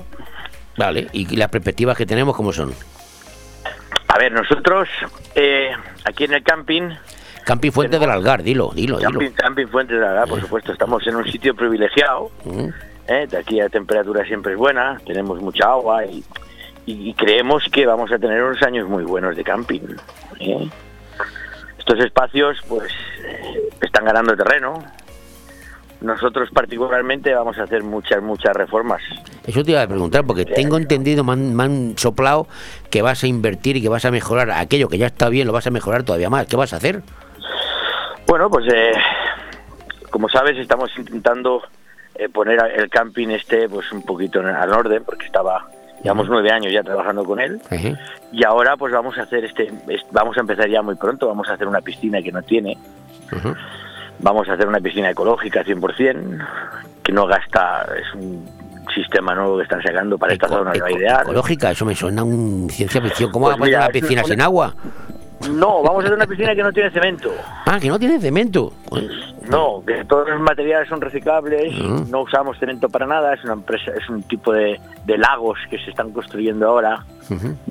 [0.78, 2.74] Vale, ¿y las perspectivas que tenemos cómo son?
[4.08, 4.88] a ver, nosotros
[5.36, 5.70] eh,
[6.06, 6.90] aquí en el camping
[7.46, 9.12] Camping Fuente del Algar, dilo, dilo, dilo.
[9.12, 12.30] Camping, Camping Fuentes de Algar, por supuesto, estamos en un sitio privilegiado.
[12.44, 12.68] Mm.
[13.08, 13.28] ¿eh?
[13.30, 16.24] De aquí la temperatura siempre es buena, tenemos mucha agua y,
[16.88, 19.82] y creemos que vamos a tener unos años muy buenos de camping.
[20.40, 20.70] ¿eh?
[21.78, 22.92] Estos espacios, pues,
[23.82, 24.84] están ganando terreno.
[26.00, 29.02] Nosotros particularmente vamos a hacer muchas, muchas reformas.
[29.46, 32.48] Eso te iba a preguntar, porque tengo entendido, me han, me han soplado
[32.92, 35.54] que vas a invertir y que vas a mejorar aquello que ya está bien, lo
[35.54, 36.46] vas a mejorar todavía más.
[36.46, 37.02] ¿Qué vas a hacer?
[38.28, 38.92] Bueno, pues eh,
[40.12, 41.64] como sabes, estamos intentando
[42.16, 45.68] eh, poner el camping este pues un poquito en- al orden porque estaba
[46.04, 47.60] Llevamos nueve años ya trabajando con él
[48.32, 51.50] y ahora pues vamos a hacer este, es- vamos a empezar ya muy pronto, vamos
[51.50, 52.78] a hacer una piscina que no tiene,
[54.20, 56.46] vamos a hacer una piscina ecológica 100%,
[57.04, 58.46] que no gasta, es un
[58.94, 61.22] sistema nuevo que están sacando para esta zona, no hay ideal.
[61.24, 63.32] Ecológica, eso me suena a un ciencia ficción.
[63.32, 64.74] ¿Cómo Pues va a poner una piscina sin agua?
[65.52, 67.32] No, vamos a hacer una piscina que no tiene cemento.
[67.66, 68.74] Ah, que no tiene cemento.
[69.50, 72.10] No, que todos los materiales son reciclables, Mm.
[72.12, 75.78] no usamos cemento para nada, es una empresa, es un tipo de, de lagos que
[75.80, 77.06] se están construyendo ahora.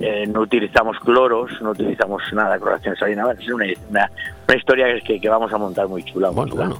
[0.00, 3.24] Eh, no utilizamos cloros, no utilizamos nada, cloración salina.
[3.38, 4.10] Es una, una,
[4.48, 6.30] una historia que, que vamos a montar muy chula.
[6.30, 6.70] muy chula.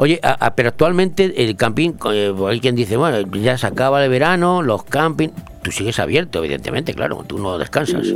[0.00, 4.02] Oye, a- a- pero actualmente el camping, eh, hay quien dice, bueno, ya se acaba
[4.04, 5.30] el verano, los camping.
[5.62, 8.06] Tú sigues abierto, evidentemente, claro, tú no descansas.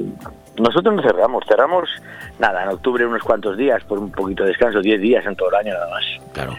[0.62, 1.88] Nosotros no cerramos, cerramos
[2.38, 5.48] nada, en octubre unos cuantos días por un poquito de descanso, 10 días en todo
[5.50, 6.04] el año nada más.
[6.32, 6.54] Claro.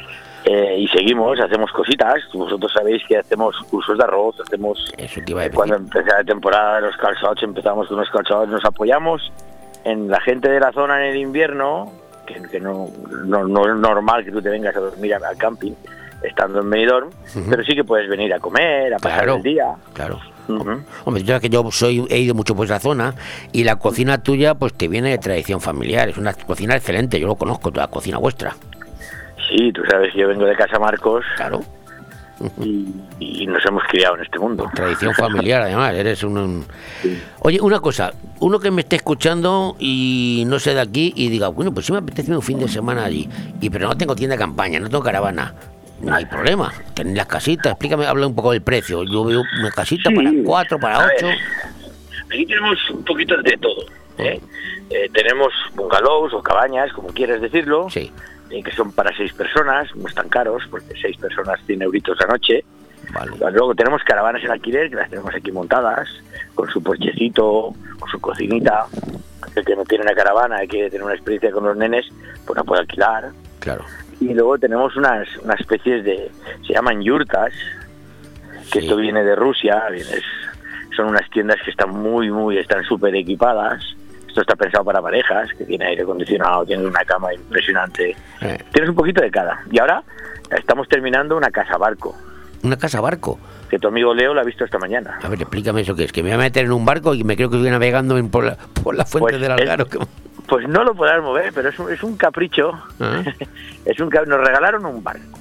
[0.45, 2.15] Eh, y seguimos, hacemos cositas.
[2.33, 4.91] Vosotros sabéis que hacemos cursos de arroz, hacemos.
[5.53, 9.31] Cuando empezó la temporada de los calzots, empezamos con unos calzots, nos apoyamos
[9.85, 11.93] en la gente de la zona en el invierno,
[12.25, 12.87] que, que no,
[13.25, 15.73] no, no es normal que tú te vengas a dormir al camping
[16.21, 17.49] estando en Benidorm, Ujú.
[17.49, 19.35] pero sí que puedes venir a comer, a pasar Claro.
[19.37, 19.75] el día.
[19.93, 20.19] Claro.
[21.05, 23.15] Hombre, yo que yo soy, he ido mucho por esa zona
[23.51, 27.27] y la cocina tuya pues te viene de tradición familiar, es una cocina excelente, yo
[27.27, 28.55] lo conozco, toda la cocina vuestra.
[29.49, 31.23] Sí, tú sabes yo vengo de Casa Marcos.
[31.35, 31.61] Claro.
[32.61, 32.87] Y,
[33.19, 34.69] y nos hemos criado en este mundo.
[34.73, 36.37] Tradición familiar, además, eres un...
[36.37, 36.65] un-
[37.39, 41.47] Oye, una cosa, uno que me esté escuchando y no sé de aquí y diga,
[41.49, 43.29] bueno, pues sí me apetece un fin de semana allí,
[43.61, 45.53] y pero no tengo tienda de campaña, no tengo caravana.
[46.03, 49.03] No hay problema, tenéis las casitas, explícame, habla un poco del precio.
[49.03, 51.27] Yo veo una casita para cuatro, para ocho.
[52.27, 53.85] Aquí tenemos un poquito de todo.
[54.17, 54.41] ¿eh?
[54.89, 58.11] Eh, tenemos bungalows o cabañas, como quieras decirlo, eh,
[58.63, 62.65] que son para seis personas, no están caros, porque seis personas 100 euritos la noche.
[63.51, 66.09] Luego tenemos caravanas en alquiler, que las tenemos aquí montadas,
[66.55, 68.87] con su porchecito, con su cocinita.
[69.55, 72.05] El que no tiene una caravana y quiere tener una experiencia con los nenes,
[72.45, 73.31] pues la puede alquilar.
[73.59, 73.85] Claro.
[74.19, 76.31] Y luego tenemos unas, unas especies de,
[76.65, 77.51] se llaman yurtas,
[78.71, 80.21] que esto viene de Rusia, viene-
[80.95, 83.83] son unas tiendas que están muy, muy, están súper equipadas.
[84.27, 88.15] Esto está pensado para parejas, que tiene aire acondicionado, tiene una cama impresionante.
[88.71, 89.59] Tienes un poquito de cada.
[89.71, 90.03] Y ahora
[90.55, 92.15] estamos terminando una casa barco,
[92.63, 93.39] Una casa barco.
[93.69, 95.19] que tu amigo Leo la ha visto esta mañana.
[95.23, 97.23] A ver, explícame eso que es, que me voy a meter en un barco y
[97.23, 99.99] me creo que estoy navegando en- por, la, por la fuente Pues del que-
[100.47, 102.73] Pues no lo podrás mover, pero es un, es un capricho.
[102.99, 103.23] Ah.
[103.85, 105.39] es un Nos regalaron un barco.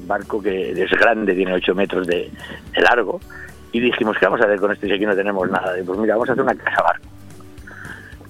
[0.00, 2.30] Un barco que es grande, tiene 8 metros de,
[2.74, 3.20] de largo.
[3.72, 5.78] Y dijimos, ¿qué vamos a hacer con esto si aquí no tenemos nada?
[5.78, 7.06] Y pues mira, vamos a hacer una casa barco.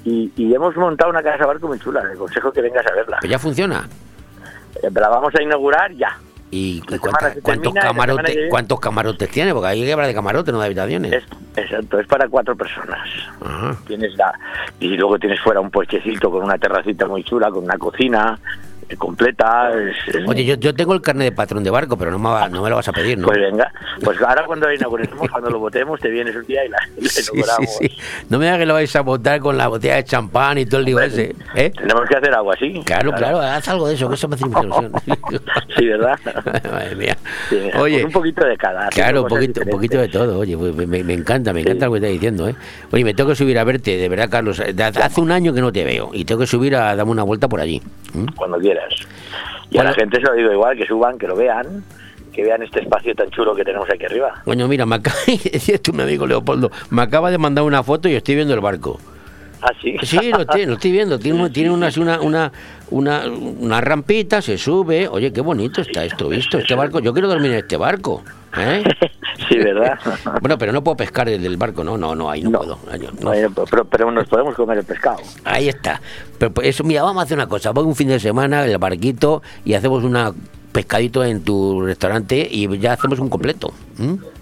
[0.05, 2.03] Y, y hemos montado una casa barco muy chula.
[2.05, 3.18] Le aconsejo que vengas a verla.
[3.20, 3.88] Pues ya funciona.
[4.82, 6.18] Eh, La vamos a inaugurar ya.
[6.51, 9.53] ¿Y, cuánta- cuántos, termina cuántos camarotes tiene?
[9.55, 11.24] Porque hay que hablar de camarotes, no de habitaciones.
[11.57, 13.09] Exacto, es para cuatro personas.
[13.44, 13.76] Ajá.
[13.86, 14.32] Tienes la,
[14.78, 18.38] y luego tienes fuera un puestecito con una terracita muy chula, con una cocina
[18.91, 19.70] eh, completa.
[19.70, 22.28] es- es- Oye, yo, yo tengo el carnet de patrón de barco, pero no me,
[22.28, 23.26] va- no me lo vas a pedir, ¿no?
[23.26, 23.72] Pues venga,
[24.05, 27.03] pues ahora cuando la inauguremos, cuando lo votemos, te vienes un día y la, y
[27.03, 27.76] la Sí, sí, inauguramos.
[27.78, 27.91] sí.
[28.28, 30.80] No me digas que lo vais a botar con la botella de champán y todo
[30.80, 31.34] el lío ese.
[31.55, 31.70] ¿eh?
[31.70, 32.82] Tenemos que hacer algo así.
[32.84, 34.93] Claro, claro, haz algo de eso, que eso me hace mucha ilusión.
[35.76, 36.18] Sí, ¿verdad?
[36.70, 37.16] Madre mía.
[37.49, 38.88] Sí, Oye, pues un poquito de cada.
[38.88, 40.38] Claro, un poquito, un poquito de todo.
[40.41, 42.49] Oye, pues me, me encanta, me encanta lo que estás diciendo.
[42.49, 42.55] ¿eh?
[42.93, 44.59] Oye, me tengo que subir a verte, de verdad, Carlos.
[44.59, 47.22] de- Hace un año que no te veo y tengo que subir a darme una
[47.22, 47.80] vuelta por allí.
[48.12, 48.26] ¿Mm?
[48.36, 48.79] Cuando quieras.
[49.70, 51.84] Y a la gente se lo digo igual, que suban, que lo vean,
[52.32, 54.42] que vean este espacio tan chulo que tenemos aquí arriba.
[54.44, 58.08] Coño, mira, me acaba, decía esto un amigo Leopoldo, me acaba de mandar una foto
[58.08, 59.00] y estoy viendo el barco.
[59.62, 59.92] Ah, sí.
[60.30, 61.18] Lo estoy, lo estoy viendo.
[61.18, 62.52] Tiene, tiene una, una, una,
[62.90, 65.08] una, una rampita, se sube.
[65.08, 66.58] Oye, qué bonito está esto, visto.
[66.58, 68.22] Este barco, yo quiero dormir en este barco.
[68.56, 68.84] ¿eh?
[69.48, 69.98] Sí, ¿verdad?
[70.40, 72.78] Bueno, pero no puedo pescar desde el barco, no, no, no, ahí no, puedo.
[72.90, 73.11] Ahí no.
[73.22, 75.18] Bueno, pero, pero nos podemos comer el pescado.
[75.44, 76.00] Ahí está.
[76.38, 77.70] Pero pues, eso, mira, vamos a hacer una cosa.
[77.70, 80.32] Voy un fin de semana en el barquito y hacemos una
[80.72, 83.72] pescadito en tu restaurante y ya hacemos un completo.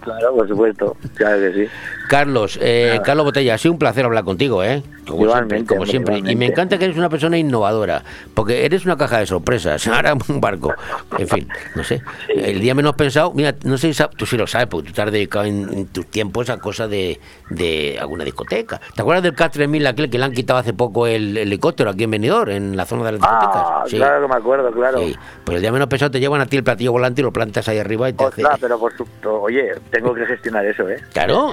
[0.01, 0.97] Claro, por supuesto.
[1.15, 1.71] Claro que sí.
[2.09, 4.83] Carlos, eh, Carlos Botella, ha sido un placer hablar contigo, ¿eh?
[5.07, 6.33] Como Igualmente, siempre, como siempre.
[6.33, 8.05] Y me encanta que eres una persona innovadora,
[8.35, 9.87] porque eres una caja de sorpresas.
[9.89, 10.73] Ahora un barco.
[11.19, 12.03] En fin, no sé.
[12.29, 15.03] El día menos pensado, mira, no sé si tú sí lo sabes, porque tú te
[15.03, 17.21] has dedicado en, en tus tiempos a cosas de,
[17.51, 18.81] de alguna discoteca.
[18.95, 22.13] ¿Te acuerdas del K3000 aquel que le han quitado hace poco el helicóptero aquí en
[22.13, 23.63] Benidorm, en la zona de las discotecas?
[23.65, 24.99] Ah, claro que me acuerdo, claro.
[25.01, 25.17] Sí.
[25.45, 27.69] Pues el día menos pensado te llevan a ti el platillo volante y lo plantas
[27.69, 28.43] ahí arriba y te hace...
[28.61, 30.99] Pero por su, oye, tengo que gestionar eso, ¿eh?
[31.13, 31.53] Claro,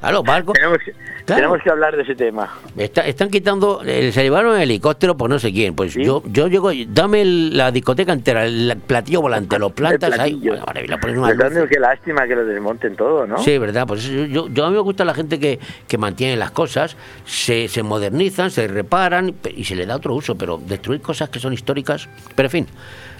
[0.00, 0.52] claro, barco.
[0.52, 1.42] Tenemos que, Claro.
[1.42, 2.48] tenemos que hablar de ese tema.
[2.76, 5.74] Está- están quitando, eh, se llevaron el helicóptero por no sé quién.
[5.74, 10.34] Pues yo yo llego, dame el- la discoteca entera, el platillo volante, lo plantas ahí.
[10.36, 10.64] bueno,
[11.00, 11.68] pones una luz.
[11.68, 13.36] qué lástima que lo desmonten todo, ¿no?
[13.38, 13.86] Sí, verdad.
[13.86, 16.96] Pues eso, yo, yo a mí me gusta la gente que, que mantiene las cosas,
[17.26, 21.38] se, se modernizan, se reparan y se le da otro uso, pero destruir cosas que
[21.40, 22.66] son históricas, pero en fin,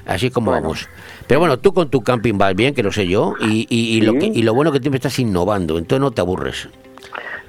[0.09, 0.89] así como vamos.
[1.29, 4.01] Pero bueno, tú con tu camping vas bien, que lo sé yo, y, y- y
[4.01, 6.69] lo, que- y lo bueno que siempre estás innovando, entonces no te aburres.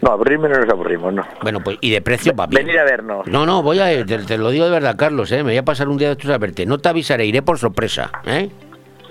[0.02, 1.26] No, aburrirme no nos aburrimos, no.
[1.42, 2.66] Bueno, pues y de precio va bien.
[2.66, 3.28] Venir a vernos.
[3.28, 5.38] No, no, voy a te, te lo digo de verdad, Carlos, ¿eh?
[5.38, 6.66] me voy a pasar un día de estos a verte.
[6.66, 8.50] No te avisaré, iré por sorpresa, ¿eh?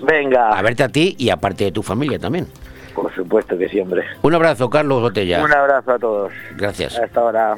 [0.01, 0.49] Venga.
[0.49, 2.47] A verte a ti y aparte de tu familia también.
[2.95, 4.03] Por supuesto que sí, hombre.
[4.23, 5.43] Un abrazo, Carlos Botella.
[5.43, 6.33] Un abrazo a todos.
[6.57, 6.97] Gracias.
[6.97, 7.55] Hasta ahora.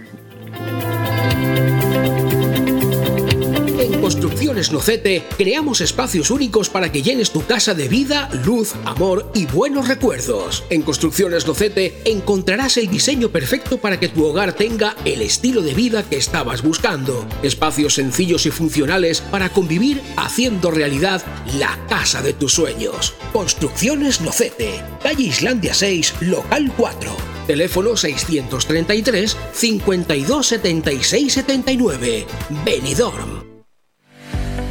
[3.82, 9.32] En Construcciones Nocete creamos espacios únicos para que llenes tu casa de vida, luz, amor
[9.34, 10.64] y buenos recuerdos.
[10.70, 15.74] En Construcciones Nocete encontrarás el diseño perfecto para que tu hogar tenga el estilo de
[15.74, 17.26] vida que estabas buscando.
[17.42, 21.24] Espacios sencillos y funcionales para convivir haciendo realidad
[21.58, 23.16] la casa de tus sueños.
[23.34, 27.12] Construcciones Nocete, calle Islandia 6, local 4.
[27.48, 32.28] Teléfono 633 52 76 79.
[32.64, 33.51] Benidorm.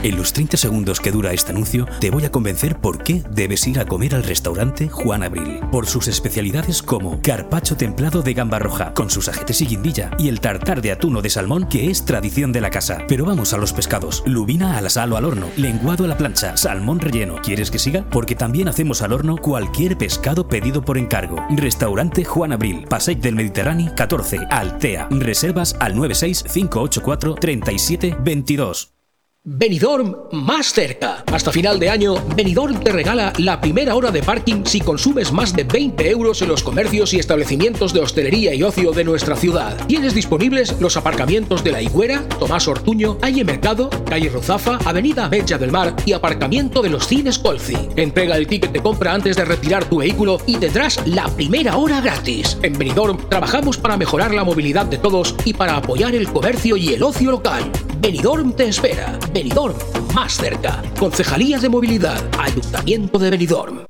[0.03, 3.67] En los 30 segundos que dura este anuncio, te voy a convencer por qué debes
[3.67, 5.61] ir a comer al restaurante Juan Abril.
[5.71, 10.31] Por sus especialidades como carpacho templado de gamba roja, con sus ajetes y guindilla, y
[10.31, 13.05] el tartar de atún o de salmón, que es tradición de la casa.
[13.09, 14.23] Pero vamos a los pescados.
[14.25, 17.37] Lubina al asal o al horno, lenguado a la plancha, salmón relleno.
[17.43, 18.03] ¿Quieres que siga?
[18.09, 21.45] Porque también hacemos al horno cualquier pescado pedido por encargo.
[21.51, 25.09] Restaurante Juan Abril, Passeig del Mediterráneo 14, Altea.
[25.11, 28.95] Reservas al 96 584 37 22.
[29.43, 31.25] Benidorm más cerca.
[31.33, 35.57] Hasta final de año, Benidorm te regala la primera hora de parking si consumes más
[35.57, 39.79] de 20 euros en los comercios y establecimientos de hostelería y ocio de nuestra ciudad.
[39.87, 45.57] Tienes disponibles los aparcamientos de La Higuera, Tomás Ortuño, Calle Mercado, Calle Ruzafa, Avenida Bella
[45.57, 47.79] del Mar y aparcamiento de los cines Colfi.
[47.97, 52.03] Entrega el ticket de compra antes de retirar tu vehículo y tendrás la primera hora
[52.03, 52.59] gratis.
[52.61, 56.93] En Benidorm trabajamos para mejorar la movilidad de todos y para apoyar el comercio y
[56.93, 57.73] el ocio local.
[58.01, 59.19] Benidorm te espera.
[59.33, 59.77] Benidorm
[60.15, 60.83] más cerca.
[60.99, 62.19] Concejalía de Movilidad.
[62.39, 63.85] Ayuntamiento de Benidorm.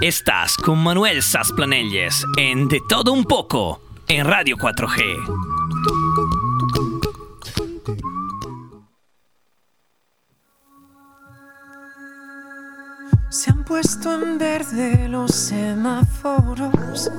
[0.00, 5.00] Estás con Manuel Sasplanelles en De Todo Un Poco en Radio 4G.
[13.28, 17.10] Se han puesto en verde los semáforos,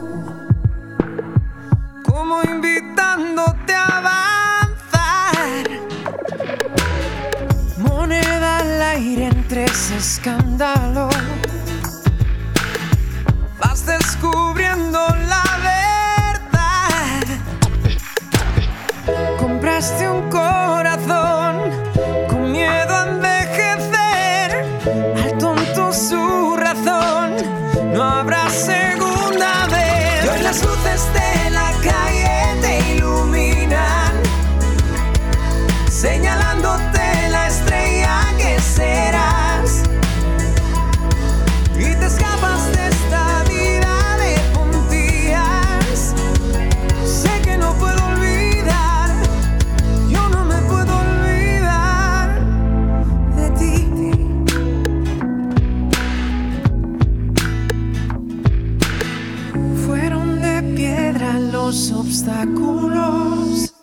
[2.06, 4.02] como invitándote a
[9.02, 11.10] aire entre ese escándalo.
[13.60, 15.00] Vas descubriendo
[15.34, 17.26] la verdad.
[19.40, 21.54] Compraste un corazón
[22.30, 24.50] con miedo a envejecer.
[25.24, 27.28] Al tonto su razón,
[27.94, 30.81] no habrá segunda vez.
[61.72, 63.74] Los obstáculos,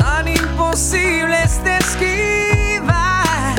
[0.00, 3.56] tan imposibles de esquivar.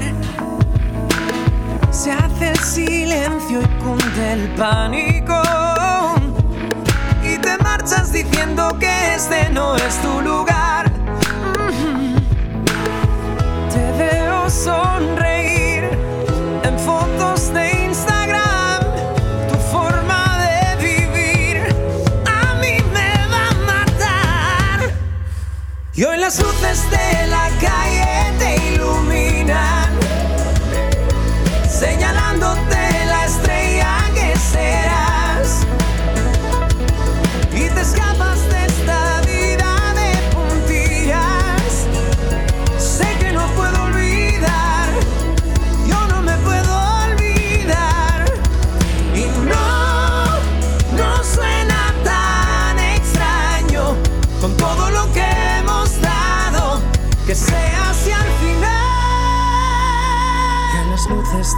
[1.89, 5.41] Se hace el silencio y cunde el pánico.
[7.23, 10.91] Y te marchas diciendo que este no es tu lugar.
[13.73, 15.22] Te veo sonreír
[26.23, 29.89] las luces de la calle te iluminan,
[31.69, 35.65] señalándote la estrella que serás.
[37.51, 38.62] Y te escapas de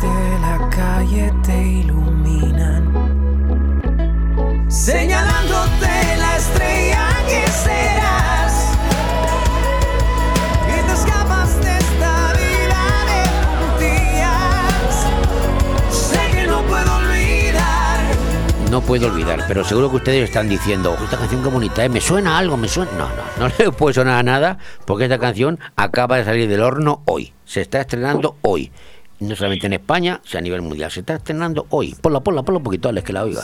[0.02, 2.92] de la calle te iluminan,
[4.68, 8.78] señalándote la estrella que serás.
[10.68, 12.84] Y te escapas de esta vida
[13.80, 15.08] de días.
[15.92, 18.00] Sé que no puedo olvidar.
[18.72, 21.90] No puedo olvidar, pero seguro que ustedes están diciendo, esta canción comunitaria, ¿eh?
[21.90, 22.92] me suena algo, me suena.
[22.94, 26.62] No, no, no le puede sonar a nada, porque esta canción acaba de salir del
[26.62, 27.34] horno hoy.
[27.46, 28.72] Se está estrenando hoy.
[29.20, 30.92] No solamente en España, sino a nivel mundial.
[30.92, 31.96] Se está estrenando hoy.
[32.00, 33.44] Ponla, ponla, ponla un poquito, Alex, que la oiga.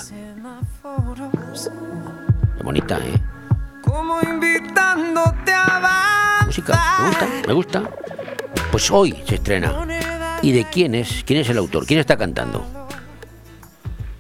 [2.57, 3.21] Qué bonita, ¿eh?
[3.83, 6.43] Como invitándote a.
[6.45, 7.89] Música, me gusta, me gusta.
[8.71, 9.87] Pues hoy se estrena.
[10.41, 11.23] ¿Y de quién es?
[11.25, 11.85] ¿Quién es el autor?
[11.85, 12.80] ¿Quién está cantando?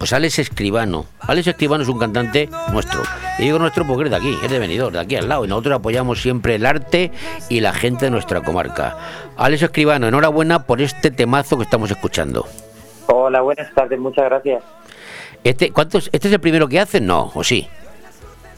[0.01, 1.05] Pues Alex Escribano.
[1.19, 3.03] Alex Escribano es un cantante nuestro.
[3.37, 5.45] Y digo nuestro porque es de aquí, es de Benidorm, de aquí al lado.
[5.45, 7.11] Y nosotros apoyamos siempre el arte
[7.49, 8.97] y la gente de nuestra comarca.
[9.37, 12.47] Alex Escribano, enhorabuena por este temazo que estamos escuchando.
[13.05, 14.63] Hola, buenas tardes, muchas gracias.
[15.43, 17.05] Este, ¿cuántos, ¿Este es el primero que hacen?
[17.05, 17.67] No, ¿o sí?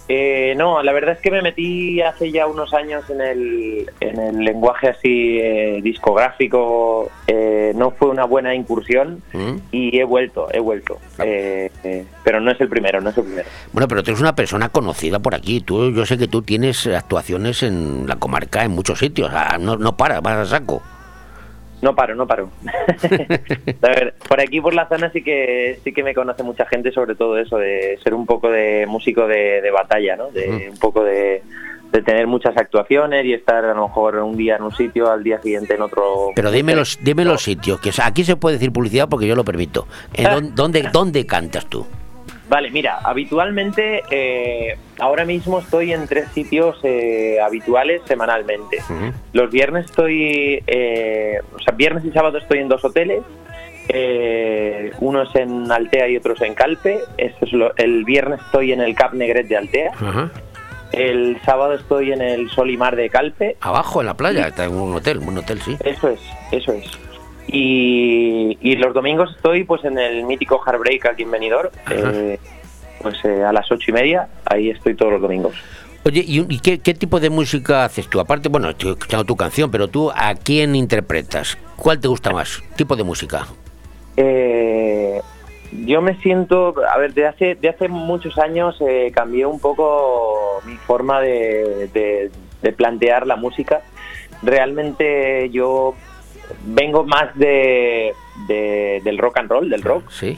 [0.09, 4.19] Eh, no, la verdad es que me metí hace ya unos años en el, en
[4.19, 7.09] el lenguaje así eh, discográfico.
[7.27, 9.55] eh, no fue una buena incursión ¿Mm?
[9.71, 10.97] y he vuelto, he vuelto.
[11.19, 13.47] Eh, eh, pero no es el primero, no es el primero.
[13.71, 15.61] Bueno, pero tú eres una persona conocida por aquí.
[15.61, 19.31] Tú, yo sé que tú tienes actuaciones en la comarca en muchos sitios.
[19.33, 20.81] Ah, no, no para, vas a saco.
[21.83, 22.49] No paro, no paro.
[23.81, 26.93] A ver, por aquí, por la zona, sí que sí que me conoce mucha gente,
[26.93, 30.31] sobre todo eso, de ser un poco de músico de, de batalla, ¿no?
[30.31, 31.43] De un poco de,
[31.91, 35.25] de tener muchas actuaciones y estar a lo mejor un día en un sitio, al
[35.25, 36.29] día siguiente en otro.
[36.33, 39.27] Pero dime los, dime los sitios, que o sea, aquí se puede decir publicidad porque
[39.27, 39.85] yo lo permito.
[40.13, 41.85] ¿En dónde, dónde, dónde cantas tú?
[42.49, 48.79] Vale, mira, habitualmente eh, ahora mismo estoy en tres sitios eh, habituales semanalmente.
[49.31, 53.21] Los viernes estoy, eh, o sea, viernes y sábado estoy en dos hoteles.
[53.89, 56.99] eh, uno es en Altea y otro es en Calpe.
[57.17, 59.91] Esto es lo- el viernes estoy en el Cap Negret de Altea.
[60.91, 63.57] El sábado estoy en el Sol y Mar de Calpe.
[63.61, 65.75] Abajo en la playa, está en un hotel, un hotel, sí.
[65.83, 66.19] Eso es,
[66.51, 66.85] eso es.
[67.47, 72.39] Y, y los domingos estoy pues en el mítico Heartbreak aquí en Benidorm, eh,
[73.01, 75.53] pues eh, a las ocho y media, ahí estoy todos los domingos.
[76.05, 78.19] Oye, ¿y, qué, qué tipo de música haces tú?
[78.19, 81.57] Aparte, bueno, estoy escuchando tu canción, pero tú, ¿a quién interpretas?
[81.77, 82.61] ¿Cuál te gusta más?
[82.75, 83.47] ¿Tipo de música?
[84.17, 85.21] Eh,
[85.85, 90.61] yo me siento, a ver, de hace, de hace muchos años eh, cambié un poco
[90.65, 92.31] mi forma de, de-
[92.61, 93.81] de plantear la música.
[94.41, 95.93] Realmente yo
[96.65, 98.13] vengo más de,
[98.47, 100.09] de- del rock and roll, del rock.
[100.09, 100.37] Sí.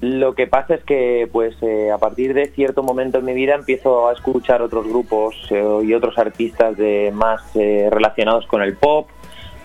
[0.00, 3.54] Lo que pasa es que, pues, eh, a partir de cierto momento en mi vida
[3.54, 8.74] empiezo a escuchar otros grupos eh, y otros artistas de más eh, relacionados con el
[8.76, 9.08] pop,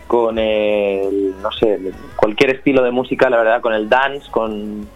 [0.07, 1.77] con el, no sé,
[2.15, 4.87] cualquier estilo de música, la verdad, con el dance, con...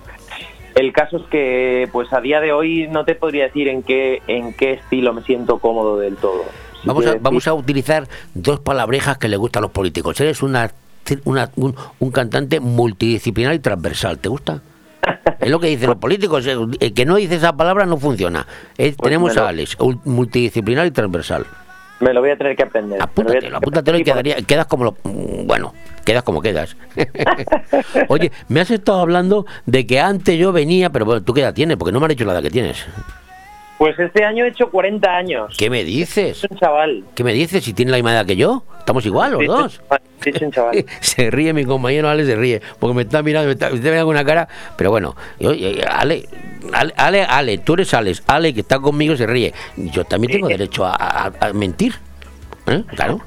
[0.75, 4.21] El caso es que, pues, a día de hoy no te podría decir en qué,
[4.27, 6.45] en qué estilo me siento cómodo del todo.
[6.85, 10.19] Vamos a, vamos a utilizar dos palabrejas que le gustan a los políticos.
[10.19, 10.71] Eres una,
[11.25, 14.17] una- un, un cantante multidisciplinar y transversal.
[14.19, 14.61] ¿Te gusta?
[15.39, 16.45] Es lo que dicen los políticos.
[16.47, 18.47] eh, El que no dice esa palabra no funciona.
[18.77, 21.45] Eh, Pues tenemos lo- a Alex, ul- multidisciplinar y transversal.
[21.99, 23.01] Me lo voy a tener que aprender.
[23.01, 25.73] Apúntatelo, apúntatelo y quedaría, quedas como lo, mm, bueno,
[26.03, 26.75] quedas como quedas.
[28.09, 31.53] Oye, me has estado hablando de que antes yo venía, pero bueno, ¿tú qué edad
[31.53, 31.77] tienes?
[31.77, 32.85] Porque no me has dicho la edad que tienes.
[33.83, 35.55] Pues este año he hecho 40 años.
[35.57, 36.41] ¿Qué me dices?
[36.49, 37.03] un chaval.
[37.15, 37.61] ¿Qué me dices?
[37.65, 39.81] Si tienes la misma edad que yo, estamos igual los Sí, dos.
[40.21, 40.85] Sí, es un chaval.
[41.01, 43.89] Se ríe mi compañero Ale, se ríe, porque me está mirando, me está, me está
[43.89, 46.29] mirando con una cara, pero bueno, yo- yo- Ale,
[46.71, 49.53] Ale, Ale, Ale, tú eres Alex, Ale que está conmigo se ríe.
[49.75, 51.93] Yo también tengo derecho a, a- a mentir.
[52.67, 52.83] ¿Eh?
[52.95, 53.19] Claro.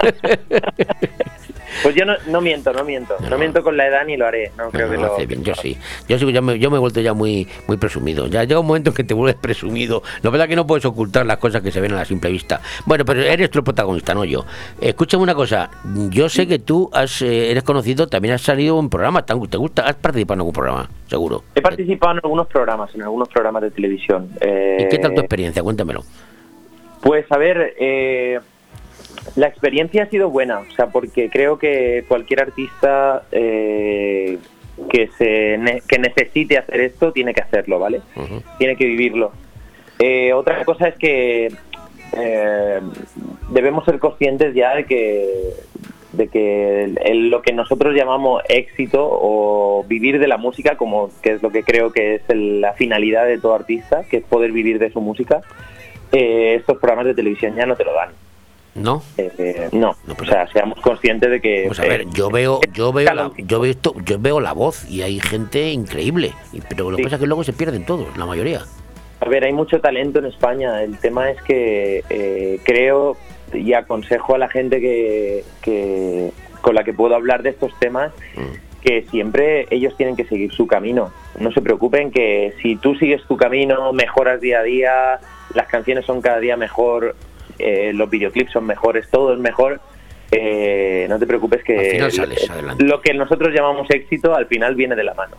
[1.82, 3.14] Pues yo no, no miento, no miento.
[3.28, 3.38] No.
[3.38, 4.50] miento con la edad ni lo haré.
[4.56, 5.14] No creo No, que lo...
[5.14, 5.76] hace bien, yo sí.
[6.08, 8.26] Yo, sí, yo, me, yo me he vuelto ya muy, muy presumido.
[8.26, 10.02] Ya llega un momento en que te vuelves presumido.
[10.22, 12.60] La verdad que no puedes ocultar las cosas que se ven a la simple vista.
[12.86, 14.44] Bueno, pero eres tú el protagonista, no yo.
[14.80, 15.70] Escúchame una cosa.
[16.10, 19.26] Yo sé que tú has, eh, eres conocido, también has salido en programas.
[19.26, 19.82] ¿Te te gusta?
[19.82, 20.88] ¿Has participado en algún programa?
[21.08, 21.44] Seguro.
[21.54, 24.30] He participado en algunos programas, en algunos programas de televisión.
[24.40, 25.62] Eh, ¿Y qué tal tu experiencia?
[25.62, 26.02] Cuéntamelo.
[27.00, 28.38] Pues a ver, eh,
[29.36, 34.38] la experiencia ha sido buena, o sea, porque creo que cualquier artista eh,
[34.90, 38.00] que se ne- que necesite hacer esto tiene que hacerlo, ¿vale?
[38.58, 39.32] Tiene que vivirlo.
[39.98, 41.48] Eh, otra cosa es que
[42.16, 42.80] eh,
[43.50, 45.26] debemos ser conscientes ya de que
[46.12, 51.10] de que el- el- lo que nosotros llamamos éxito o vivir de la música, como
[51.22, 54.24] que es lo que creo que es el- la finalidad de todo artista, que es
[54.24, 55.42] poder vivir de su música,
[56.10, 58.08] estos programas de televisión ya no te lo dan.
[58.74, 59.02] ¿No?
[59.16, 61.64] Eh, no, o sea, seamos conscientes de que...
[61.66, 64.88] Pues a ver, yo veo, yo veo, la, yo veo esto, yo veo la voz
[64.88, 66.32] y hay gente increíble.
[66.52, 67.04] Y- Pero lo que Sí.
[67.04, 68.62] pasa es que luego se pierden todos, la mayoría.
[69.20, 70.82] A ver, hay mucho talento en España.
[70.84, 73.16] El tema es que eh, creo
[73.52, 78.12] y aconsejo a la gente que, que- con la que puedo hablar de estos temas
[78.82, 81.10] que siempre ellos tienen que seguir su camino.
[81.40, 85.18] No se preocupen que si tú sigues tu camino, mejoras día a día,
[85.54, 87.16] las canciones son cada día mejor,
[87.58, 89.80] eh, los videoclips son mejores, todo es mejor.
[90.30, 92.84] eh, no te preocupes que Al final sales lo- adelante.
[92.84, 95.36] lo que nosotros llamamos éxito al final viene de la mano.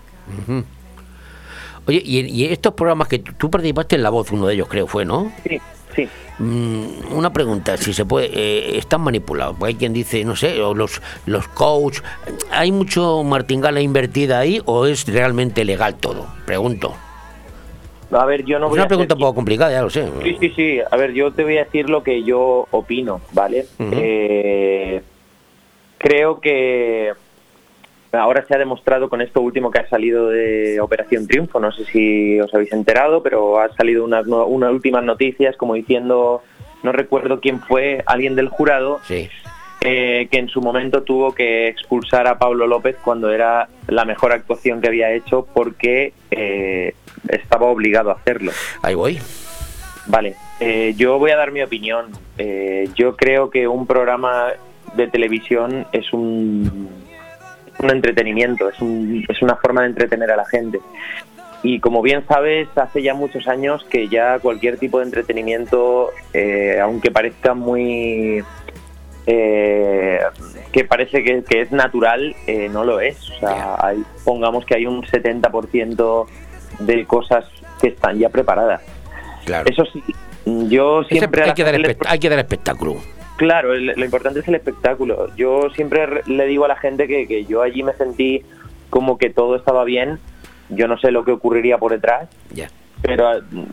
[1.85, 4.67] Oye, y, y estos programas que tú tú participaste en La Voz, uno de ellos
[4.67, 5.31] creo fue, ¿no?
[5.47, 5.59] Sí,
[5.95, 6.07] sí.
[6.37, 10.61] Mm, una pregunta, si se puede, eh, están manipulados, porque hay quien dice, no sé,
[10.61, 11.99] o los, los coach,
[12.51, 16.27] ¿hay mucho martingala invertida ahí o es realmente legal todo?
[16.45, 16.95] Pregunto.
[18.11, 19.89] A ver, yo no es voy a una pregunta hacer- un poco complicada, ya lo
[19.89, 20.09] sé.
[20.23, 20.79] Sí, sí, sí.
[20.89, 23.65] A ver, yo te voy a decir lo que yo opino, ¿vale?
[23.79, 25.01] Eh,
[25.97, 27.11] creo que
[28.11, 31.85] ahora se ha demostrado con esto último que ha salido de Operación Triunfo, no sé
[31.85, 36.41] si os habéis enterado, pero ha salido unas, unas últimas noticias como diciendo,
[36.81, 39.29] no recuerdo quién fue, alguien del jurado, Sí.
[39.81, 44.31] Eh, que en su momento tuvo que expulsar a Pablo López cuando era la mejor
[44.33, 46.93] actuación que había hecho porque eh,
[47.27, 48.51] estaba obligado a hacerlo.
[48.81, 49.19] Ahí voy.
[50.07, 52.07] Vale, eh, yo voy a dar mi opinión.
[52.95, 54.47] Yo creo que un programa
[54.95, 56.89] de televisión es un,
[57.79, 60.79] un entretenimiento, es, un- es una forma de entretener a la gente.
[61.61, 66.09] Y como bien sabes, hace ya muchos años que ya cualquier tipo de entretenimiento,
[66.81, 68.43] aunque parezca muy...
[69.31, 70.19] eh,
[70.71, 73.29] que parece que, que es natural, eh, no lo es.
[73.29, 76.25] O sea, hay- pongamos que hay un 70%
[76.79, 77.45] de cosas
[77.81, 78.81] que están ya preparadas.
[79.45, 79.69] Claro.
[79.69, 80.03] Eso sí,
[80.67, 81.43] yo siempre...
[81.43, 82.95] hay, que dar gente les- espect- hay que dar espectáculo.
[83.37, 85.33] Claro, el- lo importante es el espectáculo.
[85.35, 88.43] Yo siempre re- le digo a la gente que, que yo allí me sentí
[88.89, 90.19] como que todo estaba bien.
[90.69, 92.69] Yo no sé lo que ocurriría por detrás, Ya.
[93.01, 93.63] pero mm,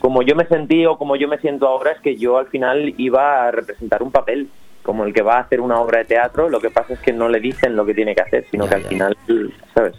[0.00, 2.94] como yo me sentí o como yo me siento ahora es que yo al final
[2.98, 4.48] iba a representar un papel,
[4.82, 6.48] como el que va a hacer una obra de teatro.
[6.48, 8.74] Lo que pasa es que no le dicen lo que tiene que hacer, sino que
[8.74, 9.16] al final,
[9.74, 9.94] ¿sabes?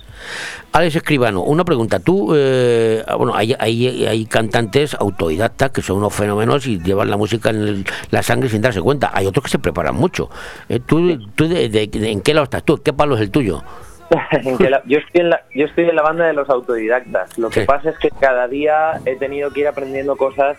[0.71, 1.99] Alex Escribano, una pregunta.
[1.99, 7.09] Tú, eh, ah, bueno, hay, hay, hay cantantes autodidactas que son unos fenómenos y llevan
[7.09, 9.11] la música en el- la sangre sin darse cuenta.
[9.13, 10.29] Hay otros que se preparan mucho.
[10.69, 12.81] Eh, ¿Tú, tú de- de- de- en qué lado estás tú?
[12.81, 13.61] ¿Qué palo es el tuyo?
[14.85, 17.35] Yo, estoy en la, yo estoy en la banda de los autodidactas.
[17.37, 17.65] Lo que Sí.
[17.65, 20.57] pasa es que cada día he tenido que ir aprendiendo cosas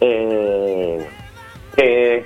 [0.00, 1.06] eh,
[1.76, 2.24] que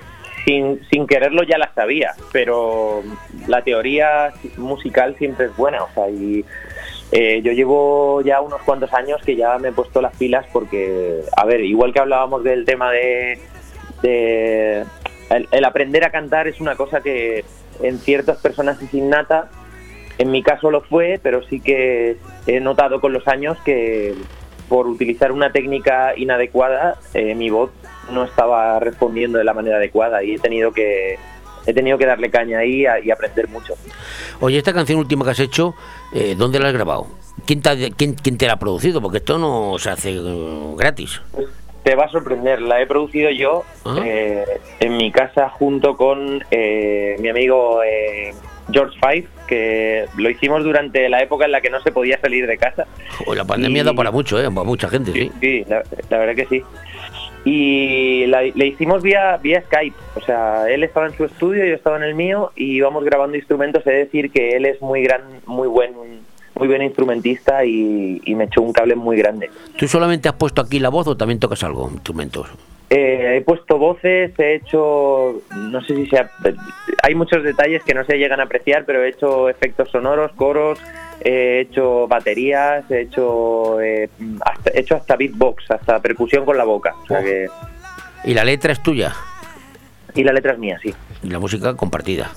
[0.49, 3.03] sin, sin quererlo ya las sabía, pero
[3.49, 5.85] la teoría musical siempre es buena.
[5.85, 6.43] O sea, y
[7.13, 11.21] eh, yo llevo ya unos cuantos años que ya me he puesto las pilas porque,
[11.37, 13.39] a ver, igual que hablábamos del tema de,
[14.03, 17.45] el aprender a cantar es una cosa que
[17.83, 19.51] en ciertas personas es innata.
[20.17, 24.15] En mi caso lo fue, pero sí que he notado con los años que
[24.71, 27.71] por utilizar una técnica inadecuada, eh, mi voz
[28.11, 31.19] no estaba respondiendo de la manera adecuada y he tenido que
[31.67, 33.75] he tenido que darle caña ahí a- y aprender mucho.
[34.41, 35.75] Oye, esta canción última que has hecho,
[36.15, 37.07] eh, ¿dónde la has grabado?
[37.47, 39.03] ¿Quién te, ha- quién, quién te la ha producido?
[39.03, 41.21] Porque esto no se hace eh, gratis.
[41.83, 43.65] Te va a sorprender, la he producido yo
[44.03, 44.45] eh,
[44.81, 48.33] en mi casa junto con eh, mi amigo eh,
[48.73, 52.47] George Five, que lo hicimos durante la época en la que no se podía salir
[52.47, 52.87] de casa.
[53.27, 54.45] O la pandemia Y- da para mucho, ¿eh?
[54.51, 55.31] Para mucha gente, sí.
[55.41, 56.63] Sí, la, la verdad que sí.
[57.51, 61.75] Y la, le hicimos vía, vía Skype, o sea, él estaba en su estudio, yo
[61.75, 63.85] estaba en el mío y íbamos grabando instrumentos.
[63.85, 65.93] De decir que él es muy gran, muy buen,
[66.55, 69.49] muy buen instrumentista y, y me echó un cable muy grande.
[69.79, 72.49] ¿Tú solamente has puesto aquí la voz o también tocas algo, instrumentos?
[72.91, 76.31] Eh, he puesto voces, he hecho, no sé si sea,
[77.03, 80.79] hay muchos detalles que no se llegan a apreciar, pero he hecho efectos sonoros, coros,
[81.21, 84.09] he hecho baterías, he hecho, eh,
[84.45, 86.95] hasta, he hecho hasta beatbox, hasta percusión con la boca.
[87.03, 87.49] O sea que,
[88.25, 89.15] ¿Y la letra es tuya?
[90.15, 90.95] y la letra es mía, sí.
[91.23, 92.31] Y la música compartida.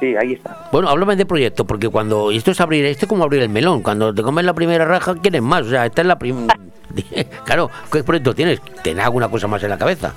[0.00, 0.68] Sí, ahí está.
[0.72, 2.30] Bueno, háblame de proyecto, porque cuando.
[2.30, 3.82] Esto es abrir, esto es como abrir el melón.
[3.82, 5.66] Cuando te comes la primera raja, quieres más.
[5.66, 6.58] O sea, esta es la primera.
[7.44, 8.60] claro, ¿qué proyecto tienes?
[8.82, 10.12] ¿Tienes alguna cosa más en la cabeza?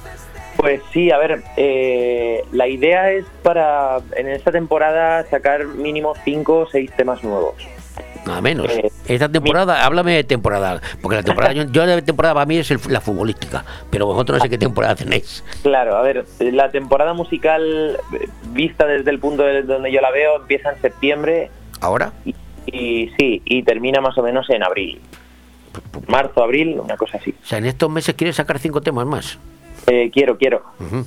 [0.58, 6.60] Pues sí, a ver, eh, la idea es para en esta temporada sacar mínimo cinco
[6.60, 7.56] o seis temas nuevos.
[8.26, 8.68] Nada menos.
[8.72, 10.82] Eh, Esta temporada, háblame de temporada.
[11.02, 13.64] Porque la temporada, yo, yo de temporada para mí es el- la futbolística.
[13.92, 15.44] Pero vosotros no sé qué temporada tenéis.
[15.62, 20.12] Claro, a ver, la temporada musical eh, vista desde el punto de donde yo la
[20.12, 21.50] veo empieza en septiembre
[21.82, 22.14] ¿Ahora?
[22.68, 25.00] y sí, y termina más o menos en abril.
[26.08, 27.32] Marzo, abril, una cosa así.
[27.44, 29.38] O sea, en estos meses quieres sacar cinco temas más.
[29.88, 30.64] Eh, quiero, quiero.
[30.80, 31.06] Ujú.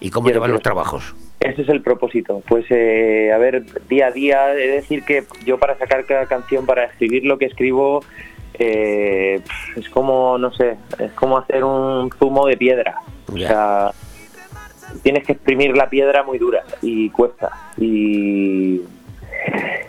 [0.00, 0.62] ¿Y cómo Quiero, llevan los quiero.
[0.74, 1.14] trabajos?
[1.40, 2.42] Ese es el propósito.
[2.48, 6.66] Pues, eh, a ver, día a día, de decir que yo para sacar cada canción,
[6.66, 8.02] para escribir lo que escribo,
[8.54, 9.40] eh,
[9.76, 12.96] es como, no sé, es como hacer un zumo de piedra.
[13.32, 13.92] O sea,
[15.02, 17.50] tienes que exprimir la piedra muy dura y cuesta.
[17.76, 18.80] Y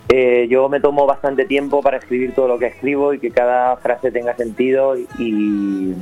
[0.09, 3.75] eh, yo me tomo bastante tiempo para escribir todo lo que escribo y que cada
[3.77, 5.93] frase tenga sentido y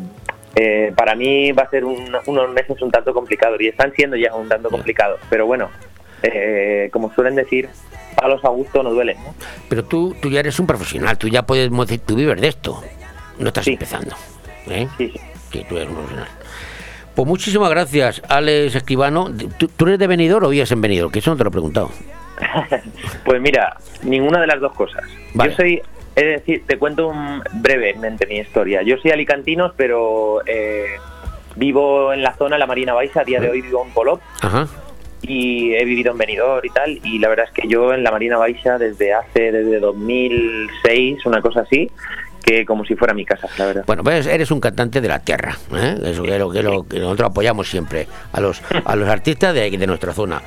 [0.60, 4.16] eh, para mí va a ser un- unos meses un tanto complicados y están siendo
[4.18, 5.20] ya un tanto complicados.
[5.30, 5.70] Pero bueno,
[6.24, 7.70] eh, como suelen decir,
[8.20, 9.18] palos a gusto no duelen.
[9.24, 9.36] ¿no?
[9.70, 12.82] Pero tú, tú ya eres un profesional, tú ya puedes, mo- tú vives de esto.
[13.40, 14.16] No estás empezando.
[14.70, 14.88] ¿eh?
[14.98, 15.14] Sí,
[15.70, 16.28] tú eres un profesional.
[17.16, 19.32] Pues muchísimas gracias, Alex Escribano.
[19.58, 21.12] ¿Tú, tú eres de Benidorm o vives en Benidorm?
[21.12, 21.90] Que eso no te lo he preguntado.
[23.26, 25.04] Pues mira, ninguna de las dos cosas.
[25.34, 25.82] Yo soy,
[26.18, 28.82] es decir, te cuento un- brevemente mi historia.
[28.82, 30.88] Yo soy alicantino, pero eh,
[31.56, 33.22] vivo en la zona, la Marina Baixa.
[33.22, 34.68] A día de hoy vivo en Polop Ajá.
[35.22, 37.00] y he vivido en Benidorm y tal.
[37.04, 41.42] Y la verdad es que yo en la Marina Baixa desde hace, desde 2006, una
[41.42, 41.90] cosa así,
[42.44, 43.84] que como si fuera mi casa, la verdad.
[43.86, 45.58] Bueno, pues eres un cantante de la tierra.
[45.74, 45.98] ¿eh?
[46.04, 49.54] Eso que es lo que, lo que nosotros apoyamos siempre a los, a los artistas
[49.54, 50.42] de, de nuestra zona.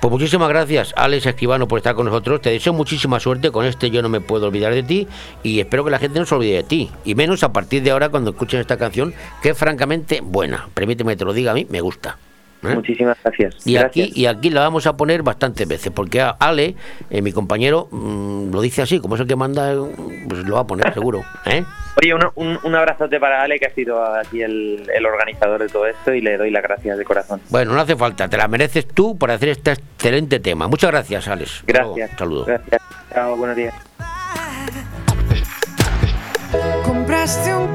[0.00, 2.40] Pues muchísimas gracias, Alex Escribano, por estar con nosotros.
[2.42, 5.08] Te deseo muchísima suerte con este Yo no me puedo olvidar de ti
[5.42, 6.90] y espero que la gente no se olvide de ti.
[7.04, 10.68] Y menos a partir de ahora cuando escuchen esta canción, que es francamente buena.
[10.74, 12.18] Permíteme que te lo diga a mí, me gusta.
[12.70, 12.74] ¿Eh?
[12.74, 13.66] Muchísimas gracias.
[13.66, 14.08] Y Gracias.
[14.08, 16.74] aquí, y aquí la vamos a poner bastantes veces, porque a Ale,
[17.10, 19.76] eh, mi compañero, mm, lo dice así, como es el que manda, eh,
[20.28, 21.24] pues lo va a poner seguro.
[21.46, 21.64] ¿eh?
[22.00, 25.68] Oye, un, un, un abrazote para Ale, que ha sido aquí el, el organizador de
[25.68, 27.40] todo esto, y le doy las gracias de corazón.
[27.50, 30.66] Bueno, no hace falta, te la mereces tú por hacer este excelente tema.
[30.68, 31.62] Muchas gracias, Alex.
[31.66, 32.10] Gracias.
[32.18, 32.46] Saludos.
[32.46, 32.82] Gracias.
[33.12, 33.74] Chao, buenos días.
[36.84, 37.74] Compraste un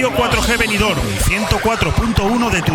[0.00, 2.72] Radio 4G Benidorm, 104.1 de tu.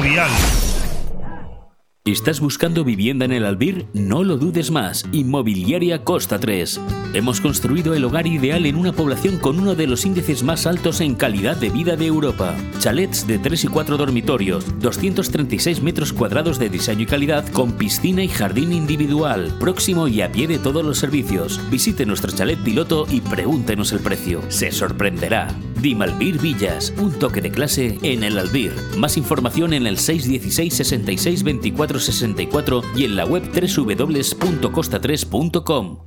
[2.05, 3.87] ¿Estás buscando vivienda en el Albir?
[3.93, 5.05] No lo dudes más.
[5.11, 6.79] Inmobiliaria Costa 3.
[7.15, 11.01] Hemos construido el hogar ideal en una población con uno de los índices más altos
[11.01, 12.53] en calidad de vida de Europa.
[12.77, 18.23] Chalets de 3 y 4 dormitorios, 236 metros cuadrados de diseño y calidad con piscina
[18.23, 21.59] y jardín individual, próximo y a pie de todos los servicios.
[21.71, 24.43] Visite nuestro chalet piloto y pregúntenos el precio.
[24.49, 25.47] Se sorprenderá.
[25.85, 28.73] Dimalbir Villas, un toque de clase en el Albir.
[28.97, 35.99] Más información en el 616 66 24 64 y en la web www.costa3.com.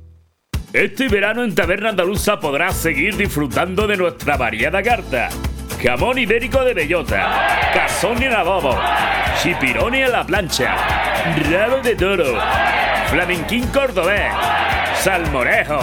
[0.73, 5.29] Este verano en Taberna Andaluza podrás seguir disfrutando de nuestra variada carta.
[5.81, 8.77] Jamón ibérico de bellota, cazón en adobo,
[9.41, 10.75] chipironi a la plancha,
[11.49, 12.37] rabo de toro,
[13.09, 14.31] flamenquín cordobés,
[14.95, 15.79] salmorejo,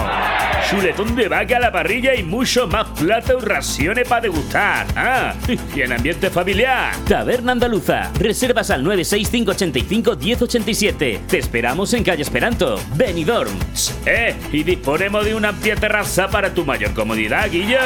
[0.69, 4.87] chuletón de vaca a la parrilla y mucho más platos y raciones para degustar.
[4.95, 5.33] Ah,
[5.75, 6.93] y en ambiente familiar.
[7.07, 8.11] Taberna Andaluza.
[8.17, 11.21] Reservas al 96585 1087.
[11.27, 13.57] Te esperamos en calle Esperanto, Benidorm.
[14.05, 17.79] Eh, y disponemos de una amplia terraza para tu mayor comodidad, Guillo.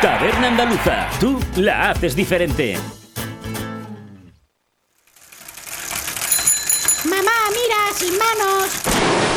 [0.00, 1.08] Taberna Andaluza.
[1.20, 2.76] Tú la haces diferente.
[7.94, 9.29] Sin manos.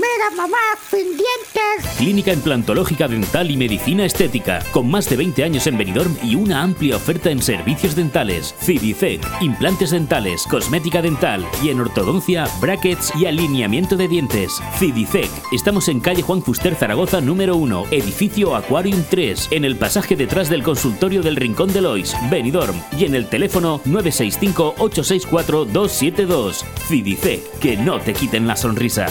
[0.00, 0.56] Mira, mamá,
[0.88, 1.96] sin dientes.
[1.98, 6.62] Clínica Implantológica Dental y Medicina Estética, con más de 20 años en Benidorm y una
[6.62, 13.26] amplia oferta en servicios dentales, Cidicec, implantes dentales, cosmética dental y en ortodoncia, brackets y
[13.26, 14.58] alineamiento de dientes.
[14.78, 20.16] Cidicec, estamos en calle Juan Fuster Zaragoza número 1, edificio Aquarium 3, en el pasaje
[20.16, 26.64] detrás del consultorio del Rincón de Lois, Benidorm, y en el teléfono 965 864 272.
[26.88, 29.08] Cidicec, que no te quiten la sonrisa.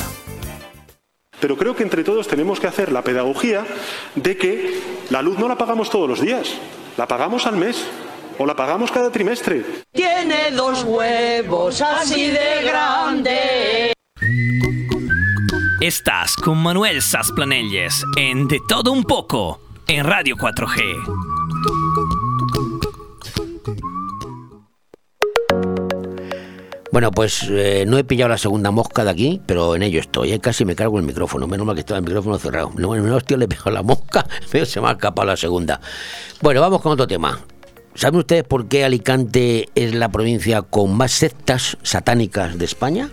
[1.40, 3.66] Pero creo que entre todos tenemos que hacer la pedagogía
[4.16, 6.54] de que la luz no la pagamos todos los días,
[6.98, 7.86] la pagamos al mes
[8.38, 9.64] o la pagamos cada trimestre.
[9.92, 13.94] Tiene dos huevos así de grande.
[15.82, 21.39] Estás con Manuel Sasplanelles en De Todo Un Poco en Radio 4G.
[26.92, 30.32] Bueno, pues eh, no he pillado la segunda mosca de aquí, pero en ello estoy.
[30.32, 31.46] eh, Casi me cargo el micrófono.
[31.46, 32.72] Menos mal que estaba el micrófono cerrado.
[32.76, 35.80] No, no, hostia, le he pegado la mosca, pero se me ha escapado la segunda.
[36.42, 37.40] Bueno, vamos con otro tema.
[37.94, 43.10] ¿Saben ustedes por qué Alicante es la provincia con más sectas satánicas de España?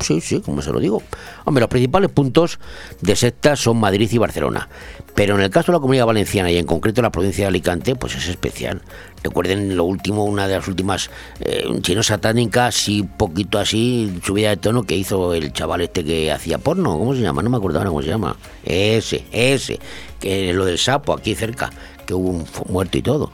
[0.00, 1.02] Sí, sí, como se lo digo.
[1.44, 2.58] Hombre, los principales puntos
[3.02, 4.66] de sectas son Madrid y Barcelona.
[5.14, 7.94] Pero en el caso de la comunidad valenciana y en concreto la provincia de Alicante,
[7.96, 8.80] pues es especial.
[9.22, 11.10] Recuerden lo último, una de las últimas
[11.40, 16.32] eh, chino satánica, así poquito así, subida de tono que hizo el chaval este que
[16.32, 16.98] hacía porno.
[16.98, 17.42] ¿Cómo se llama?
[17.42, 18.36] No me acuerdo ahora cómo se llama.
[18.64, 19.78] Ese, ese,
[20.18, 21.70] que es lo del sapo aquí cerca,
[22.06, 23.30] que hubo un muerto y todo.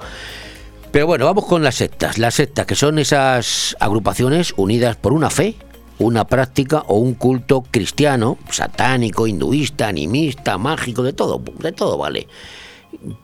[0.90, 2.18] Pero bueno, vamos con las sectas.
[2.18, 5.56] Las sectas, que son esas agrupaciones unidas por una fe
[5.98, 12.28] una práctica o un culto cristiano, satánico, hinduista, animista, mágico, de todo, de todo vale.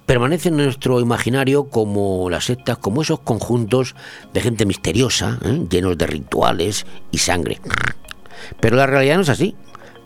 [0.07, 3.95] Permanece en nuestro imaginario como las sectas, como esos conjuntos
[4.33, 5.67] de gente misteriosa, ¿eh?
[5.71, 7.61] llenos de rituales y sangre.
[8.61, 9.55] Pero la realidad no es así,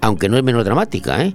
[0.00, 1.22] aunque no es menos dramática.
[1.24, 1.34] ¿eh?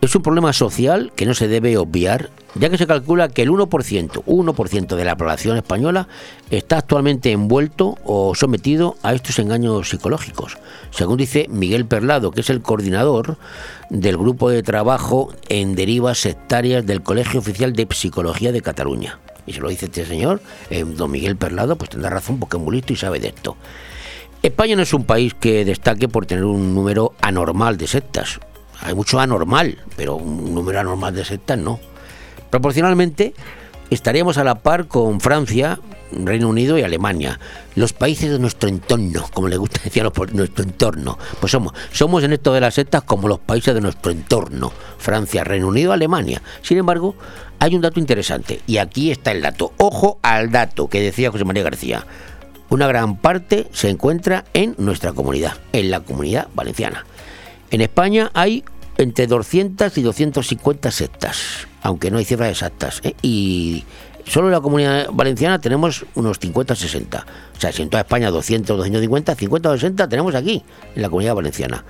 [0.00, 3.50] Es un problema social que no se debe obviar, ya que se calcula que el
[3.50, 6.06] 1%, 1% de la población española
[6.50, 10.56] está actualmente envuelto o sometido a estos engaños psicológicos.
[10.92, 13.38] Según dice Miguel Perlado, que es el coordinador
[13.90, 19.18] del grupo de trabajo en derivas sectarias del Colegio Oficial de Psicología de Cataluña.
[19.46, 22.62] Y se lo dice este señor, eh, don Miguel Perlado, pues tendrá razón porque es
[22.62, 23.56] muy listo y sabe de esto.
[24.44, 28.38] España no es un país que destaque por tener un número anormal de sectas.
[28.80, 31.80] Hay mucho anormal, pero un número anormal de sectas no.
[32.50, 33.34] Proporcionalmente,
[33.90, 35.80] estaríamos a la par con Francia,
[36.12, 37.38] Reino Unido y Alemania,
[37.74, 41.18] los países de nuestro entorno, como le gusta decir a nuestro entorno.
[41.40, 45.44] Pues somos, somos en esto de las sectas como los países de nuestro entorno, Francia,
[45.44, 46.42] Reino Unido, Alemania.
[46.62, 47.14] Sin embargo,
[47.58, 49.72] hay un dato interesante, y aquí está el dato.
[49.78, 52.06] Ojo al dato que decía José María García.
[52.70, 57.06] Una gran parte se encuentra en nuestra comunidad, en la comunidad valenciana.
[57.70, 58.64] En España hay
[58.96, 63.00] entre 200 y 250 sectas, aunque no hay cifras exactas.
[63.04, 63.14] ¿eh?
[63.22, 63.84] Y
[64.26, 67.26] solo en la comunidad valenciana tenemos unos 50 60.
[67.56, 70.64] O sea, si en toda España 200, 250, 50 o 60 tenemos aquí,
[70.94, 71.84] en la comunidad valenciana.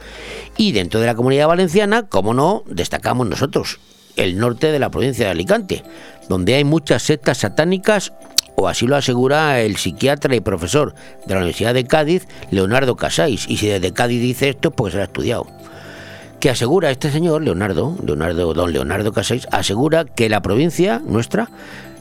[0.57, 3.79] Y dentro de la comunidad valenciana, como no, destacamos nosotros,
[4.17, 5.85] el norte de la provincia de Alicante,
[6.29, 8.13] donde hay muchas sectas satánicas
[8.61, 10.93] o así lo asegura el psiquiatra y profesor
[11.27, 13.49] de la Universidad de Cádiz, Leonardo Casais.
[13.49, 15.47] Y si desde Cádiz dice esto, pues ha estudiado.
[16.41, 21.49] Que asegura este señor, Leonardo, Leonardo, don Leonardo Casais, asegura que la provincia nuestra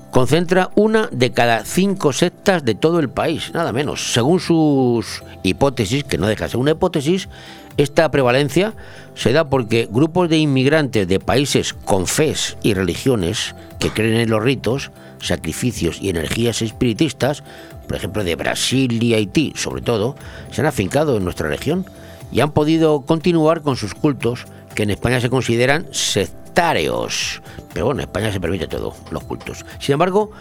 [0.10, 4.14] concentra una de cada cinco sectas de todo el país, nada menos.
[4.14, 7.30] Según sus hipótesis, que no deja de ser una hipótesis,
[7.78, 8.74] esta prevalencia
[9.14, 14.32] se da porque grupos de inmigrantes de países con fes y religiones que creen en
[14.32, 14.90] los ritos,
[15.20, 17.44] sacrificios y energías espiritistas,
[17.88, 20.16] por ejemplo de Brasil y Haití sobre todo,
[20.52, 21.86] se han afincado en nuestra región
[22.32, 24.46] y han podido continuar con sus cultos
[24.76, 27.42] que en España se consideran sectarios.
[27.74, 29.66] Pero bueno, en España se permite todo, los cultos.
[29.80, 30.32] Sin embargo,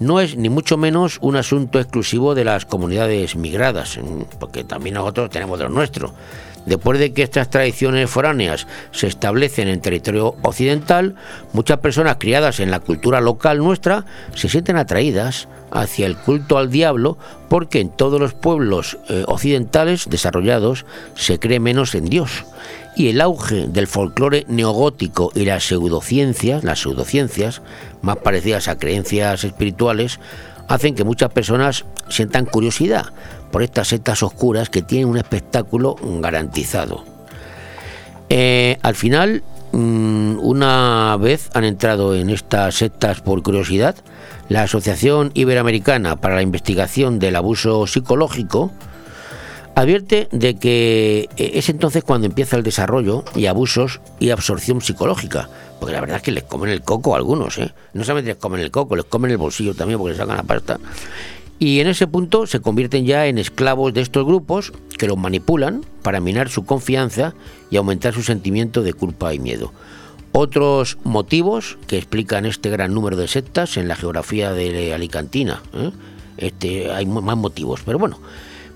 [0.00, 3.98] no es ni mucho menos un asunto exclusivo de las comunidades migradas,
[4.38, 6.14] porque también nosotros tenemos de lo nuestro.
[6.68, 11.14] Después de que estas tradiciones foráneas se establecen en territorio occidental,
[11.54, 14.04] muchas personas criadas en la cultura local nuestra
[14.34, 17.16] se sienten atraídas hacia el culto al diablo
[17.48, 20.84] porque en todos los pueblos eh, occidentales desarrollados
[21.14, 22.44] se cree menos en Dios.
[22.96, 27.62] Y el auge del folclore neogótico y las pseudociencias, las pseudociencias,
[28.02, 30.20] más parecidas a creencias espirituales,
[30.68, 33.06] hacen que muchas personas sientan curiosidad
[33.50, 37.04] por estas sectas oscuras que tienen un espectáculo garantizado.
[38.28, 39.42] Eh, al final,
[39.72, 43.96] mm, una vez han entrado en estas sectas por curiosidad,
[44.48, 48.72] la Asociación Iberoamericana para la Investigación del Abuso Psicológico
[49.74, 55.48] advierte de que eh, es entonces cuando empieza el desarrollo y abusos y absorción psicológica.
[55.78, 57.72] Porque la verdad es que les comen el coco a algunos, ¿eh?
[57.92, 60.42] No solamente les comen el coco, les comen el bolsillo también porque les sacan la
[60.42, 60.80] pasta.
[61.58, 65.84] Y en ese punto se convierten ya en esclavos de estos grupos que los manipulan
[66.02, 67.34] para minar su confianza
[67.70, 69.72] y aumentar su sentimiento de culpa y miedo.
[70.32, 75.62] Otros motivos que explican este gran número de sectas en la geografía de Alicantina.
[75.74, 75.90] ¿eh?
[76.36, 78.18] Este, hay más motivos, pero bueno.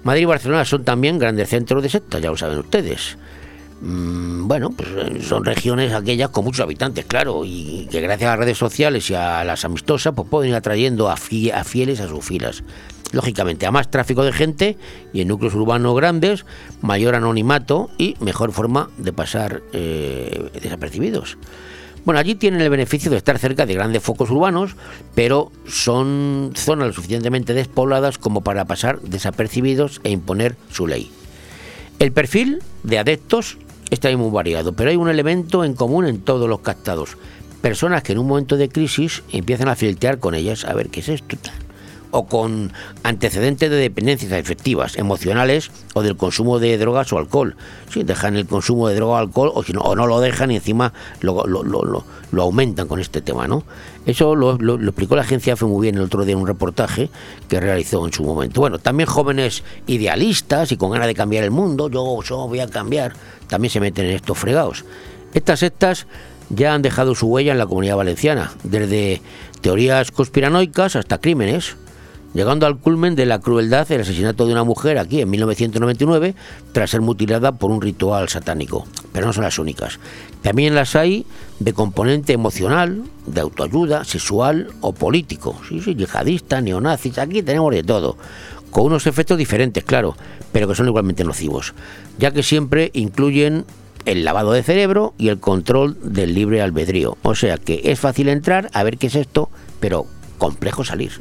[0.02, 3.16] Madrid y Barcelona son también grandes centros de sectas, ya lo saben ustedes.
[3.84, 8.36] Mm, bueno, pues eh, son regiones aquellas con muchos habitantes, claro, y que gracias a
[8.36, 12.00] las redes sociales y a las amistosas, pues pueden ir atrayendo a, fie- a fieles
[12.00, 12.62] a sus filas.
[13.10, 14.78] Lógicamente, a más tráfico de gente
[15.12, 16.46] y en núcleos urbanos grandes,
[16.80, 21.36] mayor anonimato y mejor forma de pasar eh, desapercibidos.
[22.04, 24.76] Bueno, allí tienen el beneficio de estar cerca de grandes focos urbanos,
[25.14, 31.10] pero son zonas lo suficientemente despobladas como para pasar desapercibidos e imponer su ley.
[31.98, 33.58] El perfil de adeptos
[33.94, 37.18] está ahí muy variado, pero hay un elemento en común en todos los captados.
[37.60, 41.00] Personas que en un momento de crisis empiezan a filtrar con ellas a ver qué
[41.00, 41.36] es esto.
[42.10, 42.72] O con
[43.04, 47.54] antecedentes de dependencias afectivas, emocionales o del consumo de drogas o alcohol.
[47.90, 50.50] Si dejan el consumo de droga o alcohol o, si no, o no lo dejan
[50.50, 52.04] y encima lo
[52.38, 53.62] aumentan con este tema, ¿no?
[54.04, 57.08] Eso lo, lo- explicó la agencia fue muy bien el otro día en un reportaje
[57.48, 58.60] que realizó en su momento.
[58.60, 62.66] Bueno, también jóvenes idealistas y con ganas de cambiar el mundo, yo, yo voy a
[62.66, 63.12] cambiar,
[63.48, 64.84] también se meten en estos fregados.
[65.34, 66.06] Estas sectas
[66.50, 69.22] ya han dejado su huella en la comunidad valenciana, desde
[69.60, 71.76] teorías conspiranoicas hasta crímenes.
[72.34, 76.34] Llegando al culmen de la crueldad el asesinato de una mujer aquí en 1999
[76.72, 78.86] tras ser mutilada por un ritual satánico.
[79.12, 79.98] Pero no son las únicas.
[80.42, 81.26] También las hay
[81.60, 85.60] de componente emocional, de autoayuda, sexual o político.
[85.68, 88.16] Sí, sí, yihadistas, neonazis, aquí tenemos de todo.
[88.70, 90.16] Con unos efectos diferentes, claro,
[90.50, 91.74] pero que son igualmente nocivos,
[92.18, 93.66] ya que siempre incluyen
[94.06, 97.18] el lavado de cerebro y el control del libre albedrío.
[97.22, 100.06] O sea que es fácil entrar a ver qué es esto, pero
[100.38, 101.12] complejo salir.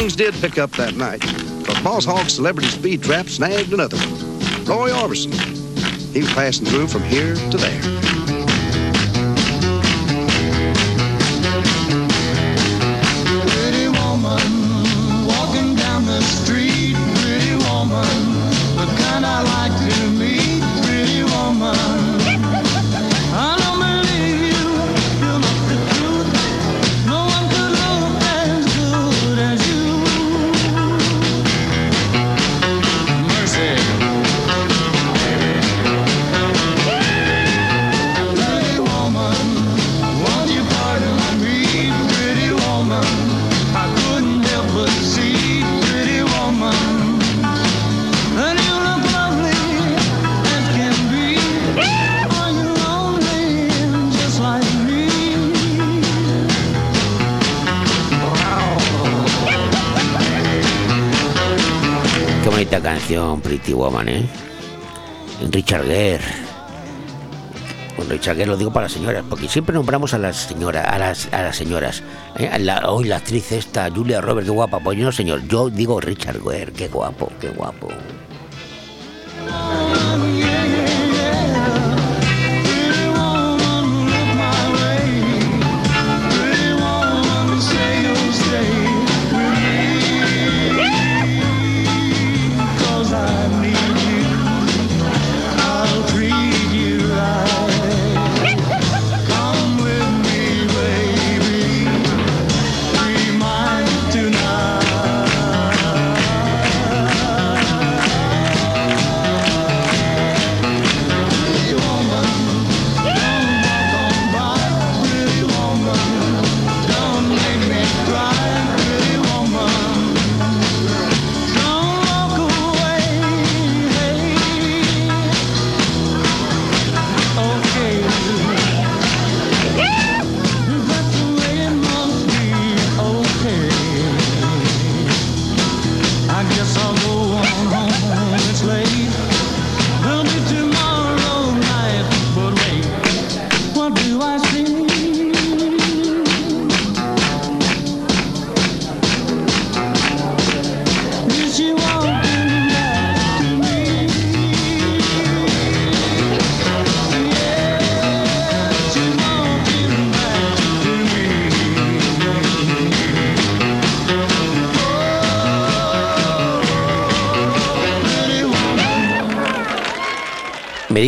[0.00, 4.64] Things did pick up that night, because Boss Hogg's celebrity speed trap snagged another one.
[4.64, 5.30] Roy Orbison.
[6.14, 8.19] He was passing through from here to there.
[63.10, 64.06] Canción, Pretty Woman.
[65.50, 66.24] Richard Gere.
[67.96, 70.96] Bueno, Richard Gere lo digo para las señoras, porque siempre nombramos a las señoras, a
[70.96, 72.04] las, a las señoras.
[72.38, 72.48] ¿eh?
[72.86, 74.78] Hoy la actriz esta, Julia Roberts, qué guapa.
[74.78, 77.88] Pues no, señor, yo digo Richard Gere, qué guapo, qué guapo.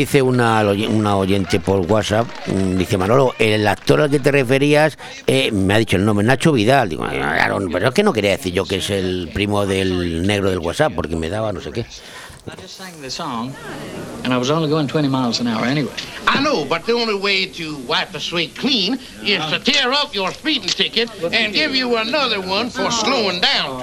[0.02, 4.98] Dice una, una oyente por WhatsApp, mm, dice Manolo, el actor al que te referías
[5.26, 6.88] eh, me ha dicho el nombre, Nacho Vidal.
[6.88, 10.50] Digo, claro, pero es que no quería decir yo que es el primo del negro
[10.50, 11.86] del WhatsApp, porque me daba no sé qué.
[14.32, 15.92] I and was only going 20 miles an hour anyway.
[16.26, 20.14] I know, but the only way to wipe the slate clean is to tear up
[20.14, 23.82] your speeding ticket and give you another one for slowing down.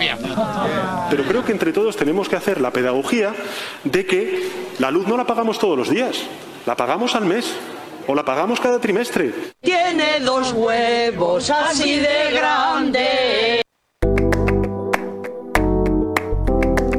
[1.12, 3.36] Pero creo que entre todos tenemos que hacer la pedagogía
[3.84, 4.50] de que
[4.80, 6.18] la luz no la pagamos todos los días,
[6.66, 7.54] la pagamos al mes
[8.08, 9.54] o la pagamos cada trimestre.
[9.62, 13.62] Tiene dos huevos así de grandes.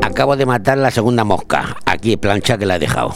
[0.02, 1.76] Acabo de matar la segunda mosca.
[1.84, 3.12] Aquí, plancha que la he dejado.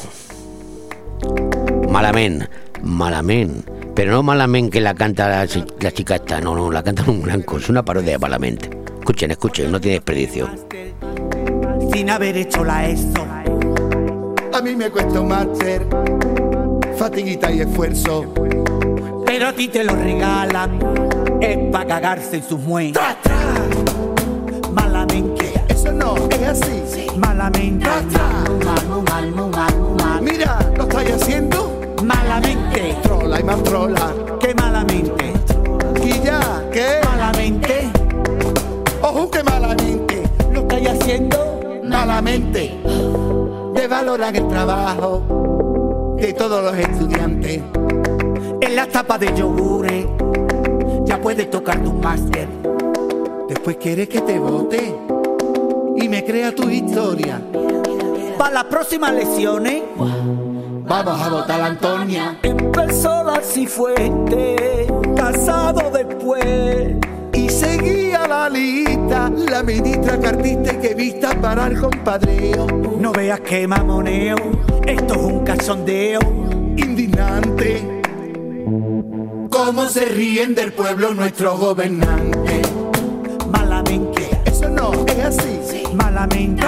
[1.95, 2.49] Malamen,
[2.83, 3.65] Malamen.
[3.95, 7.05] Pero no Malamen que la canta la, chi- la chica esta, no, no, la canta
[7.09, 7.59] un blanco.
[7.59, 8.59] Es una parodia de Malamen.
[8.99, 10.49] Escuchen, escuchen, no tiene desperdicio.
[11.93, 13.25] sin haber hecho la ESO.
[14.53, 15.87] A mí me cuesta un máster,
[16.99, 18.35] fatiguita y esfuerzo.
[19.25, 20.81] Pero a ti te lo regalan,
[21.41, 23.17] es para cagarse en sus muelas.
[24.73, 25.53] Malamente.
[25.69, 27.07] Eso no, es así.
[27.17, 27.87] Malamente.
[27.87, 29.94] Mal, mal, mal, mal.
[33.35, 34.15] Trola y más trola.
[34.39, 35.33] ¿Qué malamente?
[36.05, 37.01] Y ya, ¿qué?
[37.05, 37.91] Malamente.
[39.03, 40.23] Ojo, que malamente.
[40.53, 41.61] ¿Lo estáis haciendo?
[41.83, 42.79] Malamente.
[43.75, 47.61] Devaloran el trabajo de todos los estudiantes.
[48.61, 50.07] En la tapa de yogures
[51.05, 52.47] ya puedes tocar tu máster.
[53.49, 54.95] Después quieres que te vote
[55.97, 57.41] y me crea tu historia.
[58.39, 59.83] Para las próximas elecciones
[60.87, 62.39] Vamos a votar a Antonia.
[62.43, 64.87] empezó la cifuente,
[65.17, 66.97] casado después.
[67.33, 72.67] Y seguía la lista, la ministra cartista y que vista para el compadreo.
[72.99, 74.37] No veas que mamoneo,
[74.87, 76.21] esto es un cachondeo.
[76.77, 78.03] Indignante.
[79.51, 82.71] Cómo se ríen del pueblo nuestros gobernantes.
[83.51, 85.83] Malamente, Eso no es así.
[85.95, 86.63] malamente,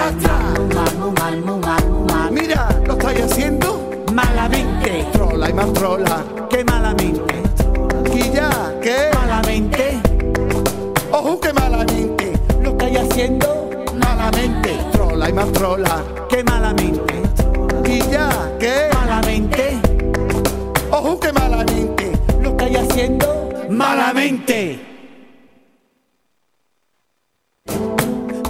[2.31, 3.76] Mira, lo estáis haciendo.
[4.21, 6.23] Malamente, Trola y más trola.
[6.49, 7.35] que malamente,
[8.13, 8.49] Y ya,
[8.81, 9.09] ¿qué?
[9.13, 9.99] malamente,
[11.11, 12.33] Ojo que malamente.
[12.63, 13.47] lo estáis haciendo,
[13.95, 14.71] Malamente.
[14.91, 16.03] Trola y más trola.
[16.29, 17.13] que malamente,
[17.85, 18.29] Y ya,
[18.59, 18.89] ¿qué?
[18.93, 19.79] malamente,
[20.91, 22.11] Ojo que malamente.
[22.41, 23.27] lo estáis haciendo,
[23.69, 24.79] malamente,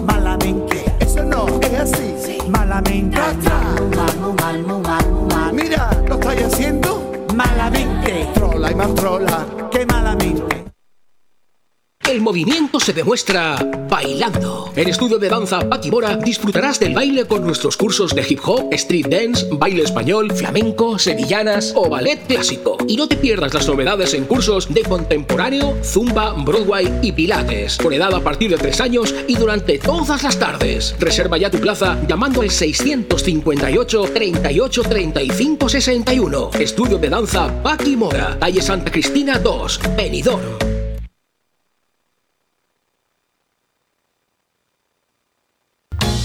[0.05, 2.37] malamente, Eso no es así.
[2.49, 3.17] malamente,
[5.53, 7.11] Mira, lo estáis haciendo.
[7.35, 9.45] malamente, Trola y más trola.
[9.71, 10.56] que malamente.
[12.17, 14.71] El movimiento se demuestra bailando.
[14.75, 18.73] En Estudio de Danza Pati Mora disfrutarás del baile con nuestros cursos de hip hop,
[18.73, 22.75] street dance, baile español, flamenco, sevillanas o ballet clásico.
[22.87, 27.77] Y no te pierdas las novedades en cursos de contemporáneo, zumba, Broadway y pilates.
[27.77, 30.95] Por edad a partir de 3 años y durante todas las tardes.
[30.99, 36.49] Reserva ya tu plaza llamando al 658 38 35 61.
[36.59, 40.66] Estudio de Danza Paqui Mora, calle Santa Cristina 2, Benidorm.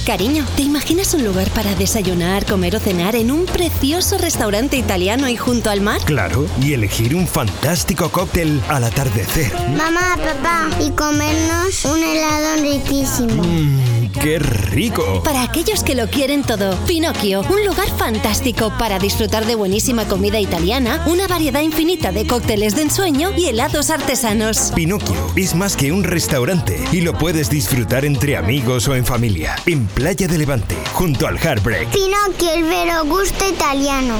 [0.06, 5.28] Cariño, ¿te imaginas un lugar para desayunar, comer o cenar en un precioso restaurante italiano
[5.28, 6.00] y junto al mar?
[6.04, 9.52] Claro, y elegir un fantástico cóctel al atardecer.
[9.76, 13.44] Mamá, papá, y comernos un helado riquísimo.
[13.44, 15.22] Mmm, ¡Qué rico!
[15.24, 20.38] Para aquellos que lo quieren todo, Pinocchio, un lugar fantástico para disfrutar de buenísima comida
[20.38, 24.72] italiana, una variedad infinita de cócteles de ensueño y helados artesanos.
[24.74, 29.56] Pinocchio es más que un restaurante y lo puedes disfrutar entre amigos o en familia.
[29.66, 31.88] En Playa de Levante, junto al Heartbreak.
[31.88, 34.16] Pinocchio, el vero gusto italiano.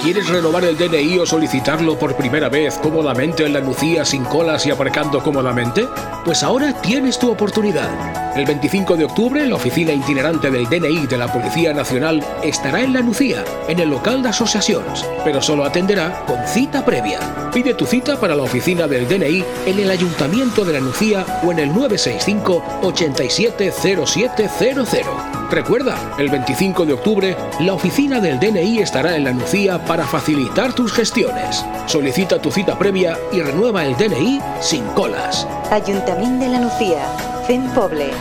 [0.00, 4.66] ¿Quieres renovar el DNI o solicitarlo por primera vez cómodamente en la Lucía sin colas
[4.66, 5.86] y aparcando cómodamente?
[6.24, 8.36] Pues ahora tienes tu oportunidad.
[8.36, 12.94] El 25 de octubre, la oficina itinerante del DNI de la Policía Nacional estará en
[12.94, 17.20] la Lucía, en el local de asociaciones, pero solo atenderá con cita previa.
[17.52, 21.52] Pide tu cita para la oficina del DNI en el Ayuntamiento de la Lucía o
[21.52, 25.41] en el 965 870700.
[25.52, 30.74] Recuerda, el 25 de octubre, la oficina del DNI estará en la Nucía para facilitar
[30.74, 31.62] tus gestiones.
[31.84, 35.46] Solicita tu cita previa y renueva el DNI sin colas.
[35.70, 37.04] Ayuntamiento de la Nucía.
[37.46, 38.12] Fem Poble.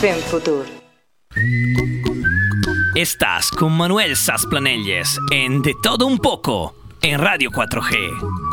[0.00, 0.64] Fem Futur.
[2.94, 8.48] Estás con Manuel Sasplanelles en De Todo Un Poco en Radio 4G.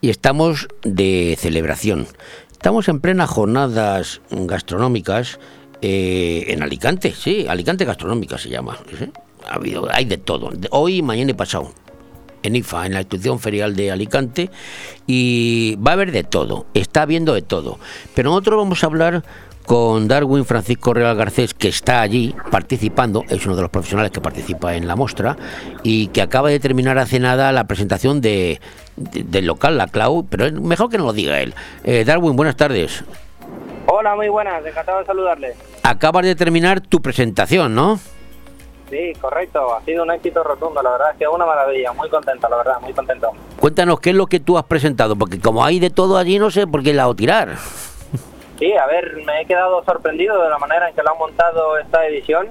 [0.00, 2.08] Y estamos de celebración.
[2.64, 5.38] Estamos en plenas jornadas gastronómicas
[5.82, 8.78] eh, en Alicante, sí, Alicante Gastronómica se llama.
[9.46, 11.72] Ha habido, hay de todo, de- hoy, mañana y pasado.
[12.42, 14.50] En IFA, en la institución ferial de Alicante,
[15.06, 17.78] y va a haber de todo, está habiendo de todo.
[18.14, 19.24] Pero nosotros vamos a hablar
[19.66, 24.20] con Darwin Francisco Real Garcés, que está allí participando, es uno de los profesionales que
[24.20, 25.36] participa en la muestra,
[25.82, 28.60] y que acaba de terminar hace nada la presentación de,
[28.96, 31.54] de- del local, la Clau, pero es mejor que no lo diga él.
[31.84, 33.04] Eh, Darwin, buenas tardes.
[33.86, 35.54] Hola, muy buenas, encantado de saludarle.
[35.82, 37.98] Acabas de terminar tu presentación, ¿no?
[38.90, 42.48] Sí, correcto, ha sido un éxito rotundo, la verdad es que una maravilla, muy contento,
[42.48, 43.30] la verdad, muy contento.
[43.58, 46.50] Cuéntanos qué es lo que tú has presentado, porque como hay de todo allí, no
[46.50, 47.56] sé por qué lado tirar.
[48.58, 51.78] Sí, a ver, me he quedado sorprendido de la manera en que lo han montado
[51.78, 52.48] esta edición.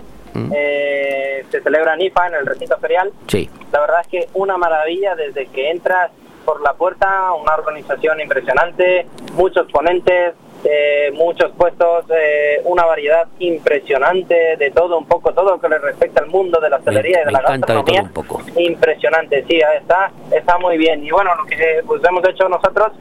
[0.55, 3.11] Eh, se celebra en IFA, en el recinto ferial.
[3.27, 3.49] Sí.
[3.71, 6.11] La verdad es que una maravilla desde que entras
[6.43, 9.05] por la puerta, una organización impresionante,
[9.35, 10.34] muchos ponentes,
[10.65, 15.77] eh, muchos puestos, eh, una variedad impresionante de todo, un poco todo lo que le
[15.77, 18.01] respecta al mundo de la hostelería y de la encanta de gastronomía.
[18.03, 18.41] un poco.
[18.55, 21.03] Impresionante, sí, está, está muy bien.
[21.03, 22.91] Y bueno, lo que pues, hemos hecho nosotros,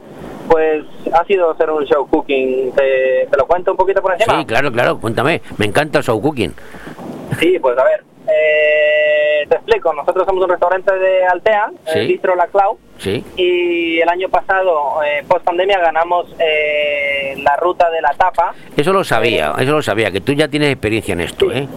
[0.49, 0.83] pues
[1.13, 2.71] ha sido hacer un show cooking.
[2.73, 4.39] ¿Te, te lo cuento un poquito por encima?
[4.39, 5.41] Sí, claro, claro, cuéntame.
[5.57, 6.53] Me encanta el show cooking.
[7.39, 9.93] Sí, pues a ver, eh, te explico.
[9.93, 11.99] Nosotros somos un restaurante de Altea, Sí.
[11.99, 13.23] el Bistro La Clau, Sí.
[13.35, 18.53] y el año pasado, eh, post pandemia, ganamos eh, la ruta de la tapa.
[18.77, 21.67] Eso lo sabía, eso lo sabía, que tú ya tienes experiencia en esto, ¿eh?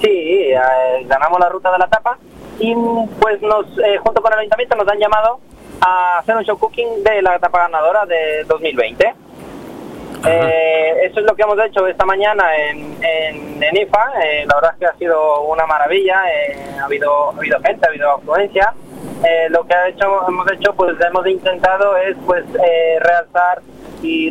[0.00, 0.56] Sí, eh,
[1.06, 2.18] ganamos la ruta de la tapa
[2.58, 2.74] y
[3.20, 5.40] pues nos, eh, junto con el ayuntamiento nos han llamado
[5.84, 9.14] a hacer un show cooking de la etapa ganadora de 2020.
[10.24, 14.12] Eh, eso es lo que hemos hecho esta mañana en, en, en IFA.
[14.24, 16.22] Eh, la verdad es que ha sido una maravilla.
[16.32, 18.72] eh, ha, habido, ha habido gente, ha habido afluencia.
[19.24, 22.44] Eh, lo que ha hecho, hemos hecho, pues hemos intentado es pues
[23.00, 23.62] realzar
[24.02, 24.30] y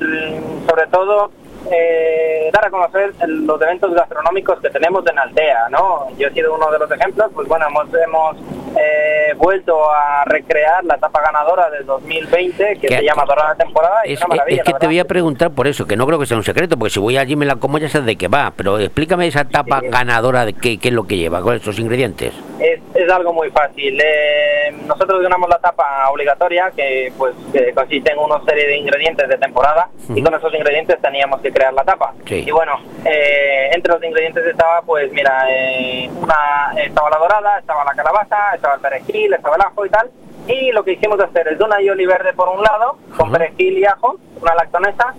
[0.68, 1.32] sobre todo
[1.72, 6.08] eh, dar a conocer los eventos gastronómicos que tenemos en Altea, ¿no?
[6.18, 8.38] Yo he sido uno de los ejemplos, pues bueno, hemos, hemos
[8.78, 14.02] eh, vuelto a recrear la etapa ganadora del 2020 que ¿Qué- se llama Dorada Temporada
[14.06, 14.62] y es, Es, una maravilla.
[14.62, 16.78] es que te voy a preguntar por eso, que no creo que sea un secreto,
[16.78, 19.46] porque si voy allí me la como ya sé de qué va, pero explícame esa
[19.46, 22.34] tapa ganadora, de qué, qué es lo que lleva, con esos ingredientes.
[22.60, 22.71] Es,
[23.04, 24.00] es algo muy fácil.
[24.02, 29.28] Eh, nosotros ganamos la tapa obligatoria, que pues que consiste en una serie de ingredientes
[29.28, 32.14] de temporada, y con esos ingredientes teníamos que crear la tapa.
[32.26, 32.44] Sí.
[32.48, 37.84] Y bueno, eh, entre los ingredientes estaba, pues mira, eh, una estaba la dorada, estaba
[37.84, 40.12] la calabaza, estaba el perejil, estaba el ajo y tal.
[40.48, 43.86] Y lo que hicimos hacer es una aioli verde por un lado, con perejil y
[43.86, 45.14] ajo, una lactonesa,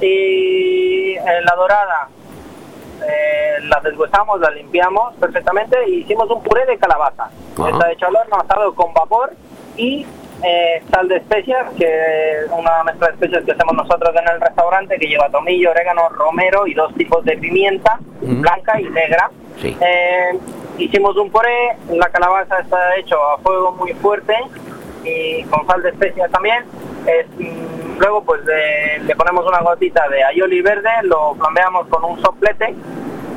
[0.00, 2.08] y en la dorada
[3.02, 7.28] eh, la deshuesamos, la limpiamos perfectamente y hicimos un puré de calabaza.
[7.52, 9.32] Está hecho al horno, asado con vapor
[9.76, 10.06] y
[10.42, 14.40] eh, sal de especias, que es una mezcla de especias que hacemos nosotros en el
[14.40, 19.30] restaurante, que lleva tomillo, orégano, romero y dos tipos de pimienta, blanca y negra.
[19.60, 19.76] Sí.
[19.80, 20.38] Eh,
[20.78, 24.34] hicimos un puré, la calabaza está hecho a fuego muy fuerte
[25.04, 26.64] y con sal de especias también.
[27.38, 32.20] Mm, luego pues le, le ponemos una gotita de aioli verde, lo flambeamos con un
[32.20, 32.74] soplete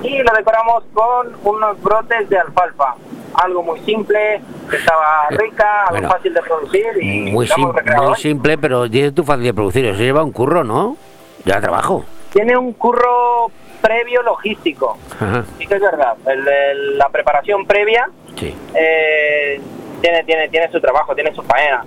[0.03, 2.95] y lo decoramos con unos brotes de alfalfa.
[3.35, 6.09] Algo muy simple, que estaba rica, algo Bueno.
[6.09, 7.71] fácil de producir y Muy, sim-
[8.17, 10.97] simple, pero dices tú fácil de producir, eso lleva un curro, ¿no?
[11.45, 12.03] Ya trabajo.
[12.33, 13.47] Tiene un curro
[13.81, 16.15] previo logístico, Ajá, sí que es verdad.
[16.25, 18.53] El- el- la preparación previa sí.
[18.75, 19.61] eh,
[20.01, 21.85] tiene, tiene, tiene su trabajo, tiene su faena.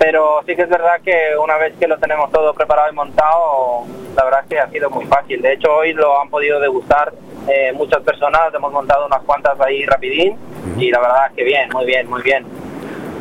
[0.00, 3.84] Pero sí que es verdad que una vez que lo tenemos todo preparado y montado,
[4.16, 5.42] la verdad es que ha sido muy fácil.
[5.42, 7.12] De hecho, hoy lo han podido degustar
[7.46, 10.38] eh, muchas personas, hemos montado unas cuantas ahí rapidín
[10.78, 12.46] y la verdad es que bien, muy bien, muy bien.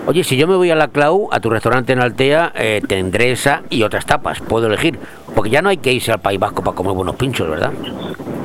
[0.08, 3.32] Oye, si yo me voy a la Clau, a tu restaurante en Altea, eh, tendré
[3.32, 4.98] esa y otras tapas, puedo elegir.
[5.36, 7.72] Porque ya no hay que irse al País Vasco para comer buenos pinchos, ¿verdad?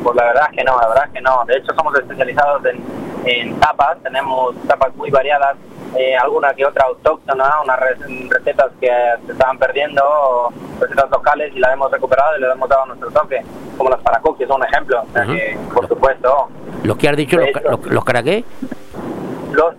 [0.02, 1.44] Pues la verdad es que no, la verdad es que no.
[1.46, 2.82] De hecho, somos especializados en,
[3.26, 5.56] en tapas, tenemos tapas muy variadas,
[5.96, 7.96] eh, alguna que otra autóctona, unas re-
[8.30, 8.90] recetas que
[9.26, 10.02] se estaban perdiendo,
[10.80, 13.42] recetas locales y las hemos recuperado y le hemos dado nuestro toque,
[13.76, 15.02] como las paracoques, son un ejemplo.
[15.02, 15.32] O sea Ajá.
[15.32, 16.48] que, por supuesto,
[16.82, 18.44] Los que has dicho, los, los, los caraqué.
[19.54, 19.74] Los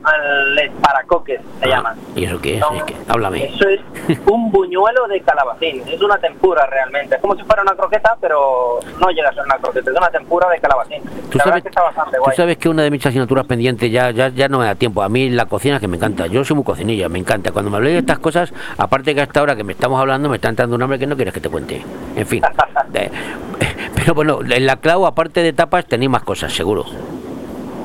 [0.56, 1.95] les paracoques se llaman.
[2.15, 2.60] ¿Y eso qué es?
[2.61, 3.45] Son- Es que, háblame.
[3.45, 3.80] Eso es
[4.27, 8.80] un buñuelo de calabacín, es una tempura realmente, es como si fuera una croqueta, pero
[8.99, 11.02] no llega a ser una croqueta, es una tempura de calabacín.
[11.30, 12.35] Tú La sabes, es que está bastante tú guay.
[12.35, 15.02] sabes que una de mis asignaturas pendientes ya, ya, ya no me da tiempo.
[15.03, 16.27] A mí la cocina que me encanta.
[16.27, 17.52] Yo soy muy cocinilla, me encanta.
[17.52, 20.35] Cuando me hablé de estas cosas, aparte que hasta ahora que me estamos hablando me
[20.38, 21.81] está entrando un hambre que no quieres que te cuente.
[22.15, 22.41] En fin.
[22.93, 23.11] Eh,
[23.95, 26.85] pero bueno, en la Clau, aparte de tapas, tenéis más cosas, seguro.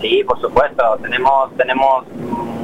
[0.01, 0.99] Sí, por supuesto.
[1.03, 2.07] Tenemos tenemos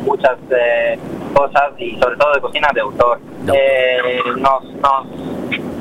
[0.04, 0.98] muchas eh,
[1.34, 3.20] cosas y sobre todo de cocina de autor.
[3.52, 5.06] Eh, nos, nos,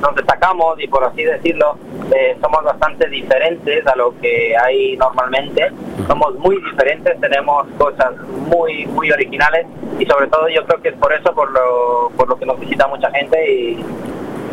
[0.02, 1.78] nos destacamos y por así decirlo,
[2.14, 5.72] eh, somos bastante diferentes a lo que hay normalmente.
[6.08, 9.66] Somos muy diferentes, tenemos cosas muy muy originales
[10.00, 12.60] y sobre todo yo creo que es por eso por lo, por lo que nos
[12.60, 13.84] visita mucha gente y,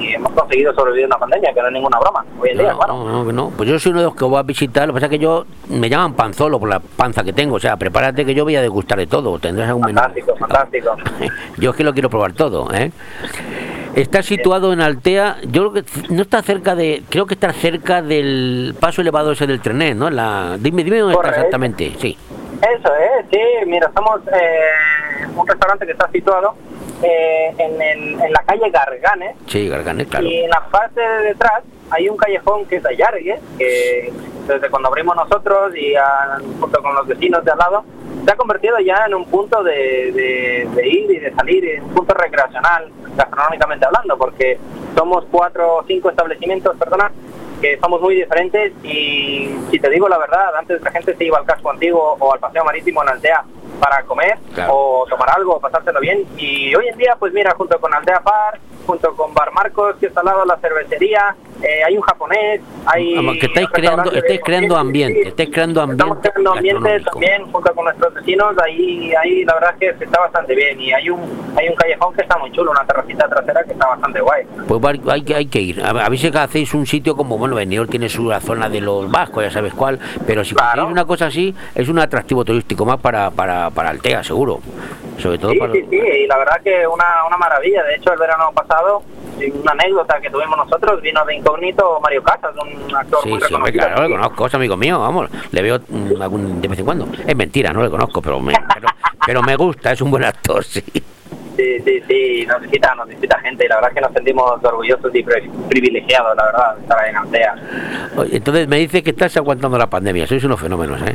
[0.02, 2.24] y hemos conseguido sobrevivir una pandemia, que no es ninguna broma.
[2.40, 3.04] Hoy en día, No, bueno.
[3.04, 3.50] no, no, no.
[3.56, 4.86] Pues yo soy uno de los que voy a visitar.
[4.88, 7.56] Lo que pasa es que yo me llaman panzolo por la panza que tengo.
[7.56, 9.38] O sea, prepárate que yo voy a degustar de todo.
[9.38, 9.98] Tendrás algún menú.
[10.00, 10.96] Fantástico, fantástico.
[11.58, 12.90] Yo es que lo quiero probar todo, ¿eh?
[13.94, 18.00] Está situado en Altea, yo creo que no está cerca de, creo que está cerca
[18.00, 20.08] del paso elevado ese del Trenet, ¿no?
[20.08, 22.16] La, dime, dime dónde está exactamente, sí.
[22.56, 26.54] Eso es, sí, mira, estamos eh, un restaurante que está situado
[27.02, 28.70] eh, en, el- en la calle
[29.46, 29.68] Sí,
[30.06, 30.26] claro.
[30.26, 34.12] y en la parte de detrás hay un callejón que es Allargue, que
[34.46, 37.84] desde cuando abrimos nosotros y a- junto con los vecinos de al lado,
[38.24, 41.84] se ha convertido ya en un punto de, de- de ir y de salir, en
[41.84, 44.58] un punto recreacional, gastronómicamente hablando, porque
[44.96, 47.10] somos cuatro o cinco establecimientos, perdona,
[47.62, 51.38] que somos muy diferentes y si te digo la verdad, antes la gente se iba
[51.38, 53.44] al casco antiguo o al paseo marítimo en Altea
[53.80, 54.72] para comer Claro.
[54.74, 58.58] o tomar algo, pasárselo bien y hoy en día pues mira, junto con Aldea Par,
[58.86, 62.60] junto con Bar Marcos que está al lado de la cervecería, eh, hay un japonés,
[62.86, 66.30] hay Vamos, que estáis creando, estáis creando ambiente, estáis creando Estamos ambiente.
[66.30, 70.54] creando ambiente también junto con nuestros vecinos, ahí, ahí la verdad es que está bastante
[70.54, 71.20] bien y hay un
[71.56, 74.44] hay un callejón que está muy chulo, una terracita trasera que está bastante guay.
[74.66, 75.84] Pues hay, que- hay que ir.
[75.84, 79.44] A, ver si hacéis un sitio como, bueno, Benidorm tiene su zona de los vascos,
[79.44, 83.30] ya sabes cuál, pero si hacéis una cosa así, es un atractivo turístico más para,
[83.30, 84.60] para, para Altea, seguro.
[85.18, 85.72] sobre todo Sí, para...
[85.72, 87.82] sí, sí, y la verdad que una, una maravilla.
[87.84, 89.02] De hecho, el verano pasado,
[89.62, 93.54] una anécdota que tuvimos nosotros, vino de incógnito Mario Casas, un actor Sí, muy sí,
[93.54, 96.84] hombre, claro, le conozco, es amigo mío, vamos, le veo mm, algún, de vez en
[96.84, 97.06] cuando.
[97.26, 98.88] Es mentira, no le conozco, pero me, pero,
[99.26, 100.82] pero me gusta, es un buen actor, sí.
[101.56, 105.14] Sí, sí, sí, nos visita, nos visita gente y la verdad que nos sentimos orgullosos
[105.14, 107.54] y pri- privilegiados, la verdad, de estar en Altea.
[108.32, 111.14] Entonces me dice que estás aguantando la pandemia, sois unos fenómenos, ¿eh?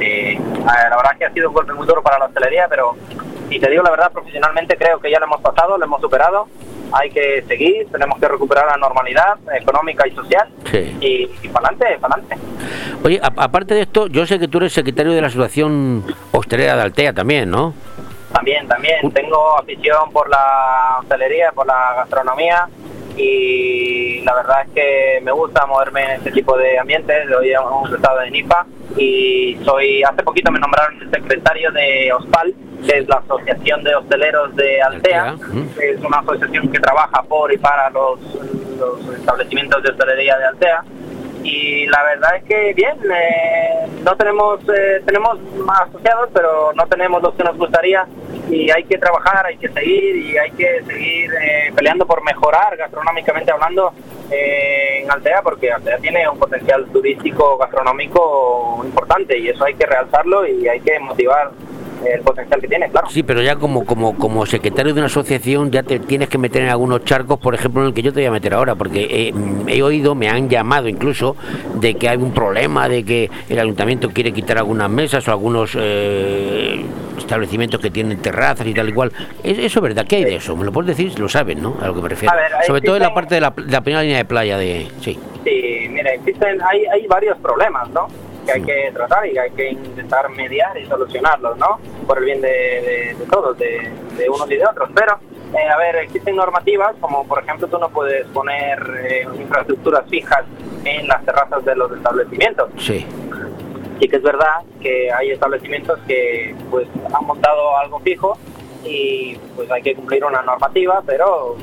[0.00, 2.96] Sí, la verdad que ha sido un golpe muy duro para la hostelería, pero
[3.54, 6.48] si te digo la verdad, profesionalmente creo que ya lo hemos pasado, lo hemos superado.
[6.92, 10.96] Hay que seguir, tenemos que recuperar la normalidad económica y social Sí.
[11.00, 12.38] y, y para adelante, para adelante.
[13.04, 16.76] Oye, a- aparte de esto, yo sé que tú eres secretario de la Asociación Hostelera
[16.76, 17.74] de Altea también, ¿no?
[18.32, 22.68] También, también tengo afición por la hostelería, por la gastronomía
[23.16, 27.26] y la verdad es que me gusta moverme en este tipo de ambientes.
[27.36, 28.66] Hoy hemos estado de NIFA
[28.96, 32.54] y soy, hace poquito me nombraron secretario de OSPAL,
[32.86, 35.36] que es la Asociación de Hosteleros de Altea,
[35.76, 38.18] que es una asociación que trabaja por y para los,
[38.78, 40.84] los establecimientos de hostelería de Altea.
[41.42, 46.86] Y la verdad es que bien eh, no tenemos eh, tenemos más asociados pero no
[46.86, 48.06] tenemos los que nos gustaría.
[48.48, 52.76] Y hay que trabajar hay que seguir y hay que seguir eh, peleando por mejorar
[52.76, 53.92] gastronómicamente hablando
[54.30, 59.84] eh, en Altea porque Altea tiene un potencial turístico gastronómico importante y eso hay que
[59.84, 61.50] realzarlo y hay que motivar
[62.06, 65.70] el potencial que tiene claro Sí, pero ya como, como, como secretario de una asociación
[65.70, 68.20] ya te tienes que meter en algunos charcos, por ejemplo, en el que yo te
[68.20, 71.36] voy a meter ahora, porque eh, mm, he oído, me han llamado incluso,
[71.74, 75.76] de que hay un problema, de que el ayuntamiento quiere quitar algunas mesas o algunos
[75.78, 76.84] eh,
[77.18, 79.12] establecimientos que tienen terrazas y tal y cual.
[79.42, 80.06] ¿Es- ¿Eso es verdad?
[80.08, 80.56] ¿Qué hay de eso?
[80.56, 81.18] ¿Me lo puedes decir?
[81.18, 81.76] Lo sabes, ¿no?
[81.80, 82.34] A lo que me refiero.
[82.34, 84.86] Ver, Sobre todo en la parte de la, de la primera línea de playa de...
[85.00, 85.18] Sí.
[85.44, 88.08] Sí, mira, existen, hay, hay varios problemas, ¿no?
[88.44, 91.78] Que hay que tratar y hay que intentar mediar y solucionarlos, ¿no?
[92.06, 94.90] Por el bien de, de- de todos, de, de unos y de otros.
[94.94, 95.18] Pero,
[95.58, 100.44] eh, a ver, existen normativas, como por ejemplo tú no puedes poner eh, infraestructuras fijas
[100.84, 102.68] en las terrazas de los establecimientos.
[102.78, 103.06] Sí.
[104.00, 108.36] Sí que es verdad que hay establecimientos que pues han montado algo fijo
[108.84, 111.56] y pues hay que cumplir una normativa, pero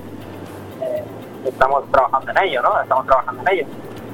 [0.82, 1.04] eh,
[1.46, 2.82] estamos trabajando en ello, ¿no?
[2.82, 3.66] Estamos trabajando en ello.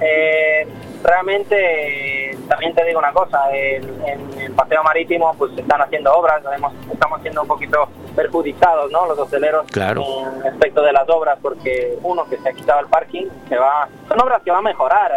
[0.02, 0.68] Eh,
[1.04, 5.82] realmente, eh, también te digo una cosa, en, en el paseo marítimo pues se están
[5.82, 9.06] haciendo obras, hemos- estamos siendo un poquito perjudicados, ¿no?
[9.08, 10.04] Los hosteleros Claro.
[10.44, 14.22] respecto de las obras, porque uno que se ha quitado el parking, se va, son
[14.22, 15.12] obras que van a mejorar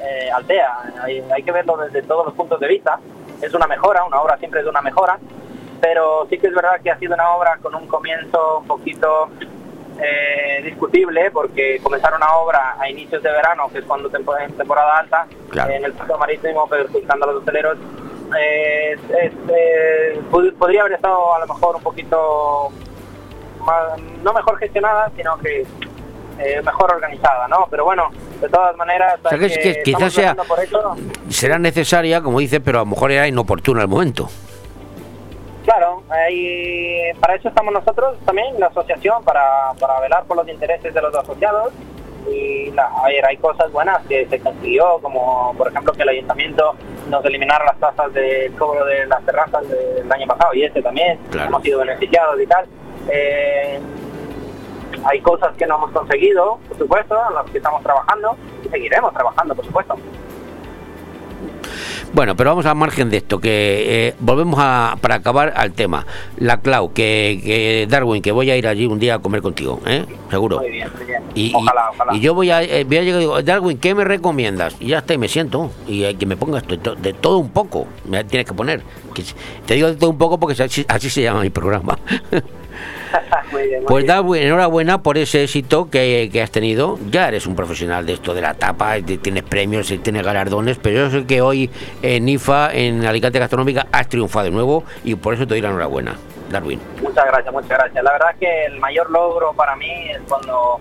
[0.00, 2.98] eh, Altea, hay, hay que verlo desde todos los puntos de vista,
[3.42, 5.18] es una mejora, una obra siempre es una mejora,
[5.80, 9.28] pero sí que es verdad que ha sido una obra con un comienzo un poquito
[10.00, 14.52] eh, discutible porque comenzar una obra a inicios de verano, que es cuando tempo- en
[14.52, 15.72] temporada alta, Claro.
[15.72, 17.78] en el paseo marítimo, perjudicando a los hosteleros,
[18.38, 22.70] eh, eh, pod- podría haber estado a lo mejor un poquito
[23.64, 25.66] más- no mejor gestionada, sino que
[26.40, 27.66] eh, mejor organizada, ¿no?
[27.68, 28.10] Pero bueno,
[28.40, 30.96] de todas maneras, O sea, hay que es- que estamos quizás sea- luchando por eso.
[31.30, 34.28] Será necesaria, como dice, pero a lo mejor era inoportuna al momento.
[36.10, 41.02] Ahí- para eso estamos nosotros también, la asociación, para, para velar por los intereses de
[41.02, 41.72] los asociados.
[42.30, 46.08] Y la- a ver, hay cosas buenas que se consiguió, como por ejemplo que el
[46.10, 46.74] ayuntamiento
[47.08, 51.18] nos eliminara las tasas del cobro de las terrazas del año pasado y este también.
[51.30, 51.48] Claro.
[51.48, 52.66] Hemos sido beneficiados y tal.
[53.10, 53.80] Eh,
[55.04, 59.12] hay cosas que no hemos conseguido, por supuesto, en las que estamos trabajando y seguiremos
[59.14, 59.96] trabajando, por supuesto.
[62.14, 66.06] Bueno, pero vamos al margen de esto, que eh, volvemos a, para acabar al tema.
[66.38, 69.80] La Clau, que, que Darwin, que voy a ir allí un día a comer contigo,
[69.86, 70.04] ¿eh?
[70.30, 70.58] Seguro.
[70.58, 71.22] Muy bien, muy bien.
[71.34, 72.16] Y, ojalá, ojalá.
[72.16, 74.74] y yo voy a, eh, voy a llegar y digo, Darwin, ¿qué me recomiendas?
[74.80, 75.70] Y ya está, y me siento.
[75.86, 77.86] Y eh, que me pongas de, to- de todo un poco.
[78.08, 78.82] Me tienes que poner.
[79.14, 79.22] Que
[79.66, 81.98] te digo de todo un poco porque así, así se llama mi programa.
[83.52, 84.16] Muy bien, muy Pues bien.
[84.16, 86.98] Darwin, enhorabuena por ese éxito que, que has tenido.
[87.10, 90.96] Ya eres un profesional de esto de la tapa, tienes premios, y tienes galardones, pero
[91.04, 91.70] yo sé que hoy
[92.02, 95.68] en IFA, en Alicante Gastronómica, has triunfado de nuevo y por eso te doy la
[95.68, 96.16] enhorabuena,
[96.50, 96.80] Darwin.
[97.02, 98.04] Muchas gracias, muchas gracias.
[98.04, 100.80] La verdad es que el mayor logro para mí es cuando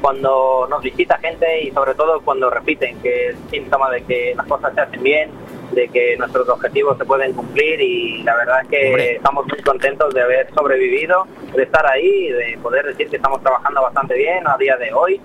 [0.00, 4.46] cuando nos visita gente y sobre todo cuando repiten, que es síntoma de que las
[4.46, 5.30] cosas se hacen bien,
[5.72, 9.16] de que nuestros objetivos se pueden cumplir y la verdad es que Hombre.
[9.16, 13.40] estamos muy contentos de haber sobrevivido, de estar ahí y de poder decir que estamos
[13.42, 15.20] trabajando bastante bien a día de hoy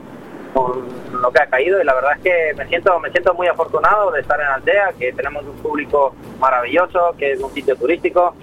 [0.53, 0.87] con
[1.21, 1.81] lo que ha caído.
[1.81, 4.93] Y la verdad es que me siento me siento muy afortunado de estar en Altea,
[4.97, 8.33] que tenemos un público maravilloso, que es un sitio turístico.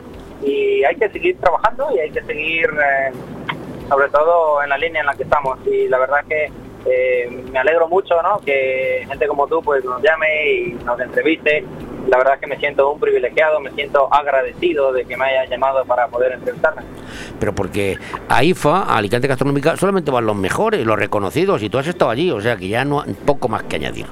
[0.45, 3.13] Y hay que seguir trabajando y hay que seguir eh,
[3.89, 5.59] sobre todo en la línea en la que estamos.
[5.67, 6.51] Y la verdad que
[6.87, 8.41] eh, me alegro mucho ¿no?
[8.41, 11.65] que gente como tú pues nos llame y nos entreviste
[12.09, 15.49] la verdad es que me siento un privilegiado, me siento agradecido de que me haya
[15.49, 16.83] llamado para poder entrevistarme.
[17.39, 17.99] Pero porque
[18.29, 22.11] a IFA, a Alicante Gastronómica, solamente van los mejores, los reconocidos, y tú has estado
[22.11, 24.07] allí, o sea que ya no poco más que añadir.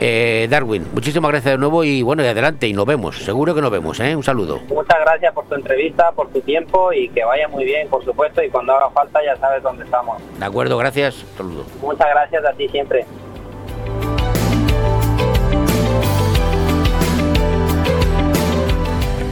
[0.00, 3.60] Eh, Darwin, muchísimas gracias de nuevo y bueno, y adelante, y nos vemos, seguro que
[3.62, 4.14] nos vemos, ¿eh?
[4.16, 4.60] Un saludo.
[4.68, 8.42] Muchas gracias por tu entrevista, por tu tiempo y que vaya muy bien, por supuesto,
[8.42, 10.20] y cuando haga falta ya sabes dónde estamos.
[10.38, 11.64] De acuerdo, gracias, saludo.
[11.80, 13.06] Muchas gracias a ti siempre.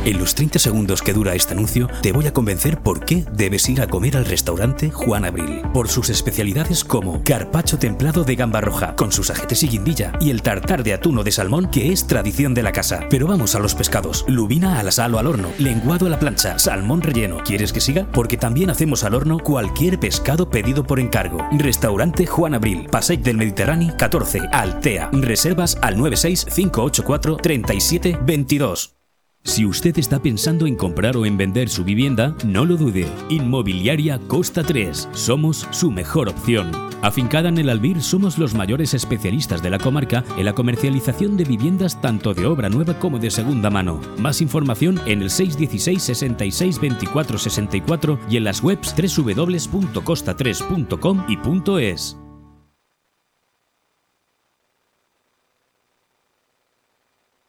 [0.05, 3.69] En los 30 segundos que dura este anuncio, te voy a convencer por qué debes
[3.69, 5.63] ir a comer al restaurante Juan Abril.
[5.73, 10.31] Por sus especialidades como carpacho templado de gamba roja, con sus ajetes y guindilla, y
[10.31, 13.07] el tartar de atún o de salmón, que es tradición de la casa.
[13.11, 14.25] Pero vamos a los pescados.
[14.27, 17.39] Lubina al asal o al horno, lenguado a la plancha, salmón relleno.
[17.45, 18.05] ¿Quieres que siga?
[18.11, 21.47] Porque también hacemos al horno cualquier pescado pedido por encargo.
[21.53, 25.11] Restaurante Juan Abril, Passeig del Mediterráneo 14, Altea.
[25.13, 29.02] Reservas al 96 584 37 22.
[29.45, 33.09] Si usted está pensando en comprar o en vender su vivienda, no lo dude.
[33.29, 35.09] Inmobiliaria Costa 3.
[35.13, 36.71] Somos su mejor opción.
[37.03, 41.43] Afincada en el Albir, somos los mayores especialistas de la comarca en la comercialización de
[41.45, 44.01] viviendas tanto de obra nueva como de segunda mano.
[44.17, 51.37] Más información en el 616 66 24 64 y en las webs www.costa3.com y
[51.81, 52.22] .es.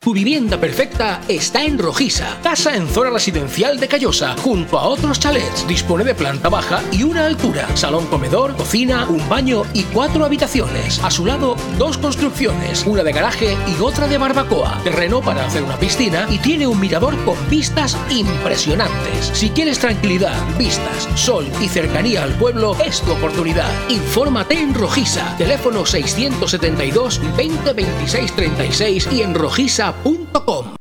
[0.04, 5.18] Tu vivienda perfecta está en Rojiza, casa en zona residencial de Callosa, junto a otros
[5.18, 5.66] chalets.
[5.66, 11.02] Dispone de planta baja y una altura, salón comedor, cocina, un baño y cuatro habitaciones.
[11.02, 14.82] A su lado, dos construcciones, una de garaje y otra de barbacoa.
[14.84, 19.32] Terreno para hacer una piscina y tiene un mirador con vistas impresionantes.
[19.32, 23.72] Si quieres tranquilidad, vistas, sol y cercanía al pueblo, es tu oportunidad.
[23.88, 29.34] Infórmate en Rojiza, teléfono 672 20 26 36 y en
[30.03, 30.76] rojiza.com.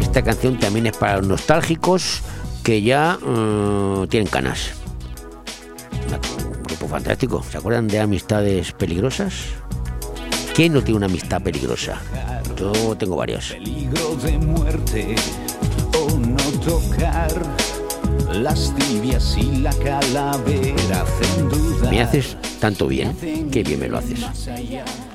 [0.00, 2.22] Esta canción también es para los nostálgicos
[2.64, 4.72] que ya eh, tienen canas.
[6.56, 7.42] Un grupo fantástico.
[7.48, 9.34] ¿Se acuerdan de Amistades Peligrosas?
[10.54, 12.00] ¿Quién no tiene una amistad peligrosa?
[12.58, 13.52] Yo tengo varias.
[13.52, 15.14] Peligro de muerte
[15.96, 17.30] o no tocar
[18.32, 21.04] las tibias y la calavera.
[21.88, 23.14] Me haces tanto bien,
[23.52, 24.20] qué bien me lo haces.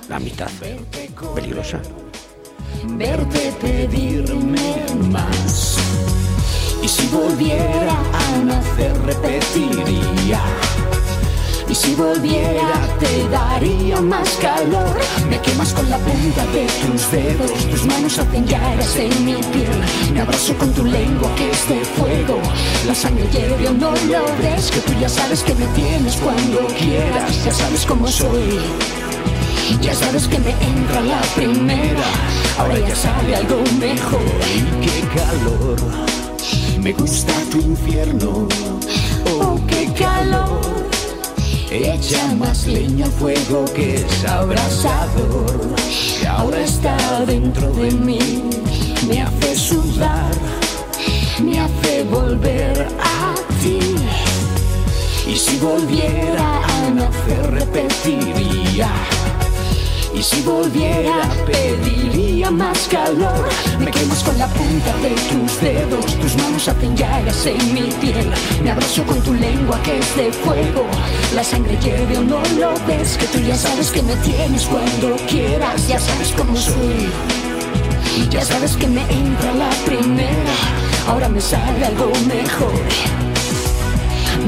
[0.07, 0.49] La amistad
[1.35, 1.81] peligrosa.
[2.85, 5.77] Verte pedirme más.
[6.81, 10.39] Y si volviera a nacer repetiría.
[11.73, 12.69] Y si volviera
[12.99, 14.95] te daría más calor.
[15.27, 17.51] Me quemas con la punta de tus dedos.
[17.71, 19.81] Tus manos hacen llagas en mi piel.
[20.13, 22.39] Me abrazo con tu lengua que es de fuego.
[22.85, 24.69] La sangre hierve no lo ves.
[24.69, 27.43] Que tú ya sabes que me tienes cuando quieras.
[27.43, 28.59] Ya sabes cómo soy.
[29.81, 32.05] Ya sabes que me entra la primera.
[32.59, 34.21] Ahora ya sale algo mejor.
[34.55, 35.77] Y qué calor.
[36.79, 38.47] Me gusta tu infierno.
[39.25, 40.72] Oh, qué calor.
[41.73, 45.73] Echa más leña al fuego que es abrasador.
[46.21, 48.43] Que ahora está dentro de mí.
[49.07, 50.31] Me hace sudar.
[51.41, 53.33] Me hace volver a
[53.63, 53.79] ti.
[55.27, 58.91] Y si volviera a nacer repetiría.
[60.13, 63.49] Y si volviera pediría más calor.
[63.79, 66.95] Me quemas con la punta de tus dedos Tus manos hacen
[67.59, 68.31] en mi piel.
[68.63, 70.85] Me abrazo con tu lengua que es de fuego.
[71.33, 75.15] La sangre hierve o no lo ves Que tú ya sabes que me tienes cuando
[75.27, 75.87] quieras.
[75.87, 77.09] Ya sabes cómo soy.
[78.29, 80.53] Ya sabes que me entra la primera.
[81.07, 82.73] Ahora me sale algo mejor.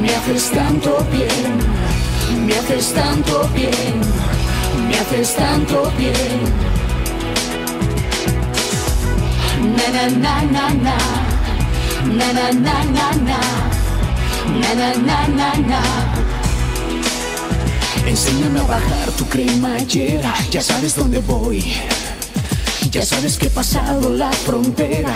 [0.02, 4.02] Me haces tanto bien Me haces tanto bien
[4.88, 6.42] me haces tanto bien.
[9.76, 10.98] Na na na na na,
[12.18, 13.40] na na na na
[14.76, 15.82] na, na na na.
[18.08, 21.64] Enséñame a bajar tu cremallera, ya sabes dónde voy.
[22.92, 25.16] Ya sabes que he pasado la frontera,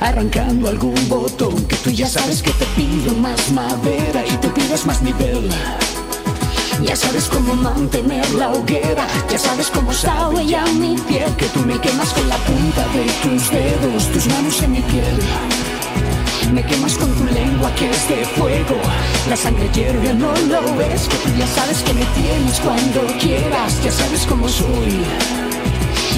[0.00, 4.84] arrancando algún botón que tú ya sabes que te pido más madera y te pides
[4.84, 5.48] más nivel.
[6.82, 11.60] Ya sabes cómo mantener la hoguera, ya sabes cómo sabe ya mi piel, que tú
[11.60, 15.18] me quemas con la punta de tus dedos, tus manos en mi piel.
[16.52, 18.76] Me quemas con tu lengua que es de fuego.
[19.28, 21.08] La sangre hierve, no lo ves.
[21.08, 23.82] Que tú ya sabes que me tienes cuando quieras.
[23.82, 25.04] Ya sabes cómo soy.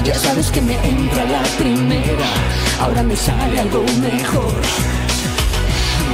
[0.05, 2.29] Ya sabes que me entra la primera.
[2.81, 4.61] Ahora me sale algo mejor.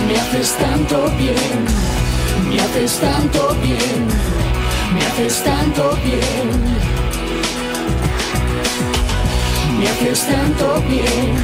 [0.07, 2.04] Me haces tanto bien.
[2.49, 4.09] Me haces tanto bien.
[4.95, 6.75] Me haces tanto bien.
[9.79, 11.35] Me haces tanto bien,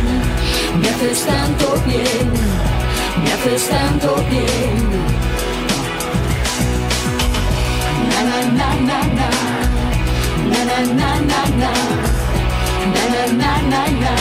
[0.81, 2.31] me haces tanto bien,
[3.23, 4.79] me haces tanto bien.
[8.09, 9.29] Na na na na na,
[10.51, 11.73] na na na na na,
[12.95, 14.15] na na na na na.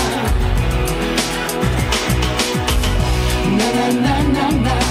[3.58, 3.68] Na
[4.04, 4.89] na na na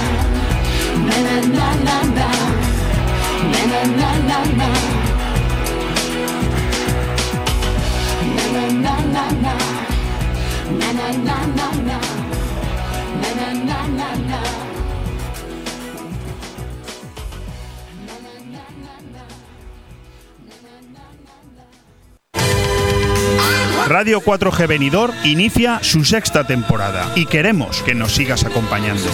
[23.89, 29.09] Radio 4G Benidorm inicia su sexta temporada y queremos que nos sigas acompañando.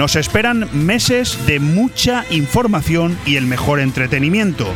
[0.00, 4.66] Nos esperan meses de mucha información y el mejor entretenimiento.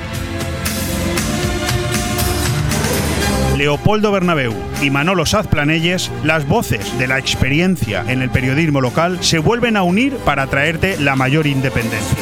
[3.56, 4.52] Leopoldo Bernabeu
[4.82, 9.78] y Manolo Saz Planelles, las voces de la experiencia en el periodismo local, se vuelven
[9.78, 12.18] a unir para traerte la mayor independencia.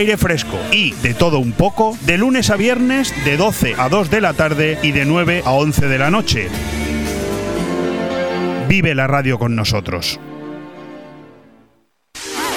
[0.00, 4.08] Aire fresco y de todo un poco, de lunes a viernes de 12 a 2
[4.08, 6.48] de la tarde y de 9 a 11 de la noche.
[8.66, 10.18] Vive la radio con nosotros.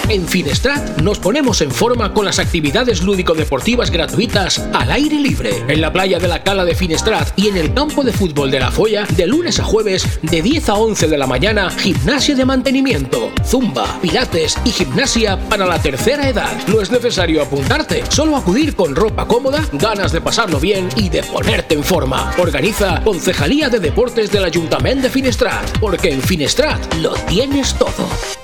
[0.10, 5.64] En Finestrat nos ponemos en forma con las actividades lúdico-deportivas gratuitas al aire libre.
[5.68, 8.60] En la playa de la Cala de Finestrat y en el campo de fútbol de
[8.60, 12.46] la Folla, de lunes a jueves, de 10 a 11 de la mañana, gimnasia de
[12.46, 16.52] mantenimiento, zumba, pilates y gimnasia para la tercera edad.
[16.68, 21.24] No es necesario apuntarte, solo acudir con ropa cómoda, ganas de pasarlo bien y de
[21.24, 22.34] ponerte en forma.
[22.38, 28.43] Organiza Concejalía de Deportes del Ayuntamiento de Finestrat, porque en Finestrat lo tienes todo.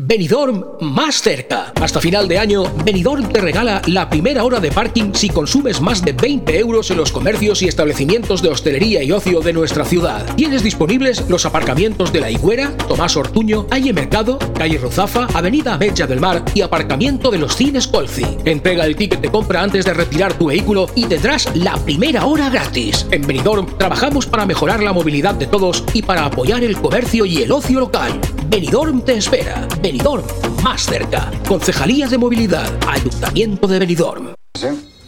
[0.00, 1.72] Benidorm más cerca.
[1.74, 6.04] Hasta final de año, Benidorm te regala la primera hora de parking si consumes más
[6.04, 10.24] de 20 euros en los comercios y establecimientos de hostelería y ocio de nuestra ciudad.
[10.36, 16.06] Tienes disponibles los aparcamientos de La Higuera, Tomás Ortuño, Calle Mercado, Calle Ruzafa, Avenida Bella
[16.06, 18.24] del Mar y aparcamiento de los cines Colci.
[18.44, 22.50] Entrega el ticket de compra antes de retirar tu vehículo y tendrás la primera hora
[22.50, 23.04] gratis.
[23.10, 27.42] En Benidorm trabajamos para mejorar la movilidad de todos y para apoyar el comercio y
[27.42, 28.20] el ocio local.
[28.48, 29.68] Benidorm te espera.
[29.82, 30.24] Benidorm
[30.62, 31.30] más cerca.
[31.46, 32.66] Concejalía de Movilidad.
[32.88, 34.34] Ayuntamiento de Benidorm.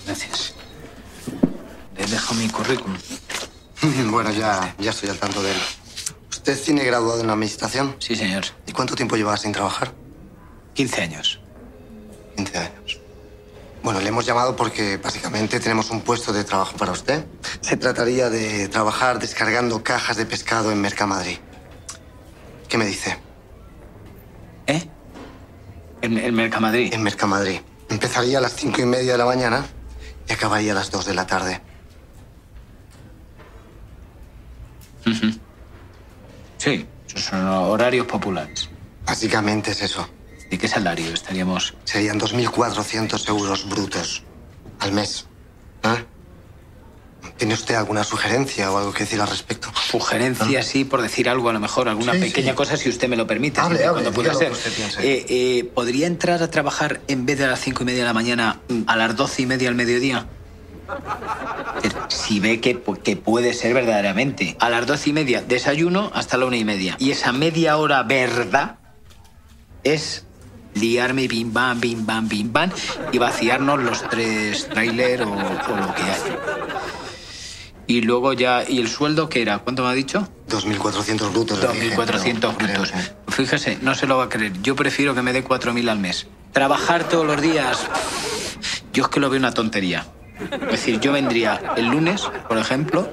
[0.06, 0.54] Gracias.
[1.96, 2.96] Le dejo mi currículum.
[4.10, 5.56] Bueno, ya, ya estoy al tanto de él.
[6.28, 7.96] ¿Usted tiene graduado en administración?
[7.98, 8.44] Sí, señor.
[8.66, 9.94] ¿Y cuánto tiempo lleva sin trabajar?
[10.74, 11.40] 15 años.
[12.36, 13.00] 15 años.
[13.82, 17.24] Bueno, le hemos llamado porque básicamente tenemos un puesto de trabajo para usted.
[17.62, 21.38] Se trataría de trabajar descargando cajas de pescado en Mercamadrid.
[22.68, 23.29] ¿Qué me dice?
[24.70, 24.88] ¿Eh?
[26.02, 26.94] En, en Mercamadrid.
[26.94, 27.60] En Mercamadrid.
[27.88, 29.66] Empezaría a las cinco y media de la mañana
[30.28, 31.60] y acabaría a las dos de la tarde.
[36.58, 38.68] Sí, esos son horarios populares.
[39.04, 40.08] Básicamente es eso.
[40.50, 41.74] ¿De qué salario estaríamos?
[41.84, 44.22] Serían 2.400 euros brutos
[44.78, 45.26] al mes.
[45.82, 46.04] ¿Eh?
[47.40, 49.72] ¿Tiene usted alguna sugerencia o algo que decir al respecto?
[49.90, 52.54] Sugerencia, sí, por decir algo, a lo mejor, alguna Sí, pequeña sí.
[52.54, 53.62] cosa, si usted me lo permite.
[53.62, 54.52] Hable, hable, cuando pueda ser.
[55.00, 58.04] Eh, eh, ¿Podría entrar a trabajar en vez de a las cinco y media de
[58.04, 60.26] la mañana mm, a las doce y media al mediodía?
[62.08, 64.58] Si ve que, que puede ser verdaderamente.
[64.60, 66.96] A las doce y media, desayuno hasta la una y media.
[66.98, 68.76] Y esa media hora verdad
[69.82, 70.26] es
[70.74, 72.70] liarme bim bam, bim bam, bim bam
[73.12, 76.20] y vaciarnos los tres tráiler o, o lo que hay.
[77.90, 79.58] Y luego ya, ¿y el sueldo qué era?
[79.58, 80.28] ¿Cuánto me ha dicho?
[80.48, 81.60] 2.400 brutos.
[81.60, 82.92] le dije, 2.400 pero- brutos.
[83.26, 84.52] Fíjese, no se lo va a creer.
[84.62, 86.28] Yo prefiero que me dé 4.000 al mes.
[86.52, 87.88] Trabajar todos los días,
[88.92, 90.06] yo es que lo veo una tontería.
[90.52, 93.10] Es decir, yo vendría el lunes, por ejemplo,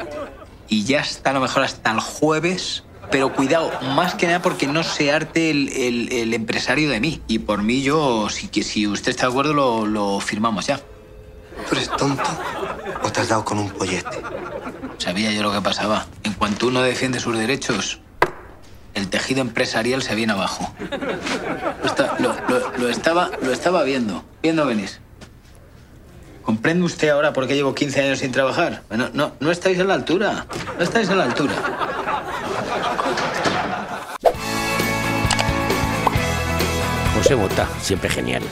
[0.70, 2.84] y ya está a lo mejor hasta el jueves.
[3.10, 7.24] Pero cuidado, más que nada porque no se arte el, el- el empresario de mí.
[7.28, 10.78] Y por mí yo, si, que- si usted está de acuerdo, lo, lo firmamos ya.
[11.68, 12.24] ¿Tú eres tonto
[13.04, 14.22] o te has dado con un pollete?
[14.98, 16.06] Sabía yo lo que pasaba.
[16.24, 18.00] En cuanto uno defiende sus derechos,
[18.94, 20.74] el tejido empresarial se viene abajo.
[21.82, 24.66] Lo, esta- lo- lo- lo estaba, lo estaba viendo, viendo
[26.44, 28.84] comprende usted ahora por qué llevo 15 años sin trabajar?
[28.88, 30.46] Bueno, no, no estáis a la altura.
[30.78, 31.54] No estáis a la altura.
[37.16, 38.44] José Bota, siempre genial.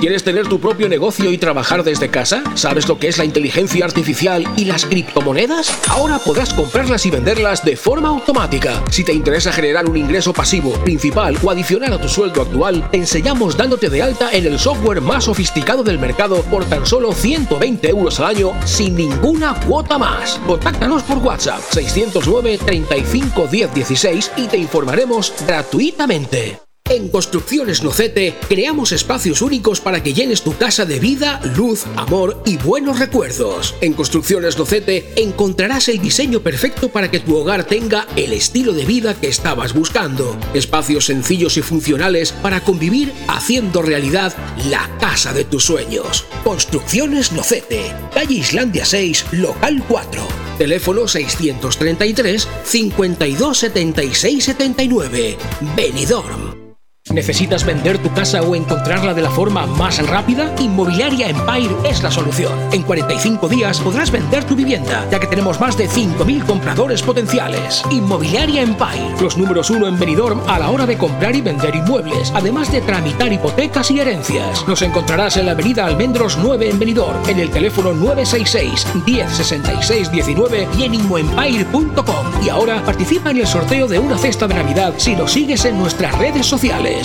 [0.00, 2.44] ¿Quieres tener tu propio negocio y trabajar desde casa?
[2.54, 5.74] ¿Sabes lo que es la inteligencia artificial y las criptomonedas?
[5.88, 8.84] Ahora podrás comprarlas y venderlas de forma automática.
[8.90, 12.98] Si te interesa generar un ingreso pasivo, principal o adicional a tu sueldo actual, te
[12.98, 17.88] enseñamos dándote de alta en el software más sofisticado del mercado por tan solo 120
[17.88, 20.38] euros al año sin ninguna cuota más.
[20.46, 26.65] Contáctanos por WhatsApp 609 35 10 16 y te informaremos gratuitamente.
[26.88, 32.40] En Construcciones Nocete creamos espacios únicos para que llenes tu casa de vida, luz, amor
[32.46, 33.74] y buenos recuerdos.
[33.80, 38.84] En Construcciones Nocete encontrarás el diseño perfecto para que tu hogar tenga el estilo de
[38.84, 40.36] vida que estabas buscando.
[40.54, 44.32] Espacios sencillos y funcionales para convivir haciendo realidad
[44.70, 46.24] la casa de tus sueños.
[46.44, 50.28] Construcciones Nocete, calle Islandia 6, local 4.
[50.56, 55.36] Teléfono 633 52 76 79.
[55.74, 56.65] Benidorm.
[57.12, 60.52] ¿Necesitas vender tu casa o encontrarla de la forma más rápida?
[60.58, 62.52] Inmobiliaria Empire es la solución.
[62.72, 67.84] En 45 días podrás vender tu vivienda, ya que tenemos más de 5.000 compradores potenciales.
[67.92, 72.32] Inmobiliaria Empire, los números uno en Benidorm a la hora de comprar y vender inmuebles,
[72.34, 74.66] además de tramitar hipotecas y herencias.
[74.66, 80.68] Nos encontrarás en la avenida Almendros 9 en Benidorm, en el teléfono 966 1066 19
[80.76, 82.26] y en inmoempire.com.
[82.44, 85.78] Y ahora participa en el sorteo de una cesta de Navidad si nos sigues en
[85.78, 86.95] nuestras redes sociales.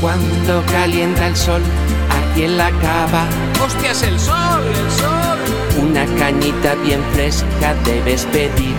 [0.00, 1.62] Cuando calienta el sol
[2.10, 3.26] aquí en la cava,
[3.64, 5.34] ¡Hostias, el sol, el sol!
[5.80, 8.74] una cañita bien fresca debes pedir.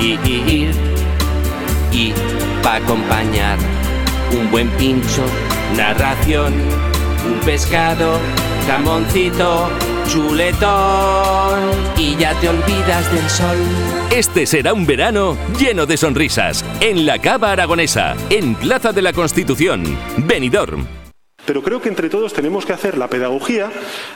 [0.00, 0.18] Y
[0.50, 0.72] ir
[1.92, 2.12] y
[2.62, 3.58] pa acompañar.
[4.32, 5.24] Un buen pincho,
[5.76, 6.54] narración,
[7.24, 8.18] un pescado,
[8.66, 9.68] jamoncito,
[10.08, 11.60] chuletón
[11.96, 13.56] y ya te olvidas del sol.
[14.10, 19.12] Este será un verano lleno de sonrisas, en la Cava Aragonesa, en Plaza de la
[19.12, 20.86] Constitución, Benidorm.
[21.44, 23.70] Pero creo que entre todos tenemos que hacer la pedagogía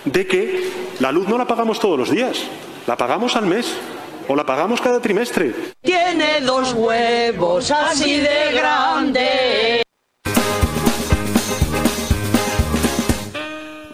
[0.05, 0.71] de que
[1.01, 2.45] la luz no la pagamos todos los días,
[2.87, 3.77] la pagamos al mes
[4.29, 5.55] o la pagamos cada trimestre.
[5.83, 9.83] Tiene dos huevos así de grande.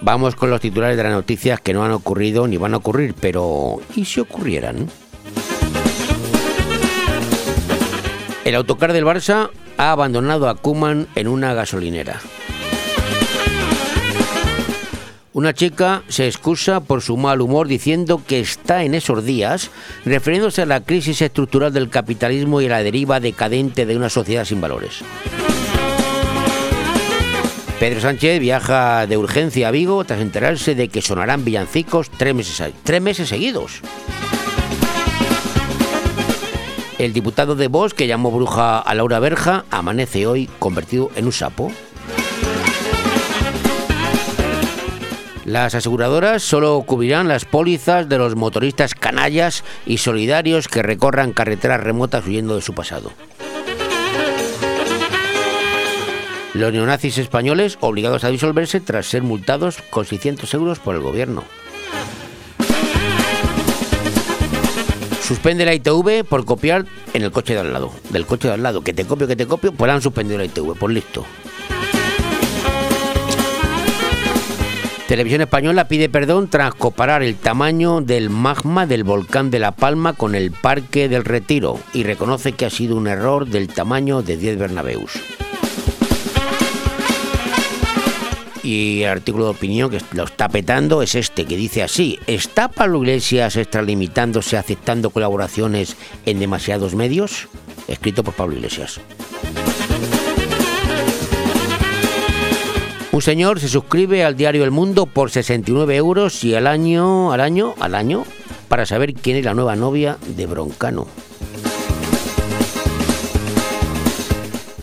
[0.02, 3.14] Vamos con los titulares de las noticias que no han ocurrido ni van a ocurrir,
[3.18, 4.88] pero ¿y si ocurrieran?
[8.44, 12.20] El autocar del Barça ha abandonado a Kuman en una gasolinera.
[15.34, 19.70] Una chica se excusa por su mal humor diciendo que está en esos días,
[20.04, 24.44] refiriéndose a la crisis estructural del capitalismo y a la deriva decadente de una sociedad
[24.44, 25.02] sin valores.
[27.82, 32.72] Pedro Sánchez viaja de urgencia a Vigo tras enterarse de que sonarán villancicos tres meses,
[32.84, 33.80] tres meses seguidos.
[37.00, 41.32] El diputado de Vox, que llamó bruja a Laura Berja, amanece hoy convertido en un
[41.32, 41.72] sapo.
[45.44, 51.80] Las aseguradoras solo cubrirán las pólizas de los motoristas canallas y solidarios que recorran carreteras
[51.80, 53.10] remotas huyendo de su pasado.
[56.54, 61.44] Los neonazis españoles obligados a disolverse tras ser multados con 600 euros por el gobierno.
[65.22, 66.84] Suspende la ITV por copiar
[67.14, 67.90] en el coche de al lado.
[68.10, 70.44] Del coche de al lado, que te copio, que te copio, pues han suspendido la
[70.44, 71.24] ITV, pues listo.
[75.08, 80.12] Televisión Española pide perdón tras comparar el tamaño del magma del volcán de La Palma
[80.12, 84.36] con el Parque del Retiro y reconoce que ha sido un error del tamaño de
[84.36, 85.12] 10 Bernabéus.
[88.62, 92.68] Y el artículo de opinión que lo está petando es este, que dice así, ¿está
[92.68, 97.48] Pablo Iglesias extralimitándose aceptando colaboraciones en demasiados medios?
[97.88, 99.00] Escrito por Pablo Iglesias.
[103.10, 107.40] Un señor se suscribe al diario El Mundo por 69 euros y al año, al
[107.40, 108.24] año, al año,
[108.68, 111.06] para saber quién es la nueva novia de Broncano.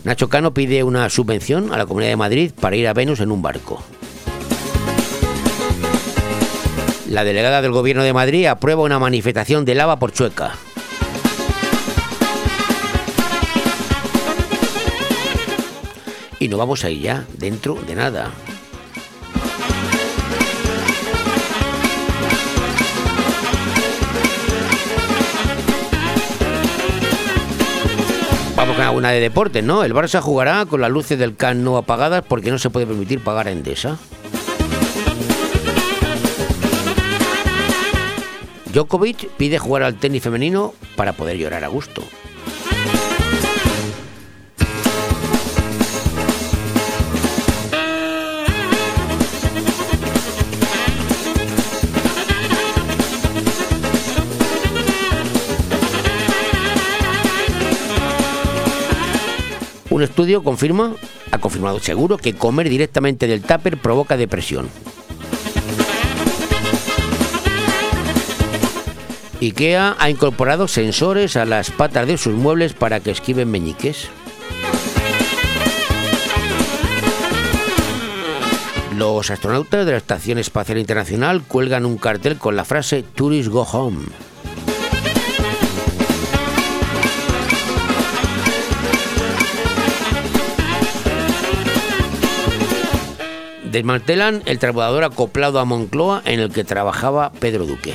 [0.04, 3.30] Nacho Cano pide una subvención a la Comunidad de Madrid para ir a Venus en
[3.30, 3.82] un barco.
[7.08, 10.52] La delegada del Gobierno de Madrid aprueba una manifestación de lava por Chueca.
[16.38, 18.30] Y nos vamos a ir ya, dentro de nada.
[28.76, 29.82] Con alguna de deportes, ¿no?
[29.82, 33.18] El Barça jugará con las luces del Camp Nou apagadas porque no se puede permitir
[33.18, 33.98] pagar a Endesa.
[38.72, 42.02] Djokovic pide jugar al tenis femenino para poder llorar a gusto.
[60.00, 60.94] Un estudio confirma,
[61.30, 64.70] ha confirmado seguro, que comer directamente del tupper provoca depresión.
[69.42, 74.08] IKEA ha incorporado sensores a las patas de sus muebles para que esquiven meñiques.
[78.96, 83.64] Los astronautas de la Estación Espacial Internacional cuelgan un cartel con la frase Tourists Go
[83.70, 84.29] Home.
[93.70, 97.94] Desmantelan el transbordador acoplado a Moncloa en el que trabajaba Pedro Duque.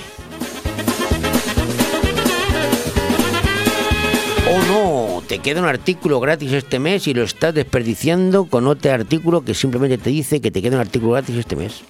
[4.49, 8.93] Oh no, te queda un artículo gratis este mes y lo estás desperdiciando con otro
[8.93, 11.81] artículo que simplemente te dice que te queda un artículo gratis este mes.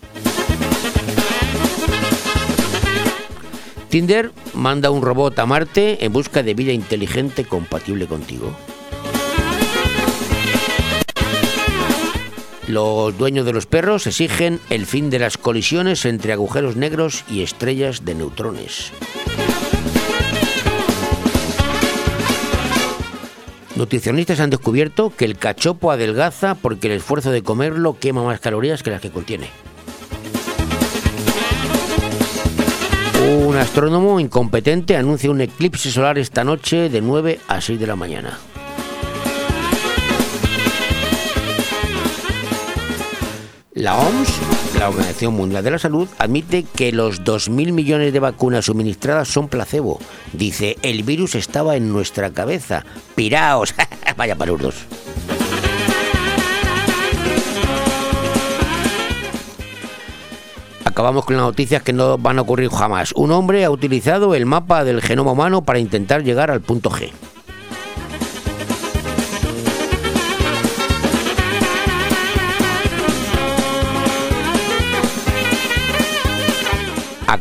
[3.89, 8.51] Tinder manda un robot a Marte en busca de vida inteligente compatible contigo.
[12.67, 17.43] Los dueños de los perros exigen el fin de las colisiones entre agujeros negros y
[17.43, 18.91] estrellas de neutrones.
[23.75, 28.81] Nutricionistas han descubierto que el cachopo adelgaza porque el esfuerzo de comerlo quema más calorías
[28.81, 29.49] que las que contiene.
[33.47, 37.95] Un astrónomo incompetente anuncia un eclipse solar esta noche de 9 a 6 de la
[37.95, 38.39] mañana.
[43.75, 48.63] La OMS, la Organización Mundial de la Salud, admite que los 2.000 millones de vacunas
[48.63, 49.99] suministradas son placebo.
[50.31, 52.85] Dice, el virus estaba en nuestra cabeza.
[53.15, 53.75] Piraos.
[54.15, 54.75] Vaya palurdos.
[60.85, 63.11] Acabamos con las noticias que no van a ocurrir jamás.
[63.11, 67.11] Un hombre ha utilizado el mapa del genoma humano para intentar llegar al punto G.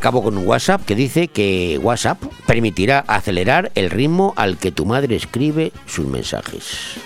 [0.04, 4.84] Acabo con un WhatsApp que dice que WhatsApp permitirá acelerar el ritmo al que tu
[4.84, 6.98] madre escribe sus mensajes.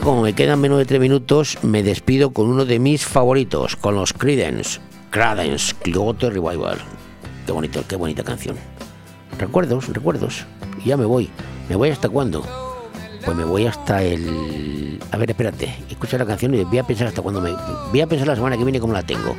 [0.00, 3.94] Como me quedan menos de tres minutos, me despido con uno de mis favoritos, con
[3.94, 4.80] los Creedence,
[5.10, 6.78] Credence Clearwater Revival.
[7.46, 8.56] Qué bonito, qué bonita canción.
[9.38, 10.44] Recuerdos, recuerdos.
[10.84, 11.30] Y ya me voy.
[11.68, 12.44] ¿Me voy hasta cuándo?
[13.24, 15.00] Pues me voy hasta el...
[15.10, 15.74] A ver, espérate.
[15.88, 17.50] Escucha la canción y voy a pensar hasta cuándo me...
[17.90, 19.36] Voy a pensar la semana que viene cómo la tengo.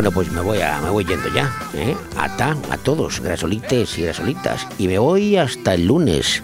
[0.00, 1.54] Bueno, pues me voy, a, me voy yendo ya.
[1.74, 1.94] ¿eh?
[2.16, 4.66] Ata a todos, grasolites y grasolitas.
[4.78, 6.42] Y me voy hasta el lunes.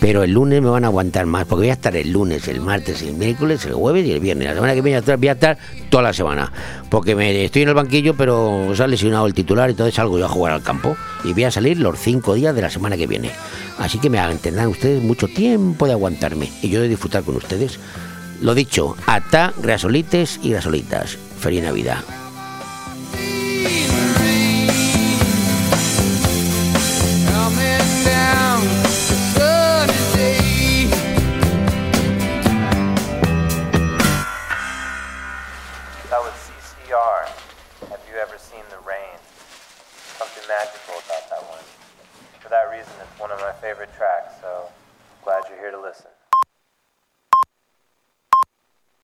[0.00, 2.60] Pero el lunes me van a aguantar más, porque voy a estar el lunes, el
[2.60, 4.48] martes, el miércoles, el jueves y el viernes.
[4.48, 5.56] La semana que viene voy a estar
[5.88, 6.52] toda la semana.
[6.90, 10.24] Porque me estoy en el banquillo, pero se ha lesionado el titular, entonces salgo yo
[10.24, 10.96] a jugar al campo.
[11.22, 13.30] Y voy a salir los cinco días de la semana que viene.
[13.78, 17.78] Así que me tendrán ustedes mucho tiempo de aguantarme y yo de disfrutar con ustedes.
[18.42, 21.16] Lo dicho, ata grasolites y grasolitas.
[21.38, 21.98] Feliz Navidad.